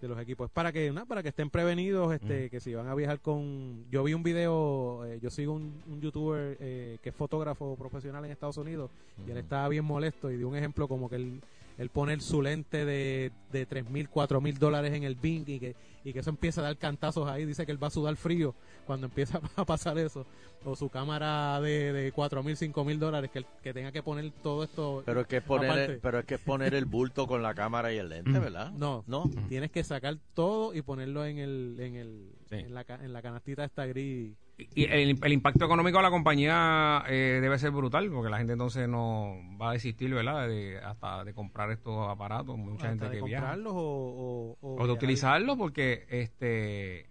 [0.00, 0.46] de los equipos.
[0.46, 3.84] Es para que, nada, para que estén prevenidos, este, que si van a viajar con...
[3.90, 8.24] Yo vi un video, eh, yo sigo un, un youtuber eh, que es fotógrafo profesional
[8.24, 8.90] en Estados Unidos,
[9.26, 11.40] y él estaba bien molesto y dio un ejemplo como que él
[11.78, 15.58] él poner su lente de, de 3 mil, 4 mil dólares en el Bing y
[15.58, 17.44] que, y que eso empieza a dar cantazos ahí.
[17.44, 18.54] Dice que él va a sudar frío
[18.86, 20.26] cuando empieza a pasar eso.
[20.64, 24.30] O su cámara de, de 4 mil, 5 mil dólares, que, que tenga que poner
[24.42, 25.02] todo esto.
[25.04, 25.98] Pero es que es poner, aparte.
[26.00, 28.70] pero es que es poner el bulto con la cámara y el lente, ¿verdad?
[28.72, 29.28] No, no.
[29.48, 33.22] Tienes que sacar todo y ponerlo en el, en el, en la, ca- en la
[33.22, 34.34] canastita esta gris.
[34.74, 38.52] Y el, el impacto económico a la compañía eh, debe ser brutal, porque la gente
[38.54, 40.48] entonces no va a desistir, ¿verdad?
[40.48, 42.56] De, hasta de comprar estos aparatos.
[42.56, 43.46] Mucha Hasta gente de que viaja.
[43.46, 47.10] comprarlos o, o, o O de utilizarlos porque este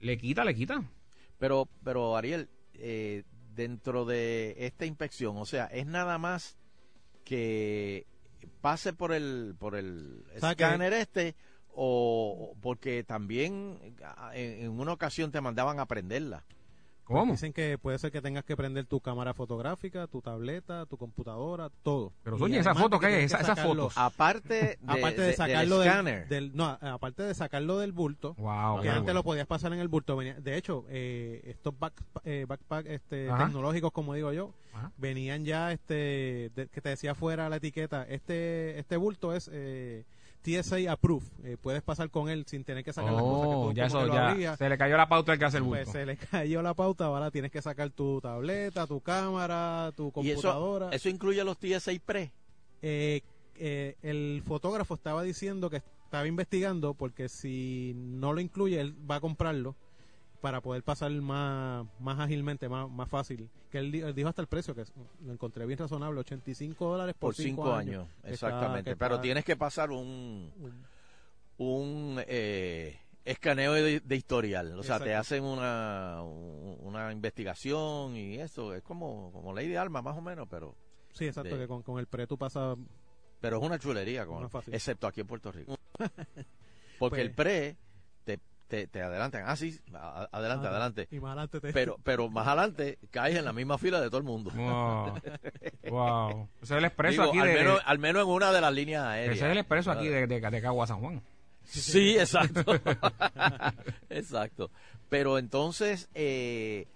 [0.00, 0.82] le quita, le quita.
[1.38, 3.24] Pero, pero Ariel, eh,
[3.54, 6.56] dentro de esta inspección, o sea, es nada más
[7.24, 8.06] que
[8.60, 11.34] pase por el por el escáner este
[11.80, 16.44] o porque también ah, en, en una ocasión te mandaban a prenderla.
[17.06, 20.98] Pues Dicen que puede ser que tengas que prender tu cámara fotográfica, tu tableta, tu
[20.98, 22.12] computadora, todo.
[22.22, 23.96] Pero, oye, esa foto que hay, esa- esas sacarlo- fotos.
[23.96, 26.28] Aparte de- aparte de, de- sacarlo del del, escáner.
[26.28, 29.20] del- no, aparte de sacarlo del bulto, Wow, que antes bueno.
[29.20, 30.16] lo podías pasar en el bulto.
[30.18, 31.94] venía- de hecho, eh, estos back,
[32.24, 33.46] eh, backpack este, Ajá.
[33.46, 34.92] tecnológicos, como digo yo, Ajá.
[34.98, 40.04] venían ya, este, de- que te decía fuera la etiqueta, este, este bulto es eh,
[40.42, 43.68] TSA approved, eh, puedes pasar con él sin tener que sacar las cosas que Oh,
[43.68, 44.58] tú ya como eso que lo ya abrías.
[44.58, 45.98] se le cayó la pauta al que hace el Pues bulto.
[45.98, 50.30] se le cayó la pauta, ahora tienes que sacar tu tableta, tu cámara, tu Y
[50.30, 50.88] eso, computadora.
[50.92, 52.32] eso incluye los TSA Pre.
[52.82, 53.20] Eh,
[53.56, 59.16] eh, el fotógrafo estaba diciendo que estaba investigando porque si no lo incluye, él va
[59.16, 59.74] a comprarlo
[60.40, 63.48] para poder pasar más, más ágilmente, más, más fácil.
[63.70, 64.84] Que él, di- él dijo hasta el precio, que
[65.24, 68.96] lo encontré bien razonable, 85 dólares por, por cinco años, Que está- exactamente.
[68.96, 70.52] Pero está- tienes que pasar un
[71.58, 78.36] un eh, escaneo de, de historial, o sea, te hacen una un- una investigación y
[78.38, 80.76] eso es como como ley de alma más o menos, pero
[81.12, 82.78] Sí, exacto, de- que con, con el pre tú pasas...
[83.40, 87.76] pero es una chulería, con- excepto aquí en Puerto Rico, porque Pues- el pre
[88.68, 91.08] te, adelantan, ah sí, a- adelante, Ah, adelante.
[91.10, 94.18] y más adelante te- Pero pero más adelante caes en la misma fila de todo
[94.18, 94.50] el mundo.
[94.54, 95.14] Wow.
[95.90, 96.48] Wow.
[96.60, 98.72] Ese es el expreso Digo, aquí al de- menos, al menos en una de las
[98.74, 99.36] líneas aéreas.
[99.36, 101.22] Ese es el expreso aquí de, de, de Cagua a San Juan.
[101.64, 102.62] Sí, exacto.
[104.10, 104.70] exacto.
[105.08, 106.86] Pero entonces, eh,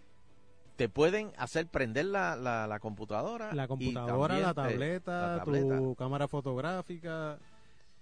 [0.77, 3.53] te pueden hacer prender la, la, la computadora.
[3.55, 5.43] la computadora, te- la tableta.
[5.45, 7.39] tu cámara fotográfica.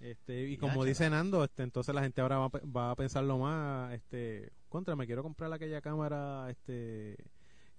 [0.01, 0.87] Este, y Ya, como chaval.
[0.87, 4.51] dice Nando, este, entonces la gente ahora va, a pe- va a pensarlo más, este,
[4.67, 7.15] contra, me quiero comprar aquella cámara, este,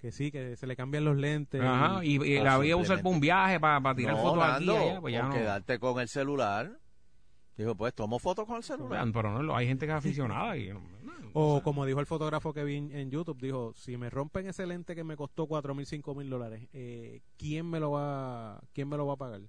[0.00, 1.60] que sí, que se le cambian los lentes.
[1.60, 4.68] Ajá, y, y la voy a usar para un viaje, para, tirar No, fotos aquí
[4.68, 5.34] allá, pues ya o no.
[5.34, 6.78] quedarte con el celular.
[7.56, 9.06] Dijo, pues tomo fotos con el celular.
[9.12, 10.72] Pero no, hay gente que es aficionada y...
[11.34, 14.66] O como dijo el fotógrafo que vi en, en YouTube, dijo, si me rompen ese
[14.66, 18.88] lente que me costó cuatro mil, cinco mil dólares, eh, ¿quién me lo va, quién
[18.88, 19.40] me lo va a pagar?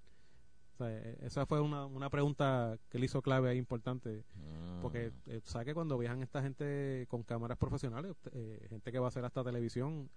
[0.74, 4.24] O sea, eh, esa fue una, una pregunta que le hizo clave ahí importante,
[4.82, 9.06] porque eh, sabes que cuando viajan esta gente con cámaras profesionales, eh, gente que va
[9.06, 10.10] a hacer hasta televisión,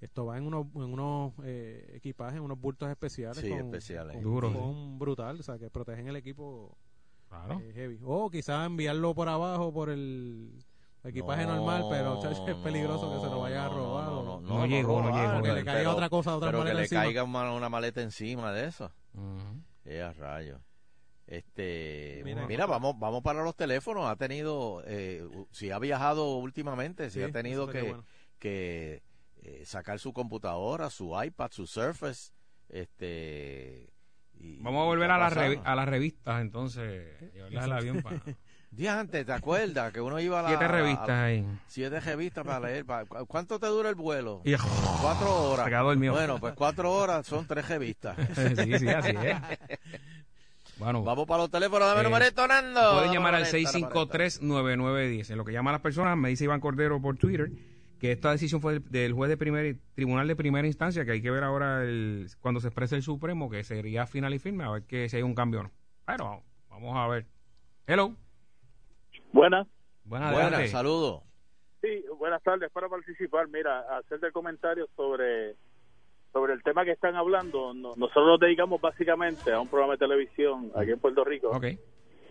[0.00, 3.38] esto va en unos, en unos eh, equipajes, en unos bultos especiales.
[3.38, 4.14] Sí, con, especiales.
[4.16, 6.76] con- Duros, con brutal, o sea, que protegen el equipo
[7.30, 7.60] Claro.
[7.60, 7.98] eh, heavy.
[8.04, 10.62] O quizás enviarlo por abajo, por el
[11.04, 14.08] equipaje No, normal, pero chacho, es peligroso que se lo vaya a robar.
[14.08, 15.40] No, no, No llegó, no llegó.
[15.42, 17.00] Que le caiga pero- otra cosa, otra pero que maleta le encima.
[17.02, 18.92] caiga una, una maleta encima de eso.
[19.14, 19.62] Ujú.
[19.84, 20.60] Eh, a rayos.
[21.26, 22.46] Este, Mira.
[22.46, 24.06] mira, vamos, vamos para los teléfonos.
[24.06, 28.04] Ha tenido, eh, si ha viajado últimamente, si Sí, ha tenido que, bueno.
[28.38, 29.02] que
[29.36, 32.32] eh, sacar su computadora, su iPad, su Surface,
[32.68, 33.92] este.
[34.34, 37.32] y- Vamos a volver a, revi- a las revistas, entonces.
[37.32, 38.20] Llevarlas al avión para...
[38.72, 39.92] Día antes, ¿te acuerdas?
[39.92, 41.46] Que uno iba a la, Siete revistas a- ahí.
[41.66, 42.86] Siete revistas para leer.
[42.86, 44.40] pa- ¿cu- ¿Cuánto te dura el vuelo?
[44.44, 44.54] Y-
[45.02, 45.64] Cuatro horas.
[45.66, 46.14] Se quedó dormido.
[46.14, 48.16] Bueno, pues cuatro horas son tres revistas.
[48.56, 49.36] Sí, sí, así es.
[50.78, 52.94] Bueno, Vamos para los teléfonos, dame Eh, numerito, Nando.
[52.94, 54.18] Pueden llamar al numerito, dame numerito.
[54.40, 55.30] 653-9910.
[55.30, 57.52] En lo que llaman las personas, me dice Iván Cordero por Twitter
[58.00, 61.22] que esta decisión fue del, del juez de primer tribunal de primera instancia, que hay
[61.22, 64.70] que ver ahora el- cuando se exprese el Supremo, que sería final y firme, a
[64.70, 65.70] ver que si hay un cambio o no.
[66.06, 67.26] Pero vamos a ver.
[67.86, 68.16] Hello.
[69.32, 69.66] Buenas.
[70.04, 71.22] Buenas, saludos.
[71.80, 72.70] Sí, buenas tardes.
[72.70, 75.54] Para participar, mira, hacer el comentario sobre
[76.32, 77.74] sobre el tema que están hablando.
[77.74, 81.66] No- nosotros nos dedicamos básicamente a un programa de televisión aquí en Puerto Rico Ok.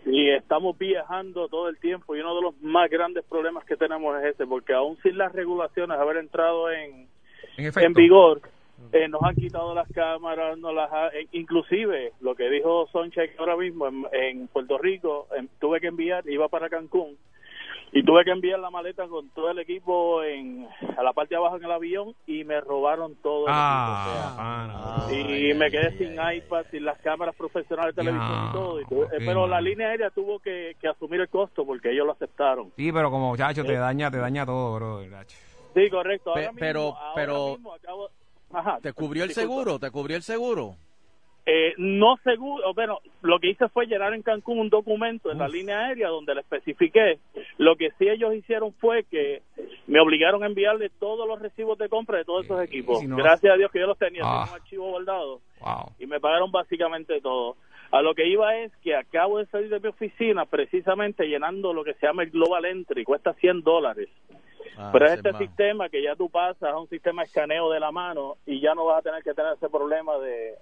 [0.06, 4.20] y estamos viajando todo el tiempo y uno de los más grandes problemas que tenemos
[4.20, 7.08] es ese, porque aún sin las regulaciones haber entrado en,
[7.58, 8.40] en vigor,
[8.92, 13.22] eh, nos han quitado las cámaras, nos las ha- eh, inclusive lo que dijo Soncha
[13.38, 17.16] ahora mismo en, en Puerto Rico, em, tuve que enviar, iba para Cancún
[17.94, 21.38] y tuve que enviar la maleta con todo el equipo en a la parte de
[21.38, 25.06] abajo en el avión y me robaron todo el Ah, equipo.
[25.06, 28.80] o sea, y me quedé sin iPad, sin las cámaras profesionales de televisión y todo.
[28.80, 32.06] y tuve- eh, pero la línea aérea tuvo que, que asumir el costo porque ellos
[32.06, 32.72] lo aceptaron.
[32.76, 33.78] Sí, pero como muchacho, te Eh.
[33.78, 35.04] daña, te daña todo, bro.
[35.10, 35.36] chacho.
[35.74, 36.32] Sí, correcto.
[36.34, 38.10] Pe- Ahora mismo- pero, ahora pero, mismo acabo-
[38.52, 39.48] Ajá, ¿te cubrió el disculpa.
[39.52, 39.78] seguro?
[39.78, 40.76] ¿Te cubrió el seguro?
[41.44, 45.48] Eh, no seguro, bueno, lo que hice fue llenar en Cancún un documento en la
[45.48, 47.18] línea aérea donde le especifiqué.
[47.58, 49.42] Lo que sí ellos hicieron fue que
[49.88, 53.00] me obligaron a enviarle todos los recibos de compra de todos esos equipos.
[53.00, 54.44] si no- Gracias a Dios que yo los tenía Ah.
[54.46, 55.92] en un archivo guardado Wow.
[55.98, 57.56] y me pagaron básicamente todo.
[57.92, 61.84] A lo que iba es que acabo de salir de mi oficina precisamente llenando lo
[61.84, 64.08] que se llama el Global Entry, cuesta 100 dólares.
[64.78, 65.42] Ah, Pero es ese este más.
[65.42, 68.74] sistema que ya tú pasas a un sistema de escaneo de la mano y ya
[68.74, 70.54] no vas a tener que tener ese problema de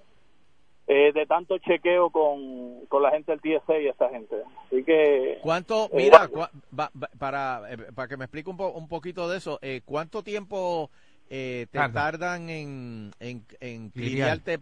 [0.89, 4.35] eh, de tanto chequeo con, con la gente del TSA y esa gente.
[4.67, 5.39] Así que...
[5.41, 8.89] ¿Cuánto, eh, mira, cua- va- va- para, eh, para que me explique un, po- un
[8.89, 10.91] poquito de eso, eh, ¿cuánto tiempo
[11.29, 11.93] eh, te Tarda.
[12.11, 13.93] tardan en, en, en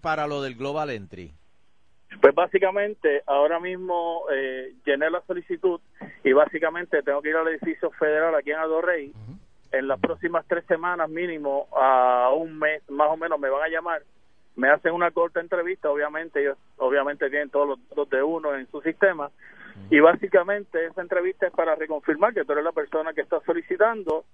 [0.02, 1.32] para lo del Global Entry?
[2.20, 5.80] Pues básicamente ahora mismo eh, llené la solicitud
[6.24, 9.12] y básicamente tengo que ir al edificio federal aquí en Adorrey.
[9.70, 13.68] En las próximas tres semanas mínimo a un mes más o menos me van a
[13.68, 14.02] llamar.
[14.56, 18.66] Me hacen una corta entrevista, obviamente ellos obviamente tienen todos los datos de uno en
[18.70, 19.30] su sistema
[19.90, 24.24] y básicamente esa entrevista es para reconfirmar que tú eres la persona que está solicitando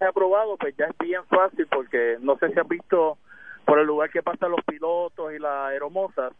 [0.00, 3.18] aprobado, pues ya es bien fácil porque no sé si has visto
[3.68, 6.32] por el lugar que pasan los pilotos y las aeromosas,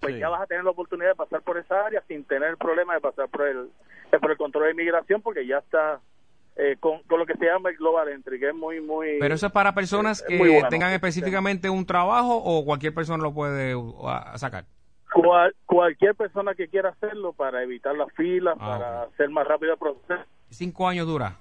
[0.00, 0.20] pues Sí.
[0.20, 2.94] ya vas a tener la oportunidad de pasar por esa área sin tener el problema
[2.94, 3.70] de pasar por el,
[4.12, 5.98] eh, por el control de inmigración porque ya está
[6.54, 9.18] eh, con, con lo que se llama el Global Entry, que es muy, muy...
[9.18, 10.68] Pero eso es para personas es que muy bueno.
[10.68, 13.92] tengan específicamente un trabajo o cualquier persona lo puede uh,
[14.36, 14.64] sacar.
[15.12, 19.72] Cual- cualquier persona que quiera hacerlo para evitar las filas, Ah, para hacer más rápido
[19.72, 21.36] el proceso, Cinco años dura.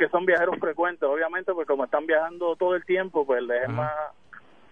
[0.00, 3.68] Que son viajeros frecuentes, obviamente, pues como están viajando todo el tiempo, pues les es
[3.68, 3.72] Ajá.
[3.72, 3.92] más,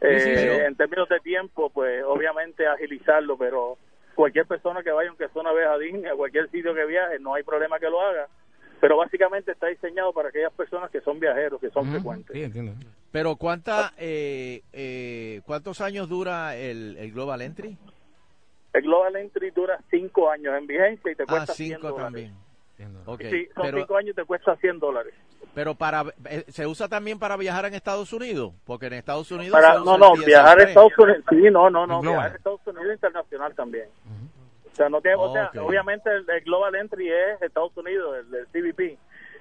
[0.01, 0.21] Sí, eh,
[0.59, 3.77] sí, en términos de tiempo, pues obviamente agilizarlo, pero
[4.15, 7.19] cualquier persona que vaya, aunque sea una vez a Disney, a cualquier sitio que viaje,
[7.21, 8.27] no hay problema que lo haga,
[8.81, 12.33] pero básicamente está diseñado para aquellas personas que son viajeros, que son frecuentes.
[12.35, 12.73] Sí, entiendo.
[13.11, 17.77] Pero ¿cuánta, eh, eh, ¿cuántos años dura el, el Global Entry?
[18.73, 22.05] El Global Entry dura cinco años en vigencia y te Ah, cuesta 100 cinco dólares.
[22.05, 22.35] también.
[23.07, 25.15] Ok, Sí, son pero, cinco años y te cuesta 100 dólares.
[25.55, 29.53] pero para eh, se usa también para viajar en Estados Unidos, porque en Estados Unidos
[29.53, 30.63] Para, se usa no, no, viajar a.
[30.63, 32.03] Estados Unidos, sí, no, no, no, Global.
[32.03, 33.89] viajar a Estados Unidos internacional también.
[34.73, 38.35] O sea, no tiene, o sea, obviamente el, el Global Entry es Estados Unidos, el,
[38.35, 38.97] el CBP,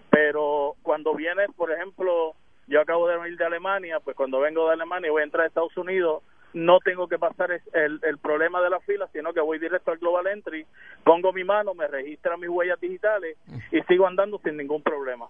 [0.10, 2.34] pero cuando vienes, por ejemplo,
[2.68, 5.44] yo acabo de venir de Alemania, pues cuando vengo de Alemania y voy a entrar
[5.44, 9.42] a Estados Unidos, no tengo que pasar el, el problema de la fila, sino que
[9.42, 10.66] voy directo al Global Entry,
[11.04, 13.38] pongo mi mano, me registra mis huellas digitales
[13.72, 15.26] y sigo andando sin ningún problema.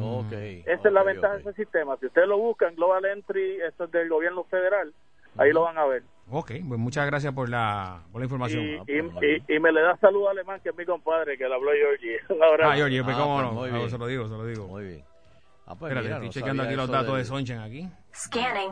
[0.00, 0.32] Ok.
[0.32, 1.96] Esa es la ventaja de ese sistema.
[1.98, 4.92] Si ustedes lo buscan, Global Entry, esto es del gobierno federal,
[5.36, 6.02] ahí lo van a ver.
[6.30, 8.64] Ok, pues muchas gracias por la, por la información.
[8.64, 8.98] Y, y,
[9.48, 11.70] y- y me le da salud a Alemán, que es mi compadre, que le habló
[11.72, 12.18] Georgie.
[12.30, 12.70] Un abrazo.
[12.72, 13.48] Ah, Georgie, pues, cómo Ah, no.
[13.50, 13.90] pues, muy Ah, bien.
[13.90, 14.66] se lo digo, se lo digo.
[14.68, 15.04] Muy bien.
[15.66, 17.88] Ah, pues Espérate, mira, estoy no chequeando aquí los datos de del- Sonchen aquí.
[18.14, 18.70] Scanning.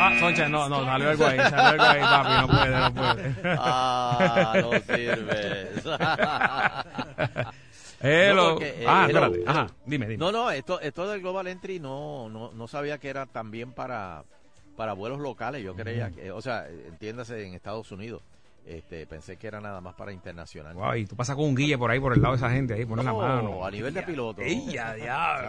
[0.00, 3.34] Ah, Sonchen, no, no, salió algo ahí, salió algo ahí, papi, no puede, no puede.
[3.58, 5.70] Ah, no sirve.
[8.04, 8.50] Hello.
[8.54, 10.16] porque, eh, ah, hello, espérate, ajá, dime, dime.
[10.18, 14.24] No, no, esto, esto del Global Entry no, no, no sabía que era también para,
[14.76, 15.62] para vuelos locales.
[15.62, 18.22] Yo creía que, o sea, entiéndase en Estados Unidos.
[18.64, 20.74] Este, pensé que era nada más para internacional.
[20.74, 22.74] Guau, y tú pasas con un guille por ahí, por el lado de esa gente
[22.74, 23.64] ahí, pones la No, mano.
[23.66, 24.40] a nivel de piloto.
[24.40, 25.48] ¡Ey, a diablo!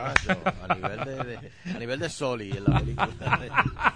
[0.68, 3.10] A nivel de, de- a nivel de Soli en la película.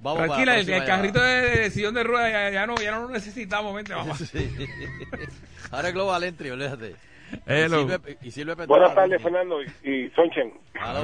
[0.00, 2.92] Vamos para Tranquila, la el, carrito de, de sillón de ruedas ya, ya no, ya
[2.92, 4.16] no lo necesitamos, vente, vamos.
[4.30, 4.48] Sí.
[5.72, 6.94] Ahora es Global Entry, olvídate.
[7.46, 7.82] Hello.
[7.82, 10.52] Y sirve, y sirve Buenas tardes, Fernando y, y Sonchen.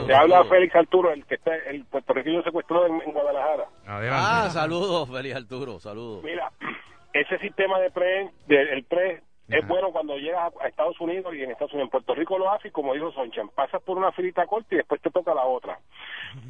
[0.07, 0.45] Te habla.
[0.45, 3.65] Félix Arturo, el que está el puertorriqueño secuestrado en, en Guadalajara.
[3.87, 6.23] Ah, saludos, Feliz Arturo, saludos.
[6.25, 6.51] Mira,
[7.15, 11.35] ese sistema de pre, de- el pre es bueno cuando llegas a, a Estados Unidos
[11.35, 11.87] y en Estados Unidos.
[11.89, 14.79] En Puerto Rico lo hace y como dijo Sonchan, pasas por una filita corta y
[14.79, 15.79] después te toca la otra.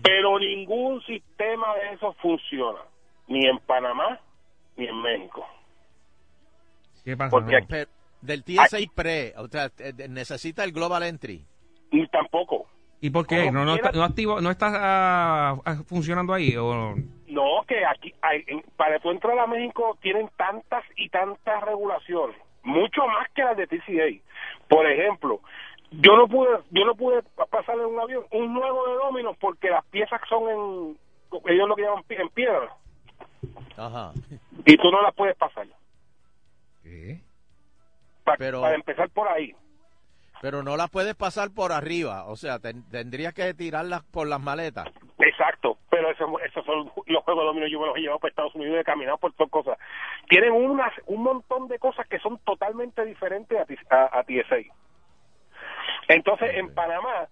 [0.02, 2.80] Pero ningún sistema de eso funciona,
[3.28, 4.20] ni en Panamá
[4.76, 5.46] ni en México.
[7.04, 7.30] ¿Qué pasa?
[7.30, 7.58] Porque No.
[7.58, 7.90] aquí- Pero
[8.22, 11.44] del TSA Pre, o sea, eh, necesita el Global Entry.
[11.90, 12.66] Ni tampoco.
[13.00, 13.40] ¿Y por qué?
[13.44, 16.56] Como ¿No, no, quiera- está, no, activo, no está ah, funcionando ahí?
[16.56, 16.94] O...
[17.34, 22.36] No, que aquí, hay- en- para tú entrar a México tienen tantas y tantas regulaciones,
[22.62, 24.22] mucho más que las de TCA.
[24.68, 25.40] Por ejemplo,
[25.90, 29.36] yo no pude, yo no pude pa- pasar en un avión un nuevo de Dominos
[29.40, 30.98] porque las piezas son en,
[31.46, 32.68] ellos lo que llaman en piedra,
[33.76, 34.12] Ajá.
[34.64, 35.66] y tú no las puedes pasar.
[38.24, 39.54] Pa- Pero- para empezar por ahí.
[40.40, 44.40] Pero no las puedes pasar por arriba, o sea, ten- tendrías que tirarlas por las
[44.40, 44.88] maletas.
[45.38, 48.30] Exacto, pero eso- esos son los juegos de dominó, yo me los he llevado para
[48.30, 49.78] Estados Unidos y he caminado por todas cosas.
[50.28, 53.58] Tienen unas, un montón de cosas que son totalmente diferentes
[53.90, 54.56] a, a, a TSA.
[56.08, 57.28] Entonces, en Panamá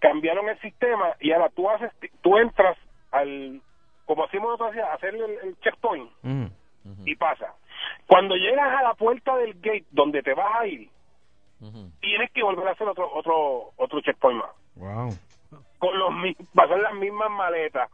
[0.00, 1.92] cambiaron el sistema y ahora tú haces,
[2.22, 2.78] tú entras
[3.10, 3.60] al,
[4.06, 6.10] como hacemos nosotros, a hacer el, el checkpoint
[7.04, 7.54] y pasa.
[8.06, 10.88] Cuando llegas a la puerta del gate donde te vas a ir,
[12.00, 15.10] tienes que volver a hacer otro otro otro checkpoint más Wow.
[15.80, 16.10] Con los
[16.54, 17.90] pasar las mismas maletas.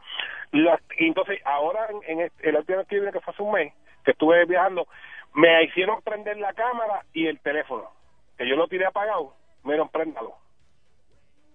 [0.52, 3.72] Las, y entonces, ahora, en, en este- el último que que fue hace un mes,
[4.04, 4.86] que estuve viajando,
[5.34, 7.90] me hicieron prender la cámara y el teléfono.
[8.36, 9.34] Que yo lo tiré apagado,
[9.64, 10.34] me dieron préndalo.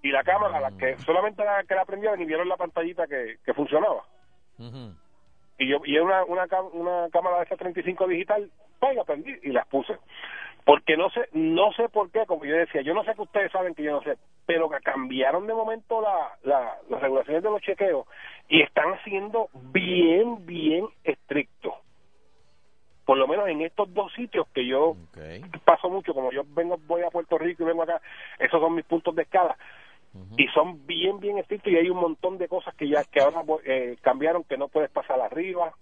[0.01, 3.37] Y la cámara, la que solamente la que la prendieron y vieron la pantallita que,
[3.45, 4.03] que funcionaba.
[5.59, 8.49] Y yo y una, una, una cámara de esa 35 digital,
[8.79, 9.95] pues la prendí y las puse.
[10.65, 13.51] Porque no sé, no sé por qué, como yo decía, yo no sé que ustedes
[13.51, 17.49] saben que yo no sé, pero que cambiaron de momento la, la, las regulaciones de
[17.49, 18.05] los chequeos
[18.47, 21.73] y están siendo bien, bien estrictos.
[23.05, 24.95] Por lo menos en estos dos sitios que yo
[25.65, 28.01] paso mucho, como yo vengo, voy a Puerto Rico y vengo acá,
[28.39, 29.57] esos son mis puntos de escala.
[30.37, 33.43] Y son bien, bien estrictos y hay un montón de cosas que ya que ahora
[33.63, 35.73] eh, cambiaron que no puedes pasar arriba.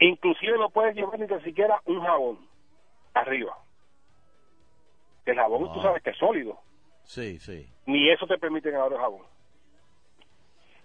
[0.00, 2.38] Inclusive no puedes llevar ni tan siquiera un jabón
[3.14, 3.56] arriba.
[5.30, 6.58] El jabón tú sabes que es sólido.
[7.04, 7.68] Sí, sí.
[7.86, 9.22] Ni eso te permiten ahora el jabón.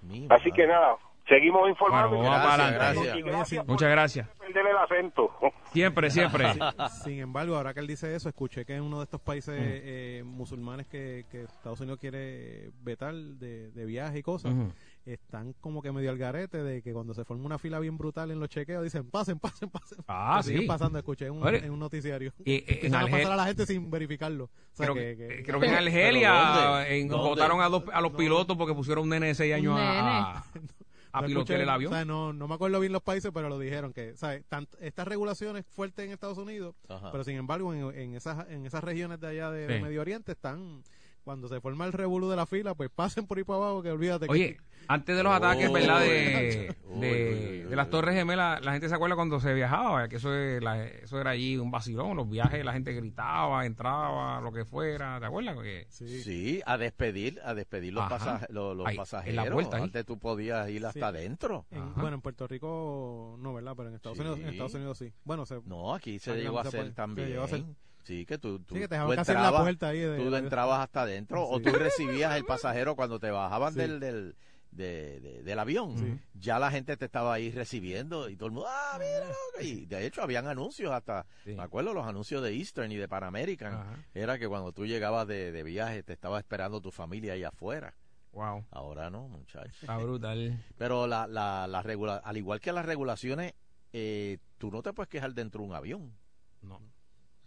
[0.01, 0.51] Mi Así madre.
[0.53, 0.97] que nada,
[1.27, 2.17] Seguimos informando.
[2.17, 4.29] Bueno, Gracias, gracias Muchas gracias.
[4.47, 5.31] el acento.
[5.73, 6.45] Siempre, siempre.
[7.03, 10.21] Sin embargo, ahora que él dice eso, escuché que en uno de estos países eh,
[10.23, 14.71] musulmanes que, que Estados Unidos quiere vetar de, de viaje y cosas, Ujú.
[15.05, 18.31] Están como que medio al garete de que cuando se forma una fila bien brutal
[18.31, 19.99] en los chequeos, dicen pasen, pasen, pasen.
[20.07, 20.67] Ah, Que siguen sí.
[20.67, 22.33] pasando, escuché en un, Oye, en un noticiario.
[22.43, 24.45] y- y- en Empezaron a Argel- pasar a la gente sin verificarlo.
[24.45, 26.99] O sea, Creo que- creo que en ¿Pero Argelia dónde?
[27.01, 27.29] en- ¿Dónde?
[27.29, 30.31] votaron a, dos, a los pilotos porque pusieron un nene de 6 años a, a,
[30.39, 30.43] a
[31.21, 31.93] No pilotear escuché, el avión.
[31.93, 34.43] o sea, no, no me acuerdo bien los países, pero lo dijeron que, ¿sabes?
[34.81, 37.09] Estas regulaciones fuertes en Estados Unidos, Ajá.
[37.11, 39.83] pero sin embargo en, en esas en esas regiones de allá de, de Sí.
[39.83, 40.83] Medio Oriente están
[41.25, 43.89] cuando se forma el revolú de la fila, pues pasen por ahí para abajo que
[43.91, 44.27] olvídate.
[44.29, 45.99] Oye, que, antes de los ataques, ¿verdad?
[46.01, 50.31] De, de, de las Torres Gemelas, la gente se acuerda cuando se viajaba, que eso,
[50.33, 54.65] es la- eso era allí un vacilón, los viajes, la gente gritaba, entraba, lo que
[54.65, 55.57] fuera, ¿te acuerdas?
[55.61, 59.53] Que, Sí, a despedir, a despedir los, pasaje- los, los Ahí, en la pasajeros.
[59.53, 59.83] vuelta ahí.
[59.83, 61.03] Antes tú podías ir hasta Sí.
[61.03, 61.65] adentro.
[61.71, 63.73] en- bueno, en Puerto Rico no, ¿verdad?
[63.75, 64.51] Pero en Estados Unidos, en Sí.
[64.51, 65.11] Estados Unidos sí.
[65.23, 67.29] Bueno, se, No, aquí se llegó a hacer puede- se también.
[67.29, 67.63] llegó a hacer.
[68.05, 69.99] Sí, que tú, tú, Sí, que te tú dejaban casi en la entrabas, puerta ahí
[69.99, 73.79] de- tú entrabas hasta adentro o tú recibías el pasajero cuando te bajaban Sí.
[73.79, 74.35] del, del,
[74.71, 76.21] de- de- del avión.
[76.35, 79.61] Ya la gente te estaba ahí recibiendo y todo el mundo, ah, mira, loco".
[79.61, 83.23] y de hecho habían anuncios hasta, me acuerdo los anuncios de Eastern y de Pan
[83.23, 83.95] American, Ajá.
[84.13, 87.95] era que cuando tú llegabas de, de viaje te estaba esperando tu familia ahí afuera.
[88.33, 88.65] Wow.
[88.69, 89.77] Ahora no, muchachos.
[89.81, 90.61] Está brutal.
[90.77, 93.53] Pero la, la, la regula- al igual que las regulaciones,
[93.93, 96.13] eh, tú no te puedes quejar dentro de un avión.
[96.61, 96.81] No.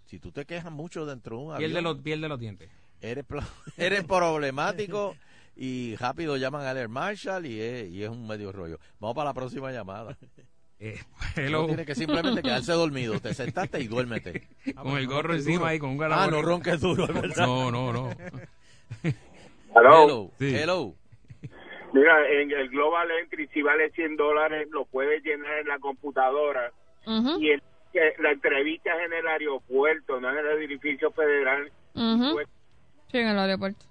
[0.08, 2.70] Si tú te quejas mucho dentro de un avión, Pierde los, pierde los dientes.
[3.00, 3.24] eres,
[3.76, 5.14] eres problemático
[5.56, 8.78] y rápido llaman al Air Marshal y es, y es un medio rollo.
[9.00, 10.16] Vamos para la próxima llamada.
[11.36, 11.62] hello.
[11.62, 13.20] No tienes que simplemente quedarse dormido.
[13.20, 14.48] Te sentaste y duérmete.
[14.76, 16.30] Con el gorro encima ahí, con un Ah, garabón.
[16.30, 17.46] no ronques duro, es verdad.
[17.46, 18.10] No, no, no.
[19.74, 20.30] Hello.
[20.38, 20.54] Sí.
[20.54, 20.94] Hello.
[21.92, 26.72] Mira, en el Global Entry, si vale 100 dólares, lo puedes llenar en la computadora.
[27.40, 31.70] Y el, que la entrevista es en el aeropuerto, no en el edificio federal.
[31.94, 32.40] ujú.
[33.10, 33.86] Sí, en el aeropuerto.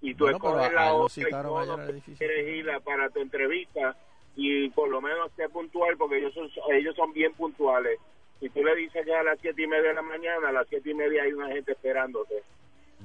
[0.00, 2.66] Y tú Bueno, escoges la a él lo hora y todo el que quieres ir
[2.84, 3.96] para tu entrevista
[4.36, 7.98] y por lo menos esté puntual porque ellos son, ellos son bien puntuales.
[8.38, 10.68] Si tú le dices que a las siete y media de la mañana, a las
[10.68, 12.42] siete y media hay una gente esperándote.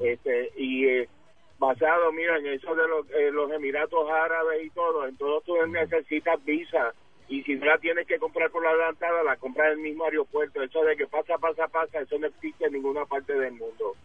[0.02, 1.10] Este, y eh,
[1.58, 5.56] basado, mira, en eso de los, eh, los Emiratos Árabes y todo, en todo tú
[5.68, 6.94] necesitas visa.
[7.32, 10.04] Y si no la tienes que comprar por la adelantada, la compras en el mismo
[10.04, 10.62] aeropuerto.
[10.62, 13.96] Eso de que pasa, pasa, pasa, eso no existe en ninguna parte del mundo.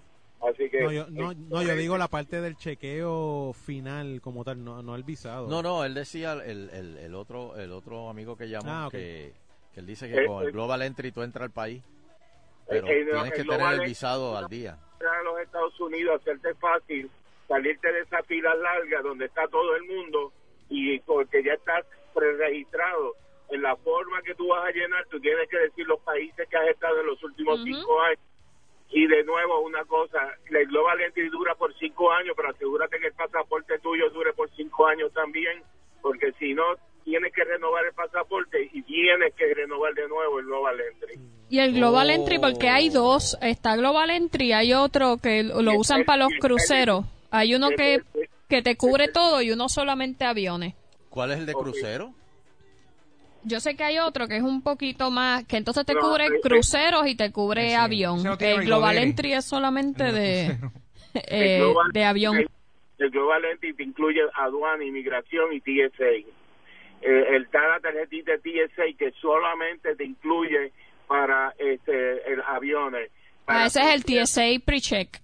[0.49, 0.81] Así que...
[0.81, 4.95] No, yo, no, no, yo digo la parte del chequeo final como tal, no, no
[4.95, 5.49] el visado.
[5.49, 9.33] No, no, él decía, el, el, el otro el otro amigo que llamó, Ah, que,
[9.75, 11.83] que él dice que Eh, con el eh, Global Entry tú entras al país,
[12.69, 14.79] pero eh, tienes que el tener el visado al día.
[15.01, 17.11] a los Estados Unidos, hacerte fácil,
[17.49, 20.33] salirte de esa fila larga donde está todo el mundo
[20.69, 21.85] y porque ya estás
[22.17, 23.15] preregistrado.
[23.51, 26.57] En la forma que tú vas a llenar, tú tienes que decir los países que
[26.57, 28.21] has estado en los últimos cinco años.
[28.91, 33.09] Y de nuevo, una cosa, el Global Entry dura por cinco años, pero asegúrate que
[33.09, 35.63] el pasaporte tuyo dure por cinco años también,
[36.03, 36.65] porque si no,
[37.05, 41.21] tienes que renovar el pasaporte y tienes que renovar de nuevo el Global Entry.
[41.49, 43.39] Y el Global Entry, porque hay dos.
[43.41, 47.05] Está Global Entry, hay otro que lo usan para los cruceros.
[47.31, 48.03] Hay uno que,
[48.49, 50.75] que te cubre todo y uno solamente aviones.
[51.17, 52.13] ¿Cuál es el de crucero?
[53.43, 56.27] Yo sé que hay otro que es un poquito más, que entonces te No, cubre
[56.27, 58.23] eh, eh, cruceros y te cubre avión.
[58.23, 58.99] no El Global.
[58.99, 60.45] Entry es solamente de,
[61.15, 62.37] El eh, Global- de avión.
[62.37, 62.51] El,
[62.99, 66.05] el Global Entry te incluye aduana, inmigración y TSA.
[66.05, 66.27] Eh,
[67.01, 70.71] el está la tarjetita de TSA que solamente te incluye
[71.09, 73.11] para este el aviones.
[73.47, 75.19] Para, Ah, ese es el TSA pre-check.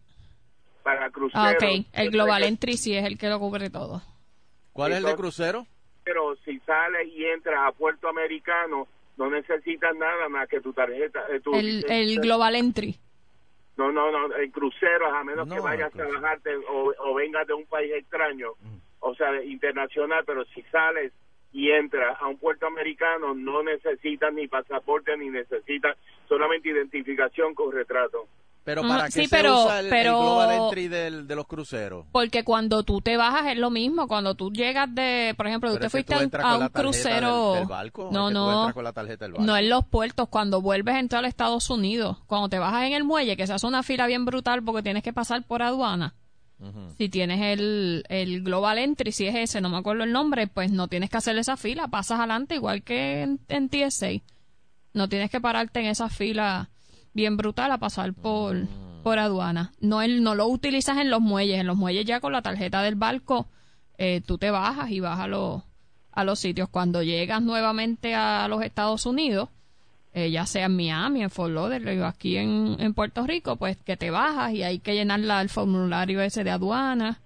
[0.82, 1.44] para cruceros.
[1.44, 1.85] Ah, ok.
[1.93, 4.01] El Global Entry sí es el que lo cubre todo.
[4.73, 5.66] ¿Cuál es el de crucero?
[6.05, 11.24] Pero si sales y entras a Puerto Americano, no necesitas nada más que tu tarjeta.
[11.31, 12.97] eh, tu- El, el Global Entry.
[13.77, 17.47] No, no, no, en cruceros, a menos No, que vayas a bajarte o, o vengas
[17.47, 18.53] de un país extraño,
[19.01, 21.12] o sea, de- internacional, pero si sales
[21.53, 25.97] y entras a un puerto americano, no necesitas ni pasaporte ni necesitas
[26.29, 28.27] solamente identificación con retrato.
[28.64, 31.47] Pero ¿para qué sí, se pero- usa el, el pero- Global Entry del, de los
[31.48, 32.06] cruceros?
[32.12, 34.06] Porque cuando tú te bajas es lo mismo.
[34.06, 37.51] Cuando tú llegas de, por ejemplo, tú te que fuiste tú a, un crucero.
[37.55, 38.52] del- del barco, es no, que no.
[38.60, 39.44] entras con la tarjeta del barco.
[39.47, 40.28] No en los puertos.
[40.28, 43.52] Cuando vuelves a entrar a Estados Unidos, cuando te bajas en el muelle, que se
[43.52, 46.14] hace una fila bien brutal porque tienes que pasar por aduana.
[46.97, 50.70] Si tienes el, el Global Entry, si es ese, no me acuerdo el nombre, pues
[50.70, 54.22] no tienes que hacer esa fila, pasas adelante igual que en, en TSA.
[54.94, 56.70] No tienes que pararte en esa fila
[57.14, 58.56] bien brutal a pasar por,
[59.02, 59.72] por aduana.
[59.80, 62.82] No, el, no lo utilizas en los muelles, en los muelles ya con la tarjeta
[62.82, 63.47] del barco,
[63.98, 65.62] eh, tú te bajas y bajas los,
[66.12, 66.68] a los sitios.
[66.68, 69.48] Cuando llegas nuevamente a los Estados Unidos,
[70.14, 73.76] eh, ya sea en Miami, en Fort Lauderdale o aquí en, en Puerto Rico, pues
[73.78, 77.18] que te bajas y hay que llenar la- el formulario ese de aduana.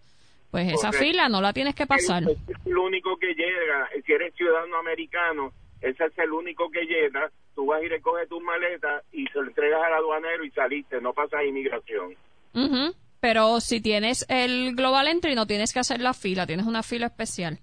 [0.52, 2.22] Pues esa fila no la tienes que pasar.
[2.22, 7.30] Es el único que llega, si eres ciudadano americano, ese es el único que llega,
[7.56, 11.12] tú vas y recoges tus maletas y se lo entregas al aduanero y saliste, no
[11.12, 12.14] pasas inmigración.
[12.54, 12.94] Ujú.
[13.18, 17.06] Pero si tienes el Global Entry no tienes que hacer la fila, tienes una fila
[17.06, 17.58] especial.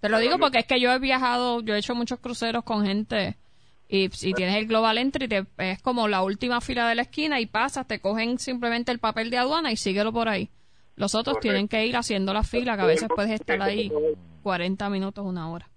[0.00, 2.84] Te lo digo porque es que yo he viajado, yo he hecho muchos cruceros con
[2.84, 3.36] gente
[3.88, 7.38] y si tienes el Global Entry te- es como la última fila de la esquina
[7.40, 10.50] y pasas, te cogen simplemente el papel de aduana y síguelo por ahí.
[10.96, 11.42] Los otros Correcto.
[11.48, 13.92] tienen que ir haciendo la fila, que a veces puedes estar ahí
[14.42, 15.68] 40 minutos, una hora.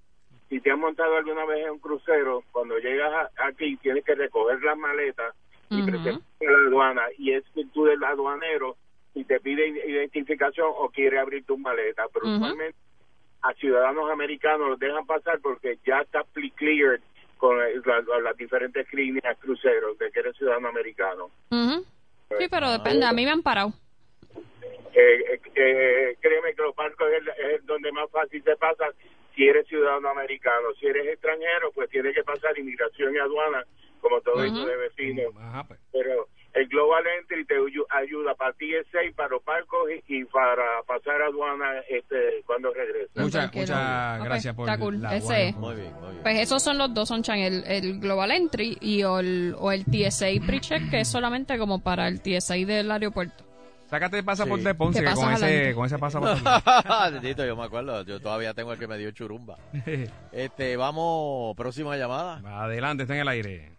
[0.50, 4.16] Si te has montado alguna vez en un crucero, cuando llegas a- aquí tienes que
[4.16, 5.36] recoger las maletas
[5.70, 5.86] y Ujú.
[5.92, 7.44] presentar a la aduana y es
[7.74, 8.76] tú del aduanero
[9.14, 12.36] y te pide identificación o quiere abrir tus maletas, pero Ujú.
[12.38, 12.78] usualmente
[13.42, 17.00] a ciudadanos americanos los dejan pasar porque ya está cleared
[17.38, 21.30] con la- las diferentes líneas cruceros de que eres ciudadano americano.
[21.52, 23.72] Sí, pero depende, a mí me han parado.
[24.94, 28.90] Eh, eh, eh, créeme que los barcos es, el- es donde más fácil se pasa
[29.40, 30.68] si eres ciudadano americano.
[30.78, 33.64] Si eres extranjero, pues tienes que pasar inmigración y aduana,
[34.02, 35.22] como todo hijo de vecino.
[35.94, 41.22] Pero el Global Entry te ayu- ayuda para TSA, para los barcos y, para pasar
[41.22, 43.10] aduana este, cuando regreses.
[43.16, 45.02] Muchas, muchas gracias por está cool.
[45.02, 45.56] la Ese.
[46.22, 50.28] Pues esos son los dos, Sonchan, el, el Global Entry y el, o el TSA
[50.46, 53.46] Pre-Check, que es solamente como para el TSA del aeropuerto.
[53.90, 54.68] Sácate el pasaporte Sí.
[54.68, 55.76] de Ponce, Te que con ese, adelante.
[55.76, 56.42] con ese pasaporte.
[57.22, 59.58] Tito, yo me acuerdo, yo todavía tengo el que me dio churumba.
[60.32, 62.42] Este, vamos, próxima llamada.
[62.64, 63.72] Adelante, está en el aire.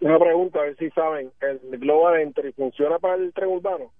[0.00, 3.90] Una pregunta, a ver si saben, ¿el Global Entry funciona para el tren urbano?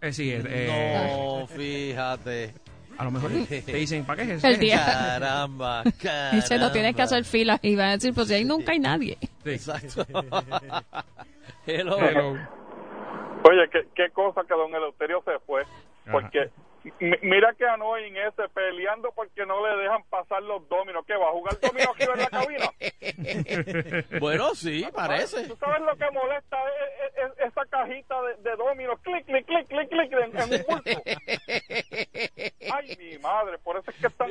[0.00, 2.52] Eh, sí, eh, eh, No, fíjate.
[2.98, 4.60] a lo mejor te dicen, ¿para qué es El eso?
[4.60, 4.84] día.
[4.84, 5.84] Caramba,
[6.32, 7.04] Dice, no tienes que caramba.
[7.04, 9.16] hacer filas y van a decir, pues si ahí nunca hay nadie.
[9.44, 10.04] Exacto.
[11.66, 12.36] Hello.
[13.46, 15.64] Oye, qué, qué cosa que don Eleuterio se fue.
[16.10, 16.50] Porque
[17.00, 21.04] mi- mira que annoying ese peleando porque no le dejan pasar los dominos.
[21.06, 22.70] ¿Qué va a jugar domino aquí en la cabina?
[24.20, 25.46] Bueno, sí, parece.
[25.48, 28.98] ¿Tú sabes lo que molesta e- e- e- esa cajita de, de dominos?
[29.00, 31.02] Clic, clic, clic, clic, clic en, en un bulto.
[32.74, 34.28] Ay, mi madre, por eso es que están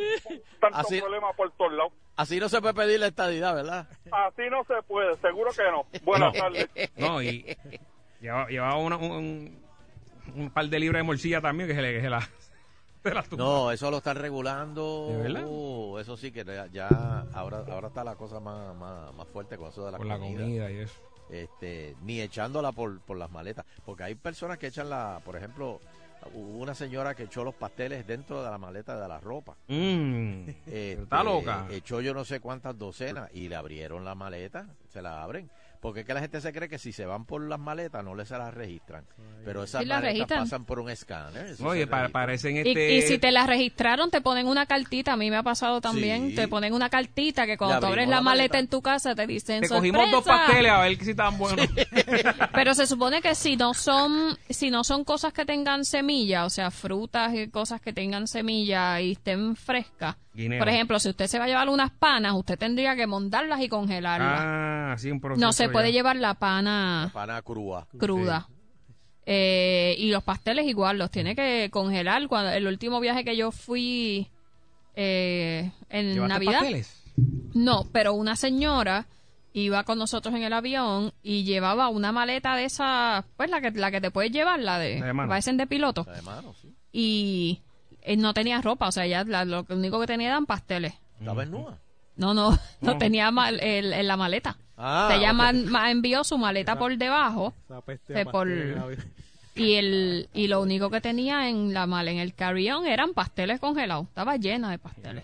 [0.59, 1.93] tantos Así- problemas por todos lados.
[2.15, 3.87] Así no se puede pedir la estadidad, ¿verdad?
[4.11, 5.85] Así no se puede, seguro que no.
[6.03, 6.39] Buenas No.
[6.39, 6.69] tardes.
[6.95, 7.57] No, y
[8.23, 9.59] llevaba, llevaba una- un,
[10.35, 12.21] un par de libras de morcilla también que se le, que se la,
[13.03, 13.43] se la tumba.
[13.43, 15.09] No, eso lo están regulando.
[15.11, 15.43] ¿De verdad?
[15.47, 19.69] Uh, eso sí que ya, ahora, ahora está la cosa más, más, más fuerte con
[19.69, 20.95] eso de la Con la comida y eso.
[21.29, 23.65] Este, ni echándola por, por las maletas.
[23.85, 25.79] Porque hay personas que echan la, por ejemplo,
[26.33, 29.55] hubo una señora que echó los pasteles dentro de la maleta de la ropa.
[29.67, 31.67] Mm, Este, está loca.
[31.71, 35.49] Echó yo no sé cuántas docenas y le abrieron la maleta, se la abren.
[35.83, 38.15] Porque es que la gente se cree que si se van por las maletas no
[38.15, 39.03] les se las registran.
[39.43, 40.43] Pero esas Sí las maletas registran.
[40.45, 41.57] pasan por un escáner.
[41.61, 42.95] Oye, parecen Y, este...
[42.95, 45.11] y si te la registraron, te ponen una cartita.
[45.11, 46.29] A mí me ha pasado también.
[46.29, 46.35] Sí.
[46.37, 48.59] Te ponen una cartita que cuando tú abres la la maleta maleta.
[48.59, 51.67] en tu casa te dicen Te cogimos dos pasteles a ver si estaban buenos.
[52.53, 56.49] Pero se supone que si no son si no son cosas que tengan semilla, o
[56.49, 60.15] sea, frutas y cosas que tengan semilla y estén frescas.
[60.33, 60.59] Guineo.
[60.59, 63.69] Por ejemplo, si usted se va a llevar unas panas, usted tendría que montarlas y
[63.69, 64.39] congelarlas.
[64.43, 67.87] Ah, sí, un proceso no se puede llevar la pana Pana crúa.
[67.99, 68.47] cruda.
[69.25, 72.27] Eh, y los pasteles igual, los tiene que congelar.
[72.27, 74.27] Cuando el último viaje que yo fui
[74.95, 76.53] eh, en ¿Llevaste Navidad.
[76.59, 77.03] pasteles?
[77.53, 79.05] No, pero una señora
[79.53, 83.69] iba con nosotros en el avión y llevaba una maleta de esa, pues la que
[83.71, 85.29] la que te puedes llevar, la de, La de mano.
[85.29, 86.03] parecen de piloto.
[86.07, 86.73] La de mano, sí.
[86.91, 87.61] Y
[88.03, 90.93] eh, no tenía ropa, o sea, ya la- lo único que tenía eran pasteles.
[91.19, 91.77] ¿Estaba en nua?
[92.15, 94.57] No, no, no, tenía mal, el, en la maleta.
[94.77, 95.35] Ah, Ella ok.
[95.37, 97.81] ma- ma- envió su maleta por debajo a
[98.31, 98.47] por-
[99.55, 103.59] y el y lo único que tenía en la mal en el carry-on eran pasteles
[103.59, 104.07] congelados.
[104.07, 105.23] Estaba llena de pasteles.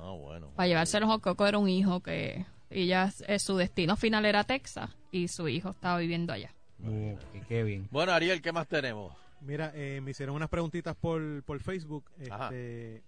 [0.00, 0.48] Ah, bueno.
[0.56, 4.90] Para llevárselos a Coco era un hijo que ella eh, su destino final era Texas
[5.12, 6.52] y su hijo estaba viviendo allá.
[6.82, 7.16] Uh,
[7.48, 7.86] qué bien.
[7.92, 9.12] Bueno, Ariel, ¿qué más tenemos?
[9.40, 12.10] Mira, eh, me hicieron unas preguntitas por, por Facebook.
[12.18, 13.02] Este,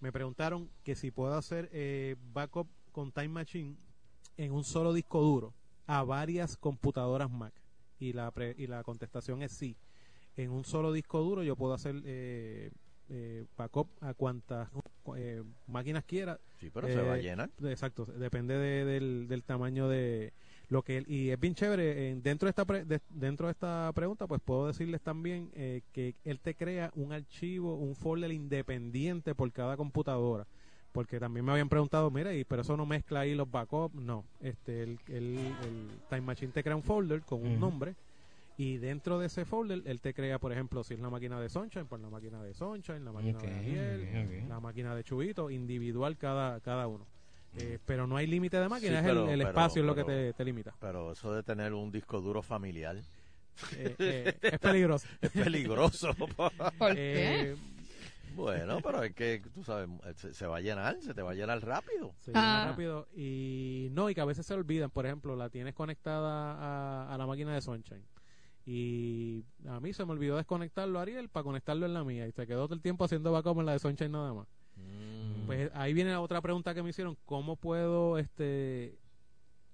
[0.00, 3.76] me preguntaron que si puedo hacer eh, backup con Time Machine
[4.36, 5.54] en un solo disco duro
[5.86, 7.54] a varias computadoras Mac.
[7.98, 9.76] Y la, pre- y la contestación es sí.
[10.36, 12.70] En un solo disco duro yo puedo hacer eh,
[13.08, 14.68] eh, backup a cuantas
[15.16, 16.38] eh, máquinas quiera.
[16.60, 17.50] Sí, pero se va a llenar.
[17.64, 20.34] Exacto, depende de- del, del tamaño de
[20.68, 23.92] lo que y es bien chévere eh, dentro de esta pre- de- dentro de esta
[23.94, 29.34] pregunta pues puedo decirles también eh, que él te crea un archivo un folder independiente
[29.34, 30.46] por cada computadora
[30.92, 34.24] porque también me habían preguntado, mira, y pero eso no mezcla ahí los backups, no,
[34.40, 37.94] este el, el, el Time Machine te crea un folder con un nombre
[38.56, 41.50] y dentro de ese folder él te crea, por ejemplo, si es la máquina de
[41.50, 44.08] Sunshine, pues la máquina de Sunshine, la máquina de Ariel, ok,
[44.42, 44.48] ok.
[44.48, 47.06] la máquina de Chubito, individual cada cada uno.
[47.58, 49.86] Eh, pero no hay límite de máquina, Sí, es pero- el, el pero- espacio es
[49.86, 50.74] lo que pero- te, te limita.
[50.80, 52.96] Pero eso de tener un disco duro familiar.
[53.76, 55.06] Eh, eh, es peligroso.
[55.22, 56.14] es peligroso.
[56.36, 57.52] ¿Por qué?
[57.52, 57.56] Eh,
[58.34, 61.34] bueno, pero es que, tú sabes, se, se va a llenar, se te va a
[61.34, 62.12] llenar rápido.
[62.18, 64.90] Se llena rápido y no, y que a veces se olvidan.
[64.90, 68.04] Por ejemplo, la tienes conectada a, a la máquina de Sunshine.
[68.66, 72.26] Y a mí se me olvidó desconectarlo, Ariel, para conectarlo en la mía.
[72.26, 74.48] Y se quedó todo el tiempo haciendo backup en la de Sunshine nada más.
[75.46, 77.16] Pues ahí viene la otra pregunta que me hicieron.
[77.24, 78.98] ¿Cómo puedo este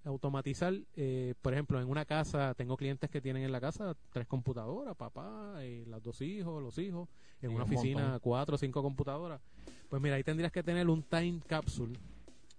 [0.05, 0.75] automatizar?
[0.97, 4.97] eh, por ejemplo, en una casa, tengo clientes que tienen en la casa tres computadoras,
[4.97, 7.09] papá, eh, los dos hijos, los hijos.
[7.41, 8.21] En Sí, una un oficina, montón.
[8.21, 9.41] cuatro o cinco computadoras.
[9.89, 11.93] Pues mira, ahí tendrías que tener un Time Capsule,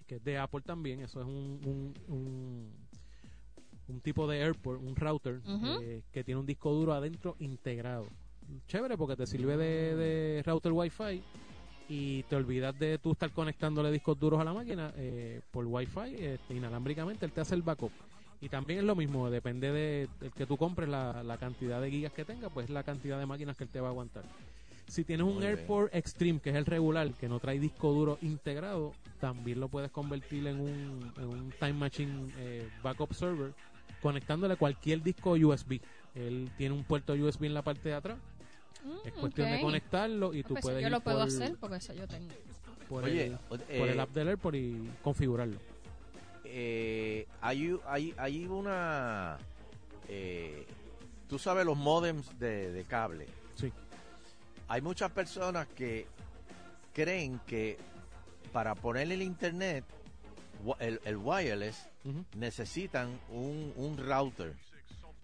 [0.07, 1.02] que es de Apple también.
[1.02, 2.72] Eso es un, un, un,
[3.90, 5.41] un tipo de airport, un router,
[5.81, 8.06] eh, que tiene un disco duro adentro integrado.
[8.68, 11.22] Chévere porque te sirve de, de router Wi-Fi
[11.88, 16.15] y te olvidas de tú estar conectándole discos duros a la máquina eh, por Wi-Fi
[16.18, 17.91] este, inalámbricamente, él te hace el backup.
[18.41, 21.89] Y también es lo mismo, depende de el que tú compres la, la cantidad de
[21.89, 24.23] gigas que tenga, pues la cantidad de máquinas que él te va a aguantar.
[24.88, 25.51] Si tienes un bien.
[25.51, 29.91] Airport Extreme, que es el regular, que no trae disco duro integrado, también lo puedes
[29.91, 33.53] convertir en un, en un Time Machine eh, Backup Server,
[34.01, 35.80] conectándole cualquier disco USB.
[36.15, 38.19] Él tiene un puerto USB en la parte de atrás.
[39.05, 41.76] Es cuestión de conectarlo y tú Pues puedes yo ir lo puedo por- hacer porque
[41.77, 42.34] eso yo tengo.
[42.89, 43.34] por, Oye, el,
[43.69, 45.57] eh, por el app del Airport y configurarlo.
[46.45, 49.38] Eh, hay, hay, hay una...
[50.07, 50.65] eh,
[51.30, 53.27] tú sabes los modems de, de cable.
[53.55, 53.72] Sí.
[54.68, 56.05] Hay muchas personas que
[56.93, 57.77] creen que
[58.51, 59.84] para poner el internet,
[60.80, 61.88] el, el wireless,
[62.38, 64.53] necesitan un, un router.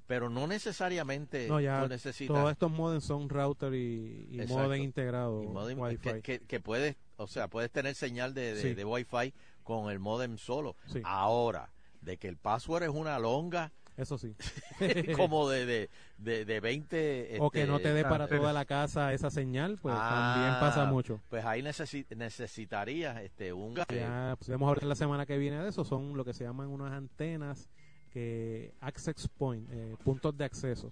[0.09, 5.47] Pero no necesariamente No, ya necesitas todos estos modems son router y, modem integrado y
[5.47, 5.97] modem Wi-Fi.
[5.99, 8.73] que, que, que puedes, o sea, puedes tener señal de, de, Sí.
[8.73, 10.75] de Wi-Fi con el modem solo.
[10.87, 11.01] Sí.
[11.05, 11.69] Ahora,
[12.01, 14.33] de que el password es una longa, Eso sí.
[15.15, 17.37] como de, de, de, de 20...
[17.39, 20.59] o que este, no te dé para toda la casa esa señal, pues Ah, también
[20.59, 21.21] pasa mucho.
[21.29, 23.75] Pues ahí necesi- necesitarías este, un...
[23.75, 25.83] Ya podemos hablar la semana que viene de eso.
[25.83, 27.69] Son lo que se llaman unas antenas
[28.13, 30.91] que access point, eh, puntos de acceso,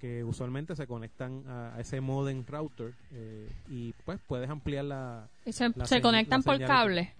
[0.00, 5.28] que usualmente se conectan a, a ese modem router eh, y pues puedes ampliar la.
[5.44, 7.12] ¿Y se, la se señ- conectan la por cable?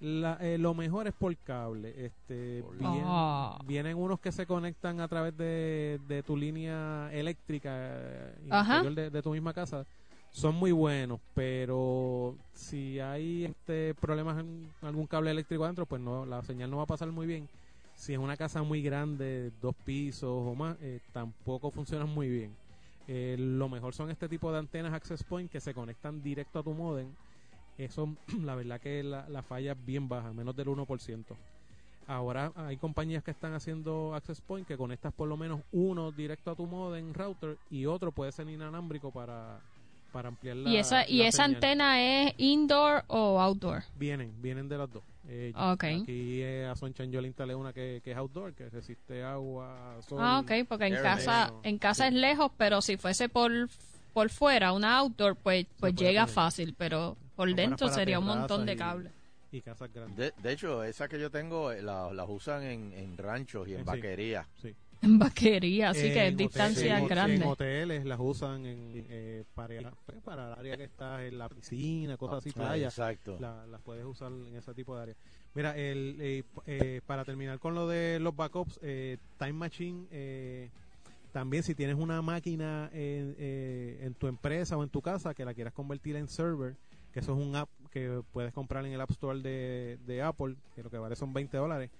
[0.00, 1.92] La- eh, lo mejor es por cable.
[2.06, 3.58] Este, bien- Ah.
[3.66, 9.10] Vienen unos que se conectan a través de, de tu línea eléctrica eh, interior de,
[9.10, 9.84] de tu misma casa.
[10.30, 16.26] Son muy buenos, pero si hay este problemas en algún cable eléctrico adentro, pues no,
[16.26, 17.48] la señal no va a pasar muy bien.
[17.98, 22.54] Si es una casa muy grande, dos pisos o más, eh, tampoco funcionan muy bien.
[23.08, 26.62] Eh, lo mejor son este tipo de antenas access point que se conectan directo a
[26.62, 27.08] tu modem.
[27.76, 28.14] Eso,
[28.44, 31.24] la verdad que la, la falla es bien baja, menos del 1%.
[32.06, 36.52] Ahora hay compañías que están haciendo access point que conectas por lo menos uno directo
[36.52, 39.60] a tu modem router y otro puede ser inalámbrico para,
[40.12, 41.56] para ampliar la ¿Y esa, y esa señal.
[41.56, 43.82] antena es indoor o outdoor?
[43.98, 45.02] Vienen, vienen de las dos.
[45.30, 45.84] Eh, Ok.
[45.84, 49.98] Aquí eh, a Sunshine yo le instalé una que, que es outdoor, que resiste agua,
[50.08, 50.18] sol.
[50.22, 53.52] Ah, ok, porque en casa, en casa es lejos, pero si fuese por,
[54.14, 58.74] por fuera, una outdoor, pues, pues llega fácil, pero por dentro sería un montón de
[58.76, 59.12] cables.
[59.52, 60.16] Y casas grandes.
[60.16, 63.72] De, de hecho, esa que yo tengo eh, la- las usan en, en ranchos y
[63.72, 63.84] en Sí.
[63.84, 64.46] vaquerías.
[64.60, 64.74] Sí.
[65.00, 67.40] En vaquería, así que En distancias hoteles- grandes.
[67.40, 71.48] En hoteles las usan en, eh, para, pues, para el área que está en la
[71.48, 72.88] piscina, cosas así, Ah, playa.
[72.88, 73.36] exacto.
[73.40, 75.14] La- las puedes usar en ese tipo de área.
[75.54, 80.70] Mira, el, eh, eh, para terminar con lo de los backups, eh, Time Machine, eh,
[81.32, 85.44] también si tienes una máquina en, eh, en tu empresa o en tu casa que
[85.44, 86.74] la quieras convertir en server,
[87.12, 90.56] que eso es un app que puedes comprar en el App Store de, de Apple,
[90.74, 91.90] que lo que vale son 20 dólares.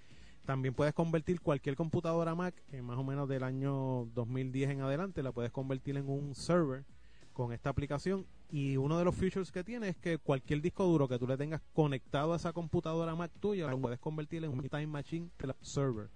[0.49, 5.23] También puedes convertir cualquier computadora Mac, eh, más o menos del año 2010 en adelante,
[5.23, 6.87] la puedes convertir en un server
[7.35, 8.25] con esta aplicación.
[8.51, 11.37] Y uno de los features que tiene es que cualquier disco duro que tú le
[11.37, 15.29] tengas conectado a esa computadora Mac tuya, lo puedes convertir en un Time Machine
[15.61, 16.09] server.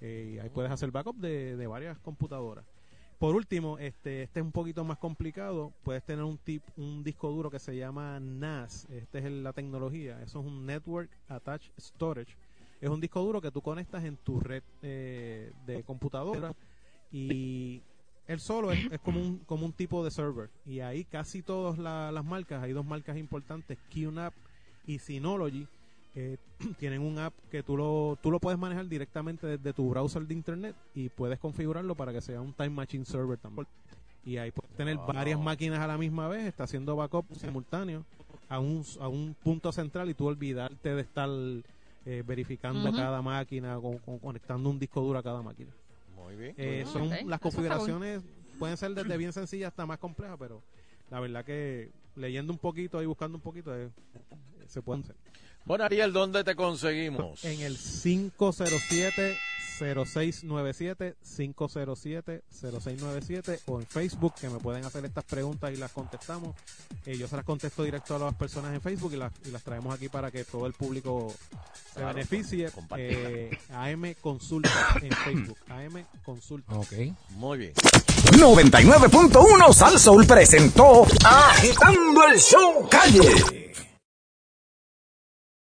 [0.00, 2.64] Eh, y ahí puedes hacer backup de, de varias computadoras.
[3.18, 5.72] Por último, este, este es un poquito más complicado.
[5.82, 8.86] Puedes tener un tip, un disco duro que se llama NAS.
[8.88, 10.22] Esta es la tecnología.
[10.22, 12.36] Eso es un Network Attached Storage.
[12.80, 16.54] Es un disco duro que tú conectas en tu red eh, de computadora
[17.12, 17.82] y
[18.26, 20.50] él solo es, es como un como un tipo de server.
[20.64, 24.32] Y ahí casi todas la- las marcas, hay dos marcas importantes, QNAP
[24.86, 25.66] y Synology
[26.14, 26.38] eh,
[26.78, 30.34] tienen un app que tú lo, tú lo puedes manejar directamente desde tu browser de
[30.34, 33.66] internet y puedes configurarlo para que sea un Time Machine Server también.
[34.24, 38.04] Y ahí puedes tener varias máquinas a la misma vez, está haciendo backup simultáneo
[38.48, 41.28] a un, a un punto central y tú olvidarte de estar
[42.06, 45.72] eh, verificando cada máquina, con- con- conectando un disco duro a cada máquina.
[46.14, 46.54] Muy bien.
[46.56, 48.22] Eh, son las configuraciones
[48.58, 50.62] pueden ser desde bien sencillas hasta más complejas, pero
[51.10, 53.90] la verdad que leyendo un poquito y buscando un poquito eh,
[54.66, 55.16] se pueden hacer.
[55.64, 57.44] Bueno, Ariel, ¿dónde te conseguimos?
[57.44, 59.36] En el 507
[59.80, 66.54] 0697 507 0697 o en Facebook que me pueden hacer estas preguntas y las contestamos.
[67.06, 69.62] Eh, yo se las contesto directo a las personas en Facebook y las, y las
[69.62, 71.32] traemos aquí para que todo el público
[71.94, 72.70] se Claro, beneficie.
[72.96, 75.58] Eh, AM Consulta en Facebook.
[75.68, 76.74] AM Consulta.
[76.74, 76.92] Ok.
[77.30, 77.72] Muy bien.
[77.74, 83.70] 99.1 Sal Soul presentó Agitando el Show Calle.